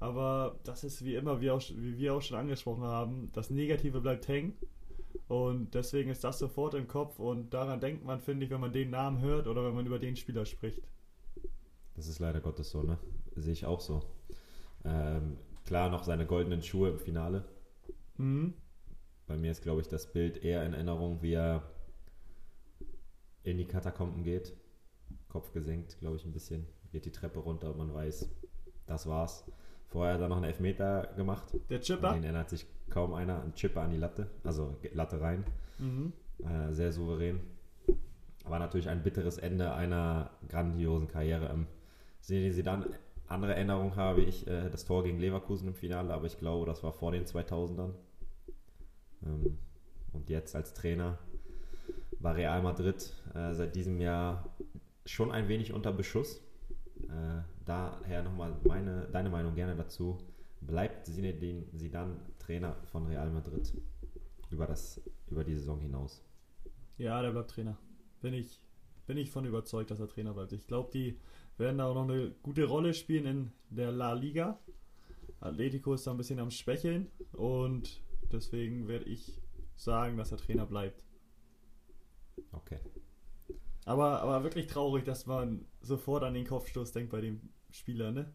Aber 0.00 0.58
das 0.64 0.82
ist 0.82 1.04
wie 1.04 1.14
immer, 1.14 1.40
wie, 1.40 1.50
auch, 1.50 1.62
wie 1.70 1.98
wir 1.98 2.14
auch 2.14 2.22
schon 2.22 2.38
angesprochen 2.38 2.84
haben, 2.84 3.30
das 3.32 3.50
Negative 3.50 4.00
bleibt 4.00 4.28
hängen. 4.28 4.54
Und 5.28 5.74
deswegen 5.74 6.10
ist 6.10 6.24
das 6.24 6.38
sofort 6.38 6.74
im 6.74 6.88
Kopf 6.88 7.18
und 7.20 7.54
daran 7.54 7.80
denkt 7.80 8.04
man, 8.04 8.20
finde 8.20 8.46
ich, 8.46 8.50
wenn 8.50 8.60
man 8.60 8.72
den 8.72 8.90
Namen 8.90 9.20
hört 9.20 9.46
oder 9.46 9.64
wenn 9.64 9.74
man 9.74 9.86
über 9.86 9.98
den 9.98 10.16
Spieler 10.16 10.44
spricht. 10.46 10.80
das 11.94 12.08
ist 12.08 12.18
leider 12.18 12.40
Gottes 12.40 12.70
so, 12.70 12.82
ne? 12.82 12.98
Sehe 13.36 13.52
ich 13.52 13.64
auch 13.64 13.80
so. 13.80 14.02
Ähm, 14.84 15.36
klar, 15.64 15.90
noch 15.90 16.04
seine 16.04 16.26
goldenen 16.26 16.62
Schuhe 16.62 16.90
im 16.90 16.98
Finale. 16.98 17.44
Mhm. 18.16 18.54
Bei 19.26 19.36
mir 19.36 19.50
ist, 19.50 19.62
glaube 19.62 19.80
ich, 19.80 19.88
das 19.88 20.12
Bild 20.12 20.42
eher 20.42 20.64
in 20.64 20.74
Erinnerung, 20.74 21.22
wie 21.22 21.34
er 21.34 21.62
in 23.42 23.58
die 23.58 23.66
Katakomben 23.66 24.22
geht. 24.24 24.56
Kopf 25.28 25.52
gesenkt, 25.52 25.98
glaube 26.00 26.16
ich, 26.16 26.24
ein 26.24 26.32
bisschen. 26.32 26.66
Geht 26.90 27.04
die 27.04 27.12
Treppe 27.12 27.38
runter 27.38 27.70
und 27.70 27.78
man 27.78 27.94
weiß, 27.94 28.28
das 28.86 29.06
war's. 29.06 29.44
Vorher 29.86 30.14
hat 30.14 30.20
er 30.20 30.28
noch 30.28 30.36
einen 30.36 30.46
Elfmeter 30.46 31.12
gemacht. 31.16 31.52
Der 31.68 31.78
An 31.78 31.82
Chipper. 31.82 32.12
den 32.12 32.24
erinnert 32.24 32.50
sich 32.50 32.66
kaum 32.90 33.14
einer. 33.14 33.42
Ein 33.42 33.54
Chipper 33.54 33.82
an 33.82 33.90
die 33.90 33.96
Latte, 33.96 34.28
also 34.44 34.76
Latte 34.92 35.20
rein. 35.20 35.44
Mhm. 35.78 36.12
Äh, 36.44 36.72
sehr 36.72 36.92
souverän. 36.92 37.40
War 38.44 38.58
natürlich 38.58 38.88
ein 38.88 39.02
bitteres 39.02 39.38
Ende 39.38 39.72
einer 39.72 40.30
grandiosen 40.48 41.08
Karriere. 41.08 41.50
Ähm, 41.52 41.66
sehen 42.20 42.52
Sie 42.52 42.62
dann 42.62 42.86
andere 43.30 43.54
Erinnerung 43.54 43.96
habe 43.96 44.22
ich 44.22 44.46
äh, 44.46 44.68
das 44.70 44.84
Tor 44.84 45.04
gegen 45.04 45.18
Leverkusen 45.18 45.68
im 45.68 45.74
Finale, 45.74 46.12
aber 46.12 46.26
ich 46.26 46.38
glaube, 46.38 46.66
das 46.66 46.82
war 46.82 46.92
vor 46.92 47.12
den 47.12 47.24
2000ern. 47.24 47.92
Ähm, 49.24 49.58
und 50.12 50.28
jetzt 50.28 50.56
als 50.56 50.74
Trainer 50.74 51.18
war 52.18 52.34
Real 52.34 52.60
Madrid 52.60 53.14
äh, 53.34 53.54
seit 53.54 53.76
diesem 53.76 54.00
Jahr 54.00 54.52
schon 55.06 55.30
ein 55.30 55.48
wenig 55.48 55.72
unter 55.72 55.92
Beschuss. 55.92 56.40
Äh, 57.04 57.42
daher 57.64 58.24
nochmal 58.24 58.56
meine, 58.64 59.08
deine 59.12 59.30
Meinung 59.30 59.54
gerne 59.54 59.76
dazu. 59.76 60.18
Bleibt 60.60 61.06
Zinedine 61.06 61.64
Zidane 61.76 62.16
Trainer 62.38 62.76
von 62.90 63.06
Real 63.06 63.30
Madrid 63.30 63.72
über, 64.50 64.66
das, 64.66 65.00
über 65.28 65.44
die 65.44 65.54
Saison 65.54 65.80
hinaus? 65.80 66.22
Ja, 66.98 67.22
der 67.22 67.30
bleibt 67.30 67.50
Trainer. 67.50 67.78
Bin 68.20 68.34
ich, 68.34 68.60
bin 69.06 69.16
ich 69.16 69.30
von 69.30 69.44
überzeugt, 69.44 69.90
dass 69.92 70.00
er 70.00 70.08
Trainer 70.08 70.34
bleibt. 70.34 70.52
Ich 70.52 70.66
glaube, 70.66 70.90
die 70.92 71.18
werden 71.60 71.78
da 71.78 71.86
auch 71.86 71.94
noch 71.94 72.08
eine 72.08 72.30
gute 72.42 72.64
Rolle 72.64 72.92
spielen 72.94 73.26
in 73.26 73.52
der 73.70 73.92
La 73.92 74.12
Liga. 74.12 74.58
Atletico 75.40 75.94
ist 75.94 76.06
da 76.06 76.10
ein 76.10 76.16
bisschen 76.16 76.38
am 76.40 76.50
Schwächeln 76.50 77.10
und 77.32 78.02
deswegen 78.32 78.88
werde 78.88 79.04
ich 79.06 79.40
sagen, 79.76 80.16
dass 80.16 80.32
er 80.32 80.38
Trainer 80.38 80.66
bleibt. 80.66 81.04
Okay. 82.52 82.78
Aber, 83.86 84.20
aber 84.20 84.42
wirklich 84.44 84.66
traurig, 84.66 85.04
dass 85.04 85.26
man 85.26 85.64
sofort 85.80 86.22
an 86.24 86.34
den 86.34 86.46
Kopfstoß 86.46 86.92
denkt 86.92 87.10
bei 87.12 87.20
dem 87.20 87.40
Spieler, 87.70 88.10
ne? 88.12 88.32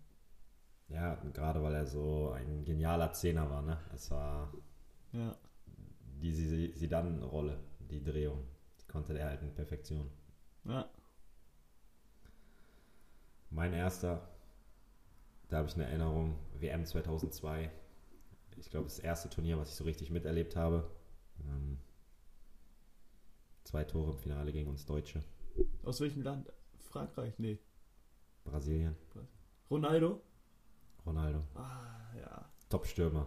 Ja, 0.88 1.16
gerade 1.34 1.62
weil 1.64 1.74
er 1.74 1.86
so 1.86 2.32
ein 2.32 2.64
genialer 2.64 3.12
Zehner 3.14 3.50
war, 3.50 3.62
ne? 3.62 3.80
Es 3.94 4.10
war 4.12 4.52
Ja. 5.14 5.36
die 6.22 6.32
Sidan-Rolle, 6.32 7.60
die 7.92 8.04
Drehung. 8.04 8.44
Die 8.82 8.88
konnte 8.88 9.18
er 9.18 9.30
halt 9.30 9.42
in 9.42 9.54
Perfektion. 9.54 10.10
Ja. 10.66 10.90
Mein 13.56 13.72
erster, 13.72 14.28
da 15.48 15.60
habe 15.60 15.70
ich 15.70 15.76
eine 15.76 15.86
Erinnerung, 15.86 16.38
WM 16.60 16.86
2002. 16.86 17.72
Ich 18.58 18.70
glaube, 18.70 18.84
das 18.84 19.00
erste 19.00 19.30
Turnier, 19.30 19.58
was 19.58 19.70
ich 19.70 19.76
so 19.76 19.86
richtig 19.86 20.12
miterlebt 20.12 20.58
habe. 20.58 20.92
Ähm, 21.40 21.78
zwei 23.64 23.86
Tore 23.86 24.12
im 24.12 24.18
Finale 24.18 24.52
gegen 24.52 24.70
uns 24.70 24.86
Deutsche. 24.86 25.24
Aus 25.84 26.02
welchem 26.02 26.22
Land? 26.22 26.52
Frankreich? 26.80 27.40
Nee. 27.40 27.58
Brasilien. 28.44 28.98
Ronaldo? 29.72 30.22
Ronaldo. 31.06 31.42
Ah, 31.54 32.14
ja. 32.20 32.50
Top-Stürmer. 32.68 33.26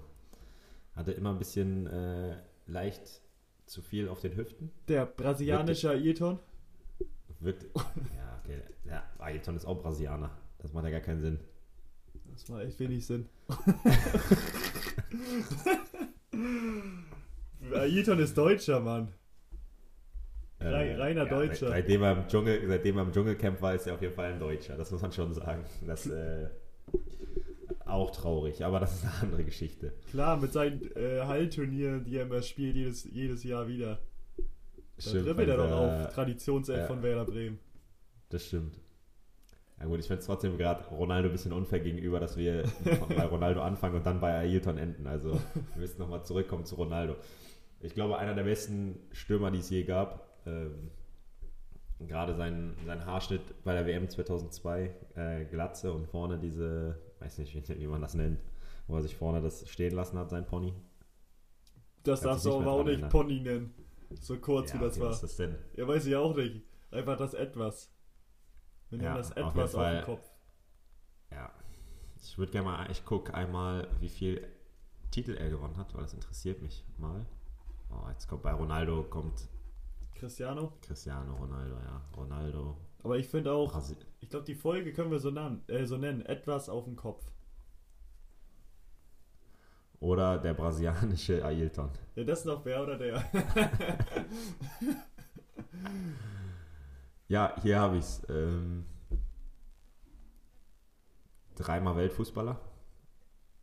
Hatte 0.95 1.13
immer 1.13 1.31
ein 1.31 1.39
bisschen 1.39 1.87
äh, 1.87 2.37
leicht 2.67 3.23
zu 3.65 3.81
viel 3.81 4.11
auf 4.11 4.21
den 4.21 4.37
Hüften. 4.37 4.73
Der 4.89 5.07
brasilianische 5.07 5.89
Ayrton? 5.89 6.39
Wirkt. 7.41 7.65
ja, 7.75 8.41
okay. 8.45 8.61
Ja, 8.85 9.03
Ayrton 9.19 9.57
ist 9.57 9.65
auch 9.65 9.81
Brasilianer. 9.83 10.31
Das 10.59 10.73
macht 10.73 10.85
ja 10.85 10.91
gar 10.91 11.01
keinen 11.01 11.21
Sinn. 11.21 11.39
Das 12.33 12.49
war 12.51 12.63
echt 12.63 12.79
wenig 12.81 13.07
Sinn. 13.07 13.27
Ayrton 17.73 18.19
ist 18.21 18.37
Deutscher, 18.37 18.81
Mann. 18.81 19.09
Rei- 20.61 20.97
reiner 20.97 21.25
ja, 21.25 21.29
Deutscher. 21.31 21.69
seit- 21.69 21.85
Seitdem 21.85 22.03
er, 22.03 22.13
im 22.19 22.29
Dschungel, 22.29 22.67
seitdem 22.67 22.97
er 22.97 23.03
im 23.05 23.13
Dschungelcamp 23.13 23.63
war, 23.63 23.75
ist 23.75 23.87
er 23.87 23.95
auf 23.95 24.03
jeden 24.03 24.15
Fall 24.15 24.33
ein 24.33 24.41
Deutscher. 24.41 24.77
Das 24.77 24.91
muss 24.91 25.03
man 25.03 25.13
schon 25.13 25.33
sagen. 25.35 25.65
Das 25.87 26.07
äh, 26.07 26.49
auch 27.85 28.11
traurig, 28.11 28.65
aber 28.65 28.81
das 28.81 28.95
ist 28.97 29.05
eine 29.05 29.15
andere 29.23 29.45
Geschichte. 29.45 29.93
Klar, 30.11 30.37
mit 30.37 30.53
seinen 30.53 30.83
äh, 30.97 31.21
Hallturnieren, 31.23 32.05
die 32.05 32.17
er 32.17 32.23
immer 32.25 32.43
spielt, 32.43 32.75
jedes, 32.77 33.05
jedes 33.05 33.45
Jahr 33.45 33.69
wieder. 33.69 34.01
Da 34.99 35.11
Stimmt, 35.11 35.27
dribbelt 35.27 35.49
er 35.49 35.59
weil 35.59 35.69
doch 35.69 35.77
auf. 35.77 36.15
Traditionself 36.15 36.81
ja. 36.81 36.87
von 36.87 37.03
Werder 37.03 37.25
Bremen. 37.25 37.59
Das 38.31 38.45
stimmt. 38.45 38.79
Ja 39.79 39.87
gut, 39.87 40.01
ich 40.01 40.07
finde 40.07 40.21
es 40.21 40.27
trotzdem 40.27 40.59
gerade 40.59 40.85
Ronaldo 40.89 41.29
ein 41.29 41.33
bisschen 41.33 41.53
unfair 41.53 41.79
gegenüber, 41.79 42.19
dass 42.19 42.37
wir 42.37 42.65
bei 42.85 43.25
Ronaldo 43.25 43.63
anfangen 43.63 43.95
und 43.95 44.07
dann 44.07 44.21
bei 44.21 44.35
Ailton 44.35 44.77
enden. 44.77 45.07
Also 45.07 45.33
wir 45.75 45.81
müssen 45.81 46.01
nochmal 46.01 46.25
zurückkommen 46.25 46.65
zu 46.65 46.75
Ronaldo. 46.75 47.17
Ich 47.81 47.95
glaube, 47.95 48.19
einer 48.19 48.35
der 48.35 48.43
besten 48.43 48.99
Stürmer, 49.13 49.53
die 49.53 49.59
es 49.59 49.71
je 49.71 49.85
gab. 49.85 50.43
Ähm, 50.47 50.91
gerade 52.01 52.35
sein, 52.35 52.75
sein 52.87 53.07
Haarschnitt 53.07 53.63
bei 53.63 53.73
der 53.73 53.87
WM 53.87 54.09
2002, 54.09 54.95
äh, 55.15 55.45
Glatze 55.45 55.93
und 55.93 56.07
vorne 56.07 56.39
diese, 56.39 56.99
weiß 57.21 57.39
nicht, 57.39 57.55
wie, 57.55 57.81
wie, 57.81 57.87
man 57.87 58.01
das 58.01 58.15
nennt, 58.15 58.41
wo 58.89 58.97
er 58.97 59.03
sich 59.03 59.17
vorne 59.17 59.41
das 59.41 59.69
stehen 59.69 59.95
lassen 59.95 60.19
hat, 60.19 60.31
sein 60.31 60.45
Pony. 60.45 60.75
Das 62.03 62.21
darfst 62.21 62.47
du 62.47 62.55
aber 62.55 62.73
auch 62.73 62.85
nicht. 62.85 63.09
Pony 63.11 63.41
nennen. 63.41 63.75
So 64.11 64.39
kurz 64.39 64.73
ja, 64.73 64.81
wie 64.81 64.85
das 64.85 65.01
war. 65.01 65.09
Was 65.09 65.17
ist 65.17 65.23
das 65.23 65.37
denn? 65.37 65.57
Ja, 65.75 65.87
weiß 65.87 66.07
ich 66.07 66.17
auch 66.17 66.35
nicht. 66.35 66.63
Einfach 66.91 67.17
das 67.17 67.35
Etwas. 67.35 67.93
Wir 68.89 68.99
nehmen 68.99 69.11
ja, 69.11 69.17
das 69.17 69.31
Etwas 69.33 69.75
auf, 69.75 69.83
auf 69.83 69.91
den 69.93 70.05
Kopf. 70.05 70.31
Ja. 71.31 71.53
Ich 72.21 72.39
würde 72.39 72.53
gerne 72.53 72.67
mal, 72.67 72.91
ich 72.91 73.05
gucke 73.05 73.35
einmal, 73.35 73.89
wie 74.01 74.09
viel 74.09 74.47
Titel 75.11 75.33
er 75.33 75.51
gewonnen 75.51 75.77
hat, 75.77 75.95
weil 75.95 76.03
das 76.03 76.15
interessiert 76.15 76.63
mich 76.63 76.85
mal. 76.97 77.27
Oh, 77.91 78.09
jetzt 78.11 78.27
kommt 78.27 78.43
bei 78.43 78.53
Ronaldo 78.53 79.05
kommt 79.05 79.49
Cristiano? 80.15 80.73
Cristiano 80.83 81.37
Ronaldo, 81.37 81.77
ja. 81.77 82.03
Ronaldo. 82.17 82.77
Aber 83.03 83.19
ich 83.19 83.29
finde 83.29 83.53
auch, 83.53 83.71
Brasil 83.71 83.97
ich 84.21 84.29
glaube, 84.29 84.45
die 84.45 84.55
Folge 84.55 84.93
können 84.93 85.11
wir 85.11 85.21
so, 85.21 85.31
nan, 85.31 85.63
äh, 85.69 85.87
so 85.87 85.97
nennen: 85.97 86.23
Etwas 86.23 86.69
auf 86.69 86.85
dem 86.85 86.97
Kopf. 86.97 87.25
Oder 90.01 90.39
der 90.39 90.55
brasilianische 90.55 91.45
Ailton. 91.45 91.91
Ja, 92.15 92.25
das 92.25 92.41
ist 92.41 92.45
noch 92.45 92.65
wer 92.65 92.83
oder 92.83 92.97
der? 92.97 93.25
ja, 97.29 97.55
hier 97.63 97.81
habe 97.81 97.97
ich 97.97 98.05
es. 98.05 98.23
Ähm, 98.29 98.85
dreimal 101.57 101.97
Weltfußballer. 101.97 102.61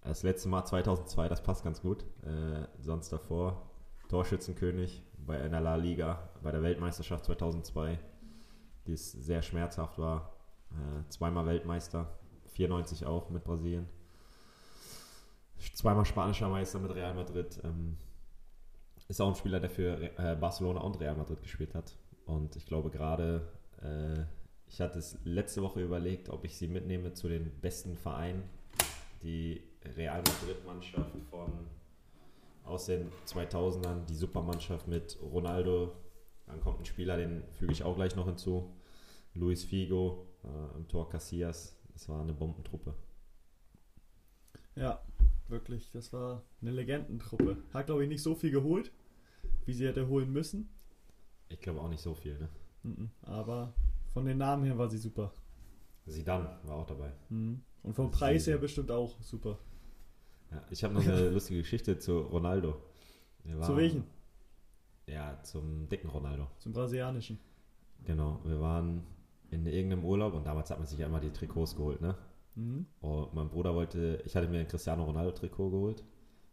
Das 0.02 0.24
letzte 0.24 0.50
Mal 0.50 0.66
2002, 0.66 1.30
das 1.30 1.42
passt 1.42 1.64
ganz 1.64 1.82
gut. 1.82 2.04
Äh, 2.24 2.68
sonst 2.80 3.12
davor 3.12 3.72
Torschützenkönig 4.10 5.04
bei 5.26 5.42
einer 5.42 5.62
La 5.62 5.76
Liga, 5.76 6.30
bei 6.44 6.52
der 6.52 6.62
Weltmeisterschaft 6.62 7.26
2002, 7.26 7.98
die 8.86 8.94
es 8.94 9.12
sehr 9.12 9.42
schmerzhaft 9.42 9.98
war. 9.98 10.34
Äh, 10.72 11.10
zweimal 11.10 11.46
Weltmeister, 11.48 12.20
94 12.48 13.06
auch 13.06 13.30
mit 13.30 13.44
Brasilien. 13.44 13.88
Zweimal 15.74 16.06
spanischer 16.06 16.50
Meister 16.50 16.80
mit 16.80 16.94
Real 16.94 17.14
Madrid. 17.14 17.60
Ähm, 17.64 17.98
ist 19.08 19.22
auch 19.22 19.30
ein 19.30 19.36
Spieler, 19.36 19.60
der 19.60 19.70
für 19.70 20.02
äh, 20.18 20.36
Barcelona 20.36 20.82
und 20.82 21.00
Real 21.00 21.16
Madrid 21.16 21.42
gespielt 21.42 21.76
hat. 21.76 21.96
Und 22.26 22.56
ich 22.56 22.66
glaube 22.66 22.90
gerade, 22.90 23.48
äh, 23.82 24.24
ich 24.68 24.82
hatte 24.82 25.00
es 25.00 25.18
letzte 25.24 25.62
Woche 25.62 25.82
überlegt, 25.82 26.30
ob 26.30 26.44
ich 26.44 26.58
sie 26.58 26.68
mitnehme 26.68 27.14
zu 27.14 27.28
den 27.28 27.52
besten 27.62 27.96
Vereinen. 27.96 28.44
Die 29.22 29.62
Real 29.96 30.22
Madrid-Mannschaft 30.22 31.16
von 31.30 31.52
aus 32.64 32.88
den 32.88 33.12
2000ern, 33.28 34.06
die 34.06 34.16
Supermannschaft 34.16 34.88
mit 34.88 35.18
Ronaldo. 35.22 35.94
Dann 36.48 36.62
kommt 36.62 36.80
ein 36.80 36.86
Spieler, 36.86 37.18
den 37.18 37.44
füge 37.54 37.74
ich 37.74 37.84
auch 37.84 37.96
gleich 37.96 38.16
noch 38.16 38.26
hinzu. 38.26 38.76
Luis 39.36 39.64
Figo 39.64 40.28
äh, 40.44 40.78
im 40.78 40.88
Tor 40.88 41.10
Casillas. 41.10 41.78
Das 41.94 42.10
war 42.10 42.22
eine 42.22 42.34
Bombentruppe. 42.34 42.94
Ja, 44.76 45.00
wirklich. 45.50 45.92
Das 45.92 46.14
war 46.14 46.44
eine 46.62 46.72
Legendentruppe. 46.72 47.58
Hat, 47.74 47.88
glaube 47.88 48.04
ich, 48.04 48.10
nicht 48.10 48.24
so 48.24 48.36
viel 48.36 48.52
geholt, 48.52 48.92
wie 49.66 49.74
sie 49.74 49.88
hätte 49.88 50.08
holen 50.08 50.32
müssen. 50.32 50.70
Ich 51.50 51.60
glaube 51.60 51.82
auch 51.82 51.90
nicht 51.90 52.02
so 52.02 52.14
viel, 52.14 52.38
ne? 52.40 52.50
Aber 53.24 53.74
von 54.14 54.26
den 54.26 54.38
Namen 54.38 54.64
her 54.64 54.78
war 54.78 54.90
sie 54.90 54.98
super. 54.98 55.34
Sidan 56.06 56.48
war 56.64 56.76
auch 56.76 56.86
dabei. 56.86 57.12
Mhm. 57.30 57.62
Und 57.84 57.94
vom 57.94 58.12
Preis 58.12 58.48
her 58.48 58.58
bestimmt 58.58 58.92
auch 58.92 59.20
super. 59.22 59.60
Ja, 60.52 60.64
ich 60.70 60.84
habe 60.84 60.94
noch 60.94 61.02
eine 61.02 61.30
lustige 61.32 61.60
Geschichte 61.62 61.98
zu 61.98 62.20
Ronaldo. 62.20 62.82
Zu 63.62 63.76
welchen? 63.76 64.04
Ja, 65.08 65.42
zum 65.44 65.88
dicken 65.88 66.10
Ronaldo. 66.10 66.48
Zum 66.58 66.74
brasilianischen. 66.74 67.40
Genau, 68.04 68.40
wir 68.44 68.60
waren 68.60 69.04
in 69.52 69.66
irgendeinem 69.68 70.04
Urlaub 70.04 70.34
und 70.34 70.46
damals 70.46 70.70
hat 70.72 70.80
man 70.80 70.88
sich 70.88 71.00
ja 71.00 71.06
immer 71.06 71.20
die 71.20 71.32
Trikots 71.32 71.76
geholt, 71.76 72.02
ne? 72.02 72.16
Mhm. 72.56 72.86
Und 73.02 73.34
mein 73.34 73.50
Bruder 73.50 73.76
wollte, 73.76 74.22
ich 74.26 74.36
hatte 74.36 74.48
mir 74.48 74.60
ein 74.60 74.68
Cristiano 74.68 75.04
Ronaldo 75.04 75.32
Trikot 75.32 75.70
geholt 75.70 76.04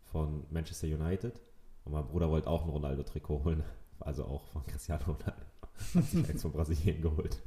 von 0.04 0.44
Manchester 0.50 0.86
United 0.86 1.40
und 1.84 1.92
mein 1.92 2.06
Bruder 2.06 2.28
wollte 2.28 2.48
auch 2.48 2.64
ein 2.64 2.70
Ronaldo 2.70 3.02
Trikot 3.02 3.44
holen, 3.44 3.62
also 4.00 4.24
auch 4.24 4.44
von 4.46 4.64
Cristiano 4.66 5.04
Ronaldo. 5.04 5.46
Hat 5.94 6.04
sich 6.04 6.28
eins 6.28 6.42
von 6.42 6.52
Brasilien 6.52 7.00
geholt. 7.00 7.40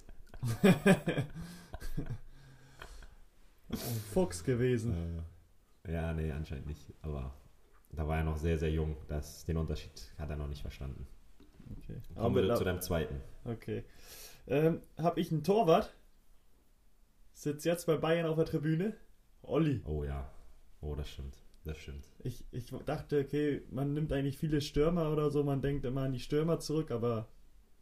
Ein 0.63 1.25
Fuchs 4.13 4.43
gewesen. 4.43 5.23
Äh, 5.85 5.93
ja, 5.93 6.13
nee, 6.13 6.31
anscheinend 6.31 6.67
nicht. 6.67 6.93
Aber 7.01 7.33
da 7.91 8.07
war 8.07 8.17
er 8.17 8.23
noch 8.23 8.37
sehr, 8.37 8.57
sehr 8.57 8.71
jung. 8.71 8.97
Das, 9.07 9.45
den 9.45 9.57
Unterschied 9.57 10.13
hat 10.17 10.29
er 10.29 10.35
noch 10.35 10.47
nicht 10.47 10.61
verstanden. 10.61 11.07
Okay. 11.77 12.01
Kommen 12.15 12.35
wir 12.35 12.55
zu 12.55 12.63
deinem 12.63 12.81
zweiten. 12.81 13.21
Okay. 13.43 13.83
Ähm, 14.47 14.81
Habe 14.97 15.19
ich 15.19 15.31
einen 15.31 15.43
Torwart? 15.43 15.95
Sitzt 17.35 17.65
jetzt 17.65 17.85
bei 17.85 17.97
Bayern 17.97 18.25
auf 18.27 18.37
der 18.37 18.45
Tribüne? 18.45 18.93
Olli. 19.43 19.81
Oh 19.85 20.05
ja. 20.05 20.31
Oh, 20.79 20.95
das 20.95 21.09
stimmt. 21.09 21.35
Das 21.65 21.77
stimmt. 21.77 22.05
Ich, 22.23 22.45
ich 22.51 22.71
dachte, 22.85 23.19
okay, 23.19 23.61
man 23.69 23.93
nimmt 23.93 24.13
eigentlich 24.13 24.37
viele 24.37 24.61
Stürmer 24.61 25.11
oder 25.11 25.29
so, 25.29 25.43
man 25.43 25.61
denkt 25.61 25.83
immer 25.83 26.03
an 26.03 26.13
die 26.13 26.21
Stürmer 26.21 26.59
zurück, 26.59 26.91
aber 26.91 27.27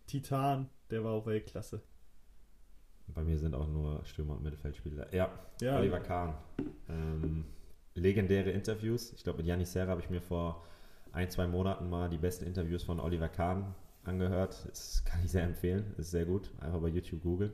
Titan, 0.07 0.69
der 0.89 1.03
war 1.03 1.13
auch 1.13 1.27
Weltklasse. 1.27 1.83
Bei 3.07 3.23
mir 3.23 3.37
sind 3.37 3.53
auch 3.53 3.67
nur 3.67 4.03
Stürmer 4.05 4.33
und 4.37 4.43
Mittelfeldspieler. 4.43 5.13
Ja, 5.13 5.29
ja 5.61 5.77
Oliver 5.77 5.99
Kahn. 5.99 6.35
Ähm, 6.89 7.45
legendäre 7.93 8.49
Interviews. 8.49 9.13
Ich 9.13 9.23
glaube, 9.23 9.37
mit 9.37 9.45
Janis 9.45 9.71
Serra 9.71 9.91
habe 9.91 10.01
ich 10.01 10.09
mir 10.09 10.21
vor 10.21 10.65
ein, 11.11 11.29
zwei 11.29 11.45
Monaten 11.45 11.89
mal 11.91 12.09
die 12.09 12.17
besten 12.17 12.45
Interviews 12.45 12.83
von 12.83 12.99
Oliver 12.99 13.29
Kahn 13.29 13.75
angehört. 14.03 14.65
Das 14.67 15.05
kann 15.05 15.23
ich 15.23 15.29
sehr 15.29 15.43
empfehlen. 15.43 15.93
Ist 15.97 16.09
sehr 16.09 16.25
gut. 16.25 16.49
Einfach 16.59 16.79
bei 16.79 16.87
YouTube 16.87 17.21
googeln. 17.21 17.51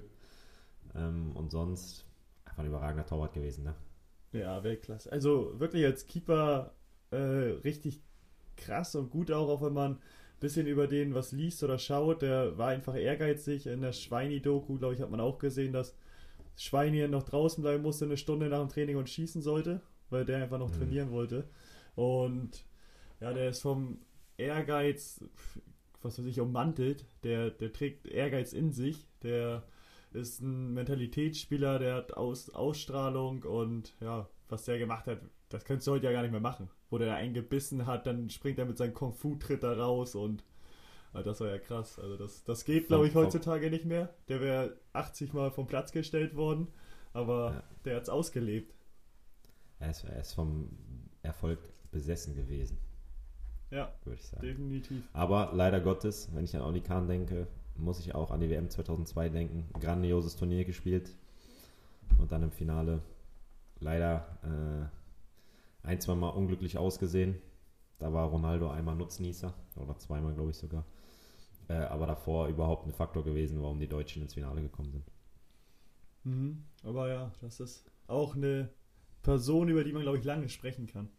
Ähm, 0.96 1.32
und 1.36 1.52
sonst 1.52 2.06
einfach 2.46 2.64
ein 2.64 2.70
überragender 2.70 3.06
Torwart 3.06 3.34
gewesen, 3.34 3.64
ne? 3.64 3.76
Ja, 4.32 4.64
Weltklasse. 4.64 5.12
Also 5.12 5.60
wirklich 5.60 5.86
als 5.86 6.06
Keeper 6.06 6.74
äh, 7.12 7.18
richtig 7.18 8.02
krass 8.58 8.96
und 8.96 9.10
gut 9.10 9.32
auch, 9.32 9.50
auch 9.50 9.62
wenn 9.62 9.74
man 9.74 9.94
ein 9.94 10.00
bisschen 10.40 10.68
über 10.68 10.88
den 10.88 11.16
was 11.16 11.32
liest 11.32 11.64
oder 11.64 11.80
schaut. 11.80 12.22
Der 12.22 12.58
war 12.58 12.70
einfach 12.70 12.96
ehrgeizig. 12.96 13.66
In 13.66 13.82
der 13.82 13.94
Schweini-Doku, 13.94 14.78
glaube 14.78 14.94
ich, 14.94 15.02
hat 15.02 15.10
man 15.10 15.20
auch 15.20 15.40
gesehen, 15.40 15.74
dass 15.74 15.96
Schweini 16.56 17.08
noch 17.08 17.24
draußen 17.24 17.64
bleiben 17.64 17.84
musste, 17.84 18.06
eine 18.06 18.18
Stunde 18.18 18.50
nach 18.50 18.60
dem 18.60 18.70
Training 18.70 18.98
und 18.98 19.10
schießen 19.10 19.42
sollte 19.42 19.82
weil 20.10 20.26
der 20.26 20.44
einfach 20.44 20.60
noch 20.60 20.70
mhm. 20.70 20.78
trainieren 20.78 21.12
wollte. 21.12 21.48
Und 21.96 22.66
ja, 23.20 23.34
der 23.34 23.50
ist 23.50 23.62
vom 23.62 24.00
Ehrgeiz, 24.38 25.24
was 26.02 26.20
weiß 26.20 26.26
ich, 26.26 26.40
ummantelt. 26.40 27.06
Der, 27.24 27.50
der 27.50 27.74
trägt 27.74 28.08
Ehrgeiz 28.08 28.54
in 28.54 28.72
sich. 28.72 29.08
Der 29.24 29.64
ist 30.12 30.42
ein 30.42 30.74
Mentalitätsspieler, 30.74 31.80
der 31.80 31.96
hat 31.96 32.18
Aus, 32.18 32.50
Ausstrahlung 32.50 33.44
und 33.44 33.96
ja, 34.00 34.28
was 34.48 34.66
der 34.66 34.80
gemacht 34.80 35.08
hat, 35.08 35.22
das 35.50 35.66
könntest 35.66 35.88
du 35.88 35.92
heute 35.92 36.06
ja 36.06 36.12
gar 36.12 36.22
nicht 36.22 36.32
mehr 36.32 36.40
machen. 36.40 36.70
Wo 36.90 36.98
der 36.98 37.16
einen 37.16 37.34
gebissen 37.34 37.86
hat, 37.86 38.08
dann 38.08 38.30
springt 38.30 38.58
er 38.58 38.66
mit 38.66 38.78
seinem 38.78 38.94
Kung-Fu-Tritt 38.94 39.64
da 39.64 39.74
raus 39.74 40.16
und 40.16 40.44
ja, 41.14 41.24
das 41.24 41.40
war 41.40 41.48
ja 41.48 41.58
krass. 41.58 42.00
Also 42.00 42.18
das, 42.18 42.44
das 42.44 42.66
geht, 42.66 42.88
glaube 42.88 43.08
ich, 43.08 43.16
heutzutage 43.16 43.70
nicht 43.70 43.86
mehr. 43.86 44.14
Der 44.28 44.42
wäre 44.42 44.78
80 44.94 45.34
Mal 45.34 45.52
vom 45.52 45.68
Platz 45.68 45.92
gestellt 45.92 46.36
worden, 46.36 46.68
aber 47.14 47.52
ja. 47.52 47.64
der 47.86 47.96
hat 47.96 48.04
es 48.04 48.10
ausgelebt. 48.10 48.76
Er 49.80 49.92
ist, 49.92 50.04
er 50.04 50.20
ist 50.20 50.34
vom 50.34 50.70
Erfolg 51.24 51.60
besessen 51.92 52.36
gewesen. 52.36 52.78
Ja, 53.72 53.94
würde 54.04 54.20
ich 54.20 54.28
sagen. 54.28 54.42
Definitiv. 54.42 55.08
Aber 55.14 55.52
leider 55.54 55.80
Gottes, 55.80 56.30
wenn 56.34 56.44
ich 56.44 56.56
an 56.56 56.64
Oli 56.64 56.82
Kahn 56.82 57.08
denke, 57.08 57.48
muss 57.80 58.00
ich 58.00 58.16
auch 58.16 58.32
an 58.32 58.40
die 58.40 58.50
WM 58.50 58.70
2002 58.70 59.30
denken. 59.30 59.70
Grandioses 59.80 60.36
Turnier 60.36 60.66
gespielt 60.66 61.16
und 62.18 62.32
dann 62.32 62.44
im 62.44 62.52
Finale 62.52 63.02
leider 63.80 64.26
äh, 64.44 65.88
ein, 65.88 66.02
zwei 66.02 66.16
Mal 66.16 66.30
unglücklich 66.30 66.78
ausgesehen. 66.78 67.36
Da 67.98 68.14
war 68.14 68.28
Ronaldo 68.28 68.70
einmal 68.70 68.96
Nutznießer 68.96 69.54
oder 69.76 69.98
zweimal, 69.98 70.34
glaube 70.34 70.52
ich 70.52 70.58
sogar. 70.58 70.86
Äh, 71.68 71.74
aber 71.74 72.08
davor 72.08 72.48
überhaupt 72.48 72.88
ein 72.88 72.94
Faktor 72.94 73.24
gewesen, 73.24 73.62
warum 73.62 73.80
die 73.80 73.88
Deutschen 73.88 74.22
ins 74.22 74.34
Finale 74.34 74.62
gekommen 74.62 74.92
sind. 74.92 75.06
Mhm. 76.24 76.64
Aber 76.84 77.10
ja, 77.10 77.32
das 77.42 77.60
ist 77.60 77.92
auch 78.08 78.36
eine 78.36 78.70
Person, 79.22 79.70
über 79.70 79.84
die 79.84 79.94
man, 79.94 80.02
glaube 80.02 80.18
ich, 80.18 80.24
lange 80.24 80.50
sprechen 80.50 80.88
kann. 80.88 81.10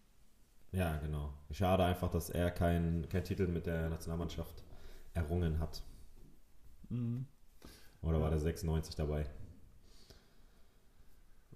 Ja, 0.73 0.97
genau. 0.99 1.33
Schade 1.51 1.85
einfach, 1.85 2.11
dass 2.11 2.31
er 2.31 2.51
keinen 2.51 3.09
kein 3.09 3.25
Titel 3.25 3.49
mit 3.49 3.67
der 3.67 3.91
Nationalmannschaft 3.91 4.63
errungen 5.15 5.59
hat. 5.59 5.83
Mhm. 6.91 7.27
Oder 8.03 8.19
ja. 8.19 8.23
war 8.23 8.31
der 8.31 8.39
96 8.39 8.95
dabei? 8.95 9.27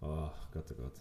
Oh 0.01 0.31
Gott, 0.53 0.71
oh 0.71 0.75
Gott. 0.75 1.01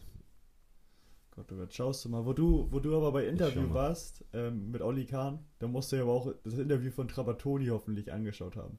Gott, 1.36 1.52
oh 1.52 1.56
Gott, 1.56 1.74
schaust 1.74 2.06
du 2.06 2.10
mal. 2.10 2.26
Wo 2.26 2.34
du, 2.34 2.68
wo 2.72 2.80
du 2.80 2.96
aber 2.96 3.12
bei 3.12 3.26
Interview 3.26 3.74
warst 3.74 4.24
ähm, 4.34 4.72
mit 4.72 4.82
Olli 4.82 5.06
Kahn, 5.06 5.40
da 5.60 5.68
musst 5.68 5.92
du 5.92 5.96
ja 5.96 6.04
aber 6.04 6.12
auch 6.12 6.34
das 6.44 6.54
Interview 6.60 6.92
von 6.92 7.08
Trapattoni 7.08 7.68
hoffentlich 7.68 8.12
angeschaut 8.12 8.56
haben. 8.56 8.78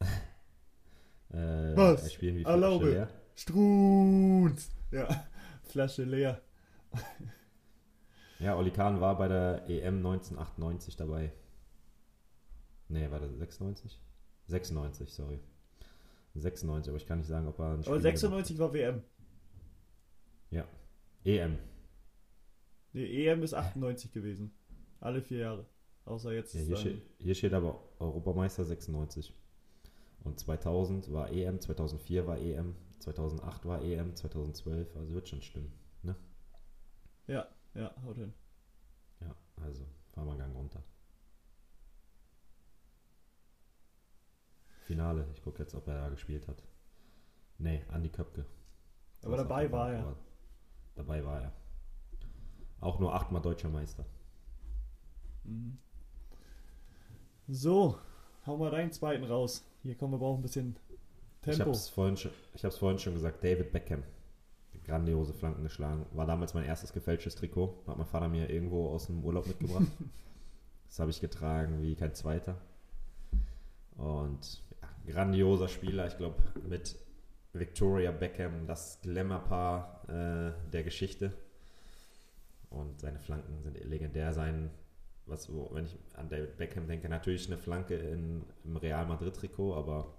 Äh, 1.32 1.76
Was? 1.76 2.12
Spielen 2.12 2.36
wie 2.36 2.44
Erlaube. 2.44 2.88
Leer. 2.88 3.08
Strunz. 3.34 4.70
Ja, 4.92 5.08
Flasche 5.64 6.04
leer. 6.04 6.40
Ja, 8.38 8.56
Oli 8.56 8.70
Kahn 8.70 9.00
war 9.00 9.18
bei 9.18 9.26
der 9.26 9.68
EM 9.68 9.96
1998 9.96 10.94
dabei. 10.94 11.32
Nee, 12.88 13.10
war 13.10 13.18
das 13.18 13.32
96? 13.32 14.00
96, 14.46 15.12
sorry. 15.12 15.40
96, 16.34 16.90
aber 16.90 16.96
ich 16.98 17.06
kann 17.06 17.18
nicht 17.18 17.26
sagen, 17.28 17.46
ob 17.48 17.58
er 17.58 17.66
ein 17.66 17.72
Aber 17.74 17.82
Spiel 17.84 18.00
96 18.02 18.58
war 18.58 18.72
WM. 18.72 18.96
hat. 18.96 19.02
EM. 21.24 21.58
Die 22.92 23.26
EM 23.26 23.42
ist 23.42 23.52
98 23.52 24.12
gewesen. 24.12 24.52
Alle 25.00 25.20
vier 25.20 25.38
Jahre. 25.38 25.66
Außer 26.04 26.32
jetzt. 26.32 26.54
Ja, 26.54 26.60
hier, 26.60 26.74
dann- 26.74 26.80
steht, 26.80 27.02
hier 27.18 27.34
steht 27.34 27.52
aber 27.52 27.82
Europameister 27.98 28.64
96. 28.64 29.34
Und 30.22 30.38
2000 30.38 31.12
war 31.12 31.30
EM, 31.32 31.60
2004 31.60 32.26
war 32.28 32.38
EM, 32.38 32.76
2008 33.00 33.64
war 33.66 33.82
EM, 33.82 34.14
2012, 34.14 34.94
also 34.96 35.12
wird 35.14 35.28
schon 35.28 35.42
stimmen. 35.42 35.72
Ja, 37.26 37.48
ja, 37.74 37.92
haut 38.04 38.16
hin. 38.18 38.32
Ja, 39.20 39.34
also 39.56 39.84
fahren 40.12 40.26
wir 40.26 40.32
einen 40.34 40.38
Gang 40.42 40.54
runter. 40.54 40.80
Finale, 44.86 45.26
ich 45.34 45.42
gucke 45.42 45.58
jetzt, 45.62 45.74
ob 45.74 45.86
er 45.88 45.94
da 46.02 46.08
gespielt 46.08 46.46
hat. 46.48 46.62
Nee, 47.58 47.82
Andi 47.88 48.08
Köpke. 48.08 48.46
Aber 49.24 49.36
dabei 49.36 49.70
war 49.72 49.92
er. 49.92 50.00
aber 50.00 50.16
Dabei 50.94 51.24
war 51.24 51.42
er. 51.42 51.52
Auch 52.80 52.98
nur 53.00 53.12
achtmal 53.14 53.42
deutscher 53.42 53.68
Meister. 53.68 54.04
Mhm. 55.44 55.78
So, 57.48 57.98
hau 58.46 58.56
mal 58.56 58.70
deinen 58.70 58.92
zweiten 58.92 59.24
raus. 59.24 59.64
Hier 59.82 59.94
kommen 59.96 60.12
wir 60.14 60.18
brauchen 60.18 60.40
ein 60.40 60.42
bisschen 60.42 60.76
Ich 60.90 61.42
Tempo. 61.42 61.60
habe 61.60 61.70
es 61.72 61.88
vorhin, 61.88 62.16
schon- 62.16 62.32
ich 62.54 62.62
vorhin 62.74 62.98
schon 62.98 63.14
gesagt, 63.14 63.42
David 63.42 63.72
Beckham. 63.72 64.02
Grandiose 64.84 65.32
Flanken 65.32 65.64
geschlagen. 65.64 66.06
War 66.12 66.26
damals 66.26 66.54
mein 66.54 66.64
erstes 66.64 66.92
gefälschtes 66.92 67.34
Trikot. 67.34 67.82
Hat 67.88 67.96
mein 67.96 68.06
Vater 68.06 68.28
mir 68.28 68.48
irgendwo 68.48 68.88
aus 68.90 69.06
dem 69.06 69.24
Urlaub 69.24 69.46
mitgebracht. 69.48 69.86
das 70.86 70.98
habe 71.00 71.10
ich 71.10 71.20
getragen 71.20 71.82
wie 71.82 71.96
kein 71.96 72.14
zweiter. 72.14 72.56
Und 73.96 74.62
grandioser 75.06 75.68
Spieler. 75.68 76.06
Ich 76.06 76.16
glaube, 76.16 76.36
mit 76.68 76.96
Victoria 77.52 78.10
Beckham 78.10 78.66
das 78.66 79.00
Glamour-Paar 79.02 80.02
äh, 80.08 80.70
der 80.70 80.82
Geschichte. 80.82 81.32
Und 82.70 83.00
seine 83.00 83.20
Flanken 83.20 83.62
sind 83.62 83.82
legendär. 83.84 84.32
Sein, 84.32 84.70
was, 85.26 85.48
wenn 85.48 85.86
ich 85.86 85.96
an 86.14 86.28
David 86.28 86.56
Beckham 86.56 86.86
denke, 86.86 87.08
natürlich 87.08 87.46
eine 87.46 87.58
Flanke 87.58 87.94
in, 87.94 88.44
im 88.64 88.76
Real 88.76 89.06
Madrid-Trikot, 89.06 89.74
aber 89.74 90.14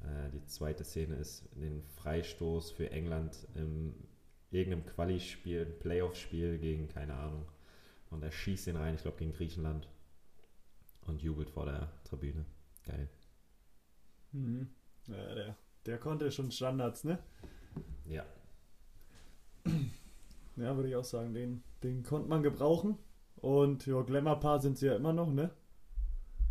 äh, 0.00 0.30
die 0.32 0.44
zweite 0.46 0.84
Szene 0.84 1.16
ist 1.16 1.48
den 1.54 1.82
Freistoß 1.96 2.72
für 2.72 2.90
England 2.90 3.46
im 3.54 3.94
irgendeinem 4.52 4.86
Quali-Spiel, 4.86 5.64
Playoff-Spiel 5.64 6.58
gegen, 6.58 6.88
keine 6.88 7.14
Ahnung. 7.14 7.46
Und 8.10 8.22
er 8.22 8.30
schießt 8.30 8.66
den 8.66 8.76
rein, 8.76 8.94
ich 8.94 9.02
glaube 9.02 9.16
gegen 9.16 9.32
Griechenland. 9.32 9.88
Und 11.06 11.22
jubelt 11.22 11.50
vor 11.50 11.64
der 11.66 11.90
Tribüne. 12.04 12.44
Geil. 12.84 13.08
Mhm. 14.32 14.68
Ja, 15.08 15.34
der, 15.34 15.56
der 15.86 15.98
konnte 15.98 16.30
schon 16.30 16.50
Standards, 16.50 17.04
ne? 17.04 17.18
Ja. 18.06 18.24
Ja, 20.56 20.76
würde 20.76 20.88
ich 20.88 20.96
auch 20.96 21.04
sagen. 21.04 21.34
Den, 21.34 21.62
den 21.82 22.02
konnte 22.02 22.28
man 22.28 22.42
gebrauchen. 22.42 22.98
Und 23.36 23.86
ja, 23.86 24.00
Glamour-Paar 24.02 24.60
sind 24.60 24.78
sie 24.78 24.86
ja 24.86 24.96
immer 24.96 25.12
noch, 25.12 25.32
ne? 25.32 25.50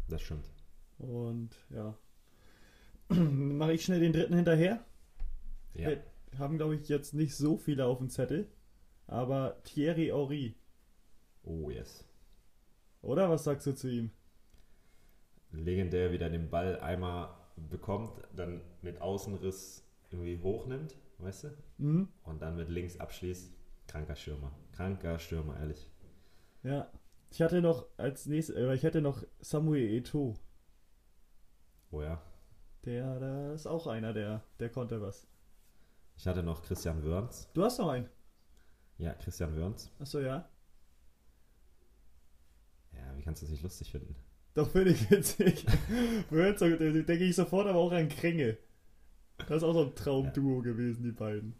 Das 0.10 0.22
stimmt. 0.22 0.50
Und 0.98 1.56
ja. 1.70 1.98
Mache 3.10 3.74
ich 3.74 3.84
schnell 3.86 4.00
den 4.00 4.14
dritten 4.14 4.36
hinterher. 4.36 4.84
Ja. 5.74 5.90
Wir 5.90 6.04
haben, 6.38 6.58
glaube 6.58 6.76
ich, 6.76 6.88
jetzt 6.90 7.14
nicht 7.14 7.36
so 7.36 7.58
viele 7.58 7.86
auf 7.86 7.98
dem 8.00 8.10
Zettel. 8.10 8.50
Aber 9.08 9.62
Thierry 9.64 10.08
Henry, 10.08 10.56
Oh 11.44 11.70
yes. 11.70 12.06
oder? 13.02 13.30
Was 13.30 13.44
sagst 13.44 13.68
du 13.68 13.74
zu 13.74 13.90
ihm? 13.90 14.12
Legendär 15.52 16.12
wieder 16.12 16.30
den 16.30 16.50
Ball 16.50 16.80
einmal 16.80 17.30
bekommt, 17.70 18.22
dann 18.36 18.62
mit 18.82 19.02
Außenriss 19.02 19.86
irgendwie 20.10 20.40
hochnimmt, 20.40 20.96
weißt 21.20 21.46
du? 21.46 21.58
Mhm. 21.78 22.08
Und 22.24 22.42
dann 22.42 22.56
mit 22.56 22.70
links 22.70 23.00
abschließt. 23.00 23.54
Kranker 23.88 24.16
Stürmer. 24.16 24.52
Kranker 24.72 25.20
Stürmer, 25.20 25.60
ehrlich. 25.60 25.90
Ja. 26.64 26.92
Ich 27.32 27.42
hatte 27.42 27.62
noch 27.62 27.88
als 27.98 28.26
nächstes, 28.26 28.58
äh, 28.58 28.74
ich 28.74 28.84
hätte 28.84 29.02
noch 29.02 29.24
Samuel 29.40 30.02
Eto'o. 30.02 30.36
Oh 31.92 32.02
ja. 32.02 32.22
Der, 32.86 33.20
der 33.20 33.54
ist 33.54 33.68
auch 33.68 33.88
einer, 33.88 34.12
der, 34.14 34.44
der 34.60 34.70
konnte 34.70 35.02
was. 35.02 35.28
Ich 36.18 36.28
hatte 36.28 36.44
noch 36.44 36.62
Christian 36.64 37.04
Wörns. 37.04 37.50
Du 37.54 37.64
hast 37.64 37.80
noch 37.80 37.90
einen. 37.90 38.10
Ja, 38.98 39.14
Christian 39.14 39.56
Wörns. 39.56 39.92
Achso, 40.00 40.20
ja. 40.20 40.50
Ja, 42.94 43.18
wie 43.18 43.22
kannst 43.24 43.42
du 43.42 43.46
das 43.46 43.52
nicht 43.52 43.64
lustig 43.64 43.92
finden? 43.92 44.16
Doch, 44.54 44.70
finde 44.70 44.92
ich 44.92 45.10
witzig. 45.10 45.66
Da 46.30 46.68
denke 46.68 47.24
ich 47.24 47.36
sofort 47.36 47.68
aber 47.68 47.80
auch 47.80 47.92
an 47.92 48.10
Kränge. 48.10 48.58
Das 49.38 49.58
ist 49.58 49.64
auch 49.64 49.74
so 49.74 49.84
ein 49.84 49.96
Traumduo 49.96 50.62
gewesen, 50.62 51.04
die 51.04 51.12
beiden. 51.12 51.56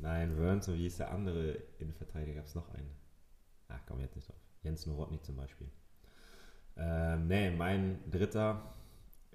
Nein, 0.00 0.36
Wörns 0.36 0.68
und 0.68 0.74
wie 0.76 0.82
hieß 0.82 0.98
der 0.98 1.10
andere 1.10 1.58
Innenverteidiger? 1.78 2.36
Gab 2.36 2.46
es 2.46 2.54
noch 2.54 2.68
einen? 2.74 2.90
Ach, 3.68 3.80
komm 3.86 4.00
jetzt 4.00 4.16
nicht 4.16 4.28
drauf. 4.28 4.36
Jens 4.62 4.86
Nowotny 4.86 5.20
zum 5.22 5.36
Beispiel. 5.36 5.68
Ähm, 6.76 7.26
nee, 7.28 7.50
mein 7.50 7.98
dritter 8.10 8.74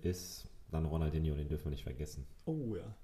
ist 0.01 0.47
dann 0.69 0.85
Ronaldinho, 0.85 1.35
den 1.35 1.47
dürfen 1.49 1.65
wir 1.65 1.71
nicht 1.71 1.83
vergessen. 1.83 2.27
Oh 2.45 2.75
ja. 2.75 2.95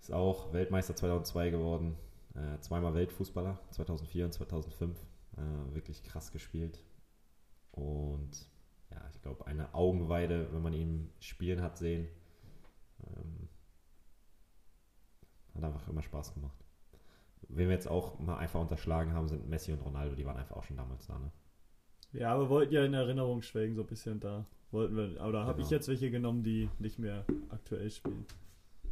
Ist 0.00 0.12
auch 0.12 0.52
Weltmeister 0.52 0.96
2002 0.96 1.50
geworden. 1.50 1.96
Äh, 2.34 2.60
zweimal 2.60 2.94
Weltfußballer, 2.94 3.58
2004 3.70 4.24
und 4.26 4.32
2005. 4.32 4.98
Äh, 5.40 5.74
wirklich 5.74 6.02
krass 6.02 6.32
gespielt. 6.32 6.82
Und 7.72 8.48
ja, 8.90 9.00
ich 9.12 9.22
glaube, 9.22 9.46
eine 9.46 9.72
Augenweide, 9.74 10.52
wenn 10.52 10.62
man 10.62 10.72
ihn 10.74 11.10
spielen 11.20 11.62
hat 11.62 11.78
sehen. 11.78 12.08
Ähm, 13.06 13.48
hat 15.54 15.64
einfach 15.64 15.88
immer 15.88 16.02
Spaß 16.02 16.34
gemacht. 16.34 16.56
Wen 17.48 17.68
wir 17.68 17.74
jetzt 17.74 17.88
auch 17.88 18.18
mal 18.18 18.36
einfach 18.38 18.60
unterschlagen 18.60 19.12
haben, 19.12 19.28
sind 19.28 19.48
Messi 19.48 19.72
und 19.72 19.80
Ronaldo. 19.84 20.14
Die 20.14 20.26
waren 20.26 20.36
einfach 20.36 20.56
auch 20.56 20.64
schon 20.64 20.76
damals 20.76 21.06
da. 21.06 21.18
Ne? 21.18 21.30
Ja, 22.12 22.34
aber 22.34 22.48
wollten 22.48 22.74
ja 22.74 22.84
in 22.84 22.94
Erinnerung 22.94 23.42
schwelgen, 23.42 23.74
so 23.76 23.82
ein 23.82 23.86
bisschen 23.86 24.20
da. 24.20 24.44
Wollten 24.72 24.96
wir, 24.96 25.20
aber 25.20 25.32
da 25.32 25.44
habe 25.46 25.60
ich 25.60 25.68
Genau. 25.68 25.76
jetzt 25.78 25.88
welche 25.88 26.10
genommen, 26.10 26.42
die 26.44 26.68
nicht 26.78 26.98
mehr 26.98 27.24
aktuell 27.48 27.90
spielen. 27.90 28.24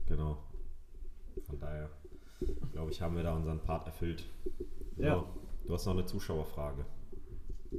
Genau. 0.07 0.38
Von 1.44 1.59
daher, 1.61 1.90
glaube 2.72 2.90
ich, 2.90 3.01
haben 3.01 3.14
wir 3.16 3.22
da 3.22 3.34
unseren 3.36 3.61
Part 3.61 3.86
erfüllt. 3.86 4.24
So, 4.96 5.03
Ja. 5.03 5.24
Du 5.69 5.75
hast 5.75 5.85
noch 5.85 5.93
eine 5.93 6.07
Zuschauerfrage. 6.07 6.87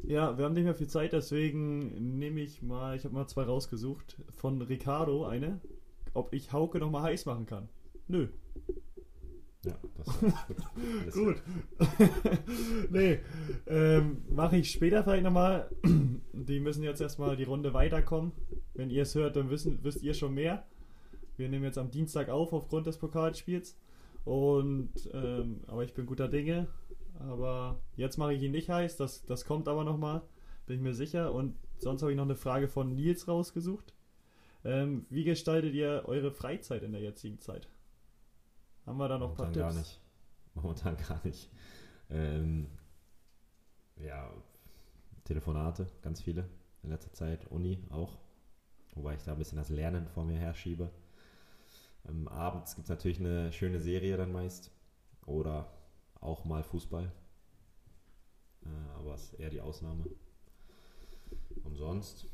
Ja, 0.03 0.37
wir 0.37 0.45
haben 0.45 0.53
nicht 0.53 0.65
mehr 0.65 0.75
viel 0.75 0.87
Zeit, 0.87 1.11
deswegen 1.11 2.19
nehme 2.19 2.39
ich 2.41 2.61
mal, 2.61 2.95
ich 2.95 3.03
habe 3.03 3.15
mal 3.15 3.25
zwei 3.25 3.41
rausgesucht. 3.41 4.15
Von 4.29 4.61
Ricardo 4.61 5.25
eine, 5.25 5.59
ob 6.13 6.31
ich 6.31 6.53
Hauke 6.53 6.77
noch 6.77 6.91
mal 6.91 7.01
heiß 7.01 7.25
machen 7.25 7.47
kann. 7.47 7.67
Nö. 8.07 8.27
Ja, 9.65 9.73
das 9.97 10.07
ist 11.07 11.15
gut. 11.15 11.35
Gut. 11.35 11.41
nee, 12.91 13.21
ähm, 13.65 14.17
mache 14.29 14.57
ich 14.57 14.69
später 14.69 15.03
vielleicht 15.03 15.23
nochmal. 15.23 15.71
Die 16.33 16.59
müssen 16.59 16.83
jetzt 16.83 17.01
erstmal 17.01 17.35
die 17.37 17.43
Runde 17.43 17.73
weiterkommen. 17.73 18.33
Wenn 18.75 18.91
ihr 18.91 19.01
es 19.01 19.15
hört, 19.15 19.35
dann 19.35 19.49
wissen, 19.49 19.79
wisst 19.81 20.03
ihr 20.03 20.13
schon 20.13 20.35
mehr. 20.35 20.67
Wir 21.37 21.49
nehmen 21.49 21.63
jetzt 21.65 21.79
am 21.79 21.89
Dienstag 21.89 22.29
auf 22.29 22.53
aufgrund 22.53 22.85
des 22.85 22.99
Pokalspiels. 22.99 23.79
Und 24.25 25.09
ähm, 25.11 25.61
aber 25.65 25.83
ich 25.83 25.95
bin 25.95 26.05
guter 26.05 26.27
Dinge. 26.27 26.67
Aber 27.19 27.81
jetzt 27.95 28.17
mache 28.17 28.33
ich 28.33 28.41
ihn 28.41 28.51
nicht 28.51 28.69
heiß. 28.69 28.97
Das, 28.97 29.25
das 29.25 29.45
kommt 29.45 29.67
aber 29.67 29.83
nochmal. 29.83 30.21
Bin 30.65 30.77
ich 30.77 30.81
mir 30.81 30.93
sicher. 30.93 31.33
Und 31.33 31.55
sonst 31.77 32.01
habe 32.01 32.11
ich 32.11 32.17
noch 32.17 32.23
eine 32.23 32.35
Frage 32.35 32.67
von 32.67 32.95
Nils 32.95 33.27
rausgesucht. 33.27 33.93
Ähm, 34.63 35.05
wie 35.09 35.23
gestaltet 35.23 35.73
ihr 35.73 36.03
eure 36.05 36.31
Freizeit 36.31 36.83
in 36.83 36.91
der 36.91 37.01
jetzigen 37.01 37.39
Zeit? 37.39 37.69
Haben 38.85 38.97
wir 38.97 39.07
da 39.07 39.17
noch 39.17 39.31
ein 39.31 39.35
paar 39.35 39.47
Momentan 39.47 39.73
Tipps? 39.73 39.75
gar 39.75 39.79
nicht. 39.79 40.01
Momentan 40.55 40.97
gar 40.97 41.21
nicht. 41.25 41.49
Ähm, 42.09 42.67
ja, 43.97 44.31
Telefonate, 45.25 45.87
ganz 46.01 46.21
viele 46.21 46.49
in 46.83 46.89
letzter 46.89 47.13
Zeit. 47.13 47.47
Uni 47.51 47.83
auch. 47.89 48.17
Wobei 48.95 49.15
ich 49.15 49.23
da 49.23 49.33
ein 49.33 49.37
bisschen 49.37 49.57
das 49.57 49.69
Lernen 49.69 50.07
vor 50.07 50.25
mir 50.25 50.37
herschiebe. 50.37 50.89
Ähm, 52.07 52.27
abends 52.27 52.75
gibt 52.75 52.85
es 52.85 52.89
natürlich 52.89 53.19
eine 53.19 53.51
schöne 53.51 53.79
Serie 53.79 54.17
dann 54.17 54.31
meist. 54.31 54.71
Oder 55.25 55.71
auch 56.21 56.45
mal 56.45 56.63
Fußball. 56.63 57.11
Äh, 58.63 58.67
aber 58.97 59.15
ist 59.15 59.33
eher 59.35 59.49
die 59.49 59.61
Ausnahme. 59.61 60.05
Und 61.63 61.75
sonst, 61.75 62.27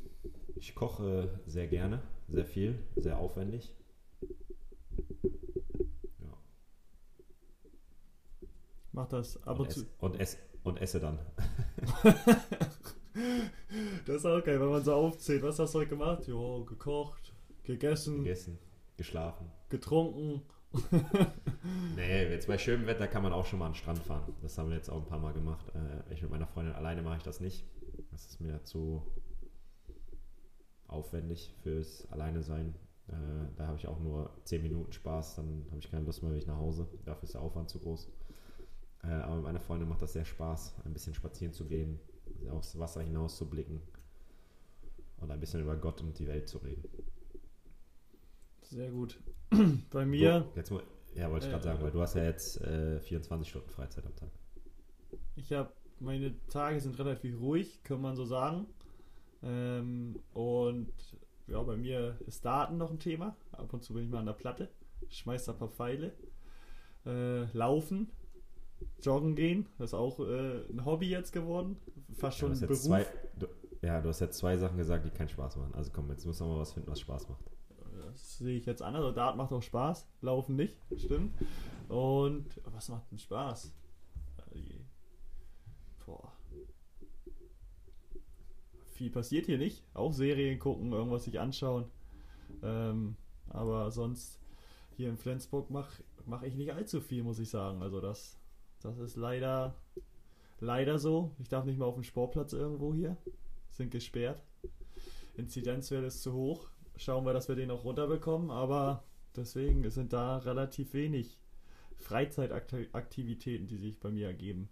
ich 0.56 0.74
koche 0.74 1.40
sehr 1.46 1.68
gerne, 1.68 2.02
sehr 2.28 2.46
viel, 2.46 2.78
sehr 2.96 3.18
aufwendig. 3.18 3.74
Ja. 6.18 6.36
Mach 8.92 9.08
das 9.08 9.42
ab 9.46 9.58
Und, 9.58 9.66
und 9.66 9.72
zu. 9.72 9.80
ess, 9.80 9.86
und, 9.98 10.20
ess, 10.20 10.38
und 10.64 10.80
esse 10.80 11.00
dann. 11.00 11.18
Das 12.02 12.04
Das 14.06 14.16
ist 14.16 14.26
auch 14.26 14.42
geil, 14.44 14.60
wenn 14.60 14.68
man 14.68 14.84
so 14.84 14.94
aufzählt. 14.94 15.42
Was 15.42 15.58
hast 15.58 15.74
du 15.74 15.78
heute 15.80 15.90
gemacht? 15.90 16.26
Jo, 16.26 16.64
gekocht, 16.64 17.32
gegessen, 17.64 18.18
Gegessen, 18.18 18.58
geschlafen. 18.96 19.50
getrunken. 19.68 20.42
Nee, 21.96 22.28
jetzt 22.28 22.46
bei 22.46 22.58
schönem 22.58 22.86
Wetter 22.86 23.08
kann 23.08 23.22
man 23.22 23.32
auch 23.32 23.46
schon 23.46 23.58
mal 23.58 23.66
an 23.66 23.72
den 23.72 23.78
Strand 23.78 23.98
fahren. 23.98 24.34
Das 24.42 24.56
haben 24.58 24.68
wir 24.68 24.76
jetzt 24.76 24.88
auch 24.88 24.98
ein 24.98 25.06
paar 25.06 25.18
Mal 25.18 25.32
gemacht. 25.32 25.66
Äh, 25.74 26.12
ich 26.12 26.22
mit 26.22 26.30
meiner 26.30 26.46
Freundin 26.46 26.74
alleine 26.74 27.02
mache 27.02 27.16
ich 27.16 27.22
das 27.22 27.40
nicht. 27.40 27.64
Das 28.12 28.26
ist 28.26 28.40
mir 28.40 28.62
zu 28.64 29.02
aufwendig 30.86 31.54
fürs 31.62 32.10
Alleine 32.12 32.42
sein. 32.42 32.74
Äh, 33.08 33.12
da 33.56 33.66
habe 33.66 33.78
ich 33.78 33.86
auch 33.88 33.98
nur 33.98 34.30
10 34.44 34.62
Minuten 34.62 34.92
Spaß, 34.92 35.36
dann 35.36 35.66
habe 35.70 35.78
ich 35.78 35.90
keine 35.90 36.04
Lust 36.04 36.22
mehr, 36.22 36.30
wenn 36.30 36.38
ich 36.38 36.46
nach 36.46 36.58
Hause. 36.58 36.86
Dafür 37.04 37.24
ist 37.24 37.34
der 37.34 37.40
Aufwand 37.40 37.70
zu 37.70 37.80
groß. 37.80 38.08
Äh, 39.04 39.08
aber 39.08 39.36
mit 39.36 39.44
meiner 39.44 39.60
Freundin 39.60 39.88
macht 39.88 40.02
das 40.02 40.12
sehr 40.12 40.24
Spaß, 40.24 40.76
ein 40.84 40.92
bisschen 40.92 41.14
spazieren 41.14 41.52
zu 41.52 41.66
gehen, 41.66 41.98
aufs 42.50 42.78
Wasser 42.78 43.02
hinaus 43.02 43.36
zu 43.36 43.48
blicken 43.48 43.80
und 45.18 45.30
ein 45.30 45.40
bisschen 45.40 45.62
über 45.62 45.76
Gott 45.76 46.00
und 46.02 46.18
die 46.18 46.26
Welt 46.26 46.48
zu 46.48 46.58
reden. 46.58 46.84
Sehr 48.76 48.90
gut. 48.90 49.18
Bei 49.90 50.04
mir, 50.04 50.40
Du, 50.52 50.58
jetzt, 50.58 50.70
ja, 51.14 51.30
wollte 51.30 51.46
ich 51.46 51.50
Äh, 51.50 51.52
gerade 51.52 51.64
sagen, 51.64 51.82
weil 51.82 51.90
du 51.90 52.00
hast 52.02 52.14
ja 52.14 52.24
jetzt 52.24 52.60
äh, 52.60 53.00
24 53.00 53.48
Stunden 53.48 53.70
Freizeit 53.70 54.04
am 54.04 54.14
Tag. 54.14 54.28
ich 55.34 55.50
habe 55.52 55.72
meine 55.98 56.34
Tage 56.48 56.78
sind 56.80 56.98
relativ 56.98 57.40
ruhig, 57.40 57.82
kann 57.84 58.02
man 58.02 58.16
so 58.16 58.26
sagen. 58.26 58.66
Ähm, 59.42 60.16
und 60.34 60.92
ja, 61.46 61.62
bei 61.62 61.76
mir 61.78 62.18
ist 62.26 62.44
Daten 62.44 62.76
noch 62.76 62.90
ein 62.90 62.98
Thema. 62.98 63.34
Ab 63.52 63.72
und 63.72 63.82
zu 63.82 63.94
bin 63.94 64.04
ich 64.04 64.10
mal 64.10 64.18
an 64.18 64.26
der 64.26 64.34
Platte, 64.34 64.68
schmeiß 65.08 65.46
da 65.46 65.52
ein 65.52 65.58
paar 65.58 65.68
Pfeile. 65.70 66.12
Äh, 67.06 67.44
laufen, 67.56 68.10
joggen 69.00 69.36
gehen, 69.36 69.66
das 69.78 69.90
ist 69.90 69.94
auch 69.94 70.18
äh, 70.20 70.66
ein 70.70 70.84
Hobby 70.84 71.08
jetzt 71.08 71.32
geworden. 71.32 71.78
Fast 72.18 72.36
Du 72.36 72.40
schon 72.40 72.52
ein 72.52 72.60
Beruf. 72.60 72.82
zwei, 72.82 73.06
du, 73.38 73.46
ja, 73.80 74.02
du 74.02 74.08
hast 74.10 74.20
jetzt 74.20 74.36
zwei 74.36 74.58
Sachen 74.58 74.76
gesagt, 74.76 75.06
die 75.06 75.10
keinen 75.10 75.28
Spaß 75.30 75.56
machen. 75.56 75.74
Also 75.74 75.92
komm, 75.94 76.10
jetzt 76.10 76.26
müssen 76.26 76.46
wir 76.46 76.52
mal 76.54 76.60
was 76.60 76.72
finden, 76.74 76.90
was 76.90 77.00
Spaß 77.00 77.28
macht. 77.30 77.44
Sehe 78.38 78.58
ich 78.58 78.66
jetzt 78.66 78.82
an. 78.82 78.94
Also 78.94 79.12
Dart 79.12 79.36
macht 79.36 79.52
auch 79.52 79.62
Spaß. 79.62 80.06
Laufen 80.20 80.56
nicht, 80.56 80.76
stimmt. 80.96 81.34
Und 81.88 82.60
was 82.64 82.88
macht 82.88 83.10
denn 83.10 83.18
Spaß? 83.18 83.72
Äh, 84.54 84.80
Boah. 86.04 86.32
Viel 88.92 89.10
passiert 89.10 89.46
hier 89.46 89.58
nicht. 89.58 89.84
Auch 89.94 90.12
Serien 90.12 90.58
gucken, 90.58 90.92
irgendwas 90.92 91.24
sich 91.24 91.40
anschauen. 91.40 91.86
Ähm, 92.62 93.16
aber 93.48 93.90
sonst 93.90 94.40
hier 94.96 95.08
in 95.08 95.18
Flensburg 95.18 95.70
mache 95.70 96.02
mach 96.26 96.42
ich 96.42 96.54
nicht 96.54 96.72
allzu 96.72 97.00
viel, 97.00 97.22
muss 97.22 97.38
ich 97.38 97.48
sagen. 97.48 97.82
Also 97.82 98.00
das, 98.00 98.38
das 98.80 98.98
ist 98.98 99.16
leider, 99.16 99.74
leider 100.60 100.98
so. 100.98 101.32
Ich 101.38 101.48
darf 101.48 101.64
nicht 101.64 101.78
mal 101.78 101.86
auf 101.86 101.94
dem 101.94 102.04
Sportplatz 102.04 102.52
irgendwo 102.52 102.92
hier. 102.92 103.16
Sind 103.70 103.90
gesperrt. 103.90 104.42
Inzidenzwert 105.36 106.04
ist 106.04 106.22
zu 106.22 106.32
hoch. 106.32 106.68
Schauen 106.96 107.24
wir, 107.24 107.32
dass 107.32 107.48
wir 107.48 107.56
den 107.56 107.70
auch 107.70 107.84
runterbekommen. 107.84 108.50
Aber 108.50 109.04
deswegen 109.34 109.88
sind 109.90 110.12
da 110.12 110.38
relativ 110.38 110.94
wenig 110.94 111.38
Freizeitaktivitäten, 111.98 113.66
die 113.66 113.78
sich 113.78 113.98
bei 113.98 114.10
mir 114.10 114.26
ergeben. 114.26 114.68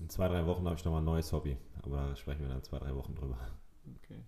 In 0.00 0.08
zwei, 0.08 0.28
drei 0.28 0.44
Wochen 0.46 0.64
habe 0.66 0.76
ich 0.76 0.84
nochmal 0.84 1.02
ein 1.02 1.06
neues 1.06 1.32
Hobby, 1.32 1.56
aber 1.82 2.08
da 2.08 2.16
sprechen 2.16 2.40
wir 2.40 2.48
dann 2.48 2.58
in 2.58 2.64
zwei, 2.64 2.78
drei 2.78 2.94
Wochen 2.94 3.14
drüber. 3.14 3.38
Okay. 3.96 4.22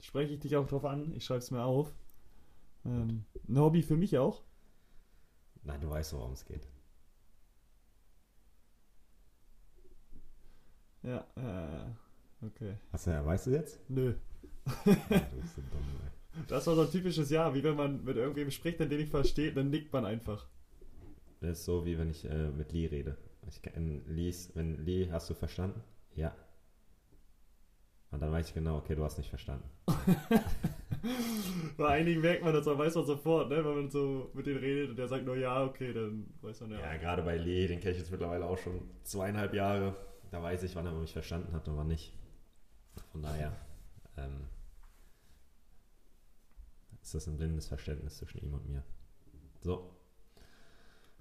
Spreche 0.00 0.34
ich 0.34 0.40
dich 0.40 0.56
auch 0.56 0.66
drauf 0.66 0.84
an. 0.84 1.14
Ich 1.14 1.24
schreibe 1.24 1.38
es 1.38 1.50
mir 1.50 1.64
auf. 1.64 1.94
Ähm, 2.84 3.24
ein 3.48 3.58
Hobby 3.58 3.82
für 3.82 3.96
mich 3.96 4.18
auch. 4.18 4.42
Nein, 5.64 5.80
du 5.80 5.90
weißt, 5.90 6.12
worum 6.12 6.32
es 6.32 6.44
geht. 6.44 6.68
Ja, 11.02 11.26
äh, 11.36 11.90
okay. 12.42 12.74
Hast 12.92 13.06
du, 13.06 13.26
weißt 13.26 13.46
du 13.46 13.50
jetzt? 13.50 13.78
Nö. 13.88 14.14
Ja, 14.84 14.94
du 14.94 15.40
bist 15.40 15.56
so 15.56 15.62
dumm, 15.62 15.80
ey. 16.04 16.42
Das 16.46 16.66
war 16.66 16.74
so 16.74 16.82
ein 16.82 16.90
typisches 16.90 17.30
Jahr, 17.30 17.54
wie 17.54 17.64
wenn 17.64 17.76
man 17.76 18.04
mit 18.04 18.16
irgendwem 18.16 18.50
spricht, 18.50 18.80
den 18.80 18.88
nicht 18.88 19.10
versteht, 19.10 19.56
dann 19.56 19.70
nickt 19.70 19.92
man 19.92 20.04
einfach. 20.04 20.46
Das 21.40 21.58
ist 21.58 21.64
so, 21.64 21.84
wie 21.84 21.98
wenn 21.98 22.10
ich 22.10 22.24
äh, 22.24 22.50
mit 22.50 22.72
Lee 22.72 22.86
rede. 22.86 23.16
Ich 23.48 23.62
kenn 23.62 24.02
Lees, 24.06 24.50
wenn 24.54 24.84
Lee, 24.84 25.08
hast 25.10 25.30
du 25.30 25.34
verstanden? 25.34 25.80
Ja. 26.14 26.34
Und 28.10 28.20
dann 28.20 28.32
weiß 28.32 28.48
ich 28.48 28.54
genau, 28.54 28.78
okay, 28.78 28.94
du 28.94 29.04
hast 29.04 29.18
nicht 29.18 29.28
verstanden. 29.28 29.68
Bei 31.76 31.88
einigen 31.88 32.20
merkt 32.20 32.42
man 32.42 32.52
das, 32.52 32.66
man 32.66 32.78
weiß 32.78 32.94
man 32.96 33.06
sofort, 33.06 33.50
ne? 33.50 33.64
wenn 33.64 33.74
man 33.74 33.90
so 33.90 34.30
mit 34.34 34.46
denen 34.46 34.58
redet 34.58 34.90
und 34.90 34.96
der 34.98 35.08
sagt 35.08 35.24
nur 35.24 35.36
ja, 35.36 35.64
okay, 35.64 35.92
dann 35.92 36.26
weiß 36.40 36.62
man 36.62 36.72
ja. 36.72 36.80
Ja, 36.80 36.96
gerade 36.96 37.22
bei 37.22 37.36
Lee, 37.36 37.66
den 37.68 37.80
kenne 37.80 37.92
ich 37.92 37.98
jetzt 37.98 38.10
mittlerweile 38.10 38.46
auch 38.46 38.58
schon 38.58 38.80
zweieinhalb 39.04 39.54
Jahre. 39.54 39.94
Da 40.30 40.42
weiß 40.42 40.62
ich, 40.64 40.74
wann 40.74 40.86
er 40.86 40.92
mich 40.92 41.12
verstanden 41.12 41.52
hat 41.52 41.68
und 41.68 41.76
wann 41.76 41.88
nicht. 41.88 42.12
Von 43.12 43.22
daher 43.22 43.56
ähm, 44.16 44.44
ist 47.02 47.14
das 47.14 47.26
ein 47.26 47.36
blindes 47.36 47.68
Verständnis 47.68 48.18
zwischen 48.18 48.38
ihm 48.38 48.54
und 48.54 48.68
mir. 48.68 48.82
So. 49.60 49.90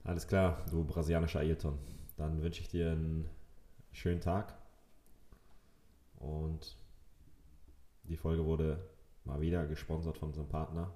Alles 0.04 0.28
klar, 0.28 0.66
du 0.70 0.84
brasilianischer 0.84 1.42
Ayrton. 1.42 1.78
Dann 2.18 2.42
wünsche 2.42 2.62
ich 2.62 2.70
dir 2.70 2.92
einen 2.92 3.30
schönen 3.92 4.22
Tag. 4.22 4.58
Und 6.20 6.78
die 8.04 8.18
Folge 8.18 8.46
wurde 8.46 8.80
mal 9.26 9.42
wieder 9.42 9.68
gesponsert 9.68 10.18
von 10.18 10.30
unserem 10.30 10.48
Partner. 10.48 10.94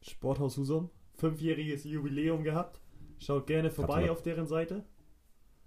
Sporthaus 0.00 0.56
Husum, 0.56 0.90
fünfjähriges 1.14 1.84
Jubiläum 1.84 2.42
gehabt. 2.42 2.80
Schaut 3.18 3.46
gerne 3.46 3.70
vorbei 3.70 4.04
Gratulat- 4.06 4.10
auf 4.10 4.22
deren 4.22 4.46
Seite. 4.46 4.84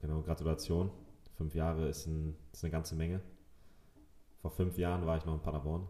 Genau, 0.02 0.22
Gratulation. 0.22 0.92
Fünf 1.38 1.56
Jahre 1.56 1.88
ist, 1.88 2.08
ein, 2.08 2.36
ist 2.52 2.64
eine 2.64 2.72
ganze 2.72 2.96
Menge. 2.96 3.22
Vor 4.46 4.52
fünf 4.52 4.78
Jahren 4.78 5.08
war 5.08 5.18
ich 5.18 5.26
noch 5.26 5.34
in 5.34 5.42
Paderborn. 5.42 5.88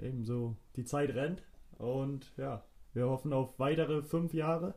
Ebenso, 0.00 0.56
die 0.74 0.84
Zeit 0.84 1.10
rennt 1.14 1.44
und 1.78 2.32
ja, 2.36 2.64
wir 2.92 3.08
hoffen 3.08 3.32
auf 3.32 3.56
weitere 3.60 4.02
fünf 4.02 4.34
Jahre. 4.34 4.74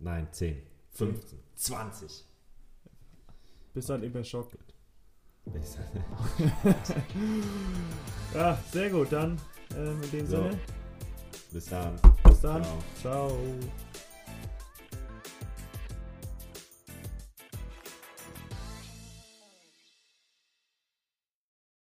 Nein, 0.00 0.26
zehn, 0.32 0.60
15, 0.90 1.38
20. 1.54 2.24
Bis 3.72 3.86
dann 3.86 4.02
immer 4.02 4.24
Schock. 4.24 4.50
Bis- 5.44 5.78
Ja, 8.34 8.58
sehr 8.72 8.90
gut, 8.90 9.12
dann 9.12 9.40
ähm, 9.76 10.02
in 10.02 10.10
dem 10.10 10.26
So. 10.26 10.36
Sinne, 10.42 10.58
Bis 11.52 11.66
dann. 11.66 11.94
bis 12.24 12.40
dann. 12.40 12.64
Ciao. 12.64 12.78
Ciao. 13.00 13.38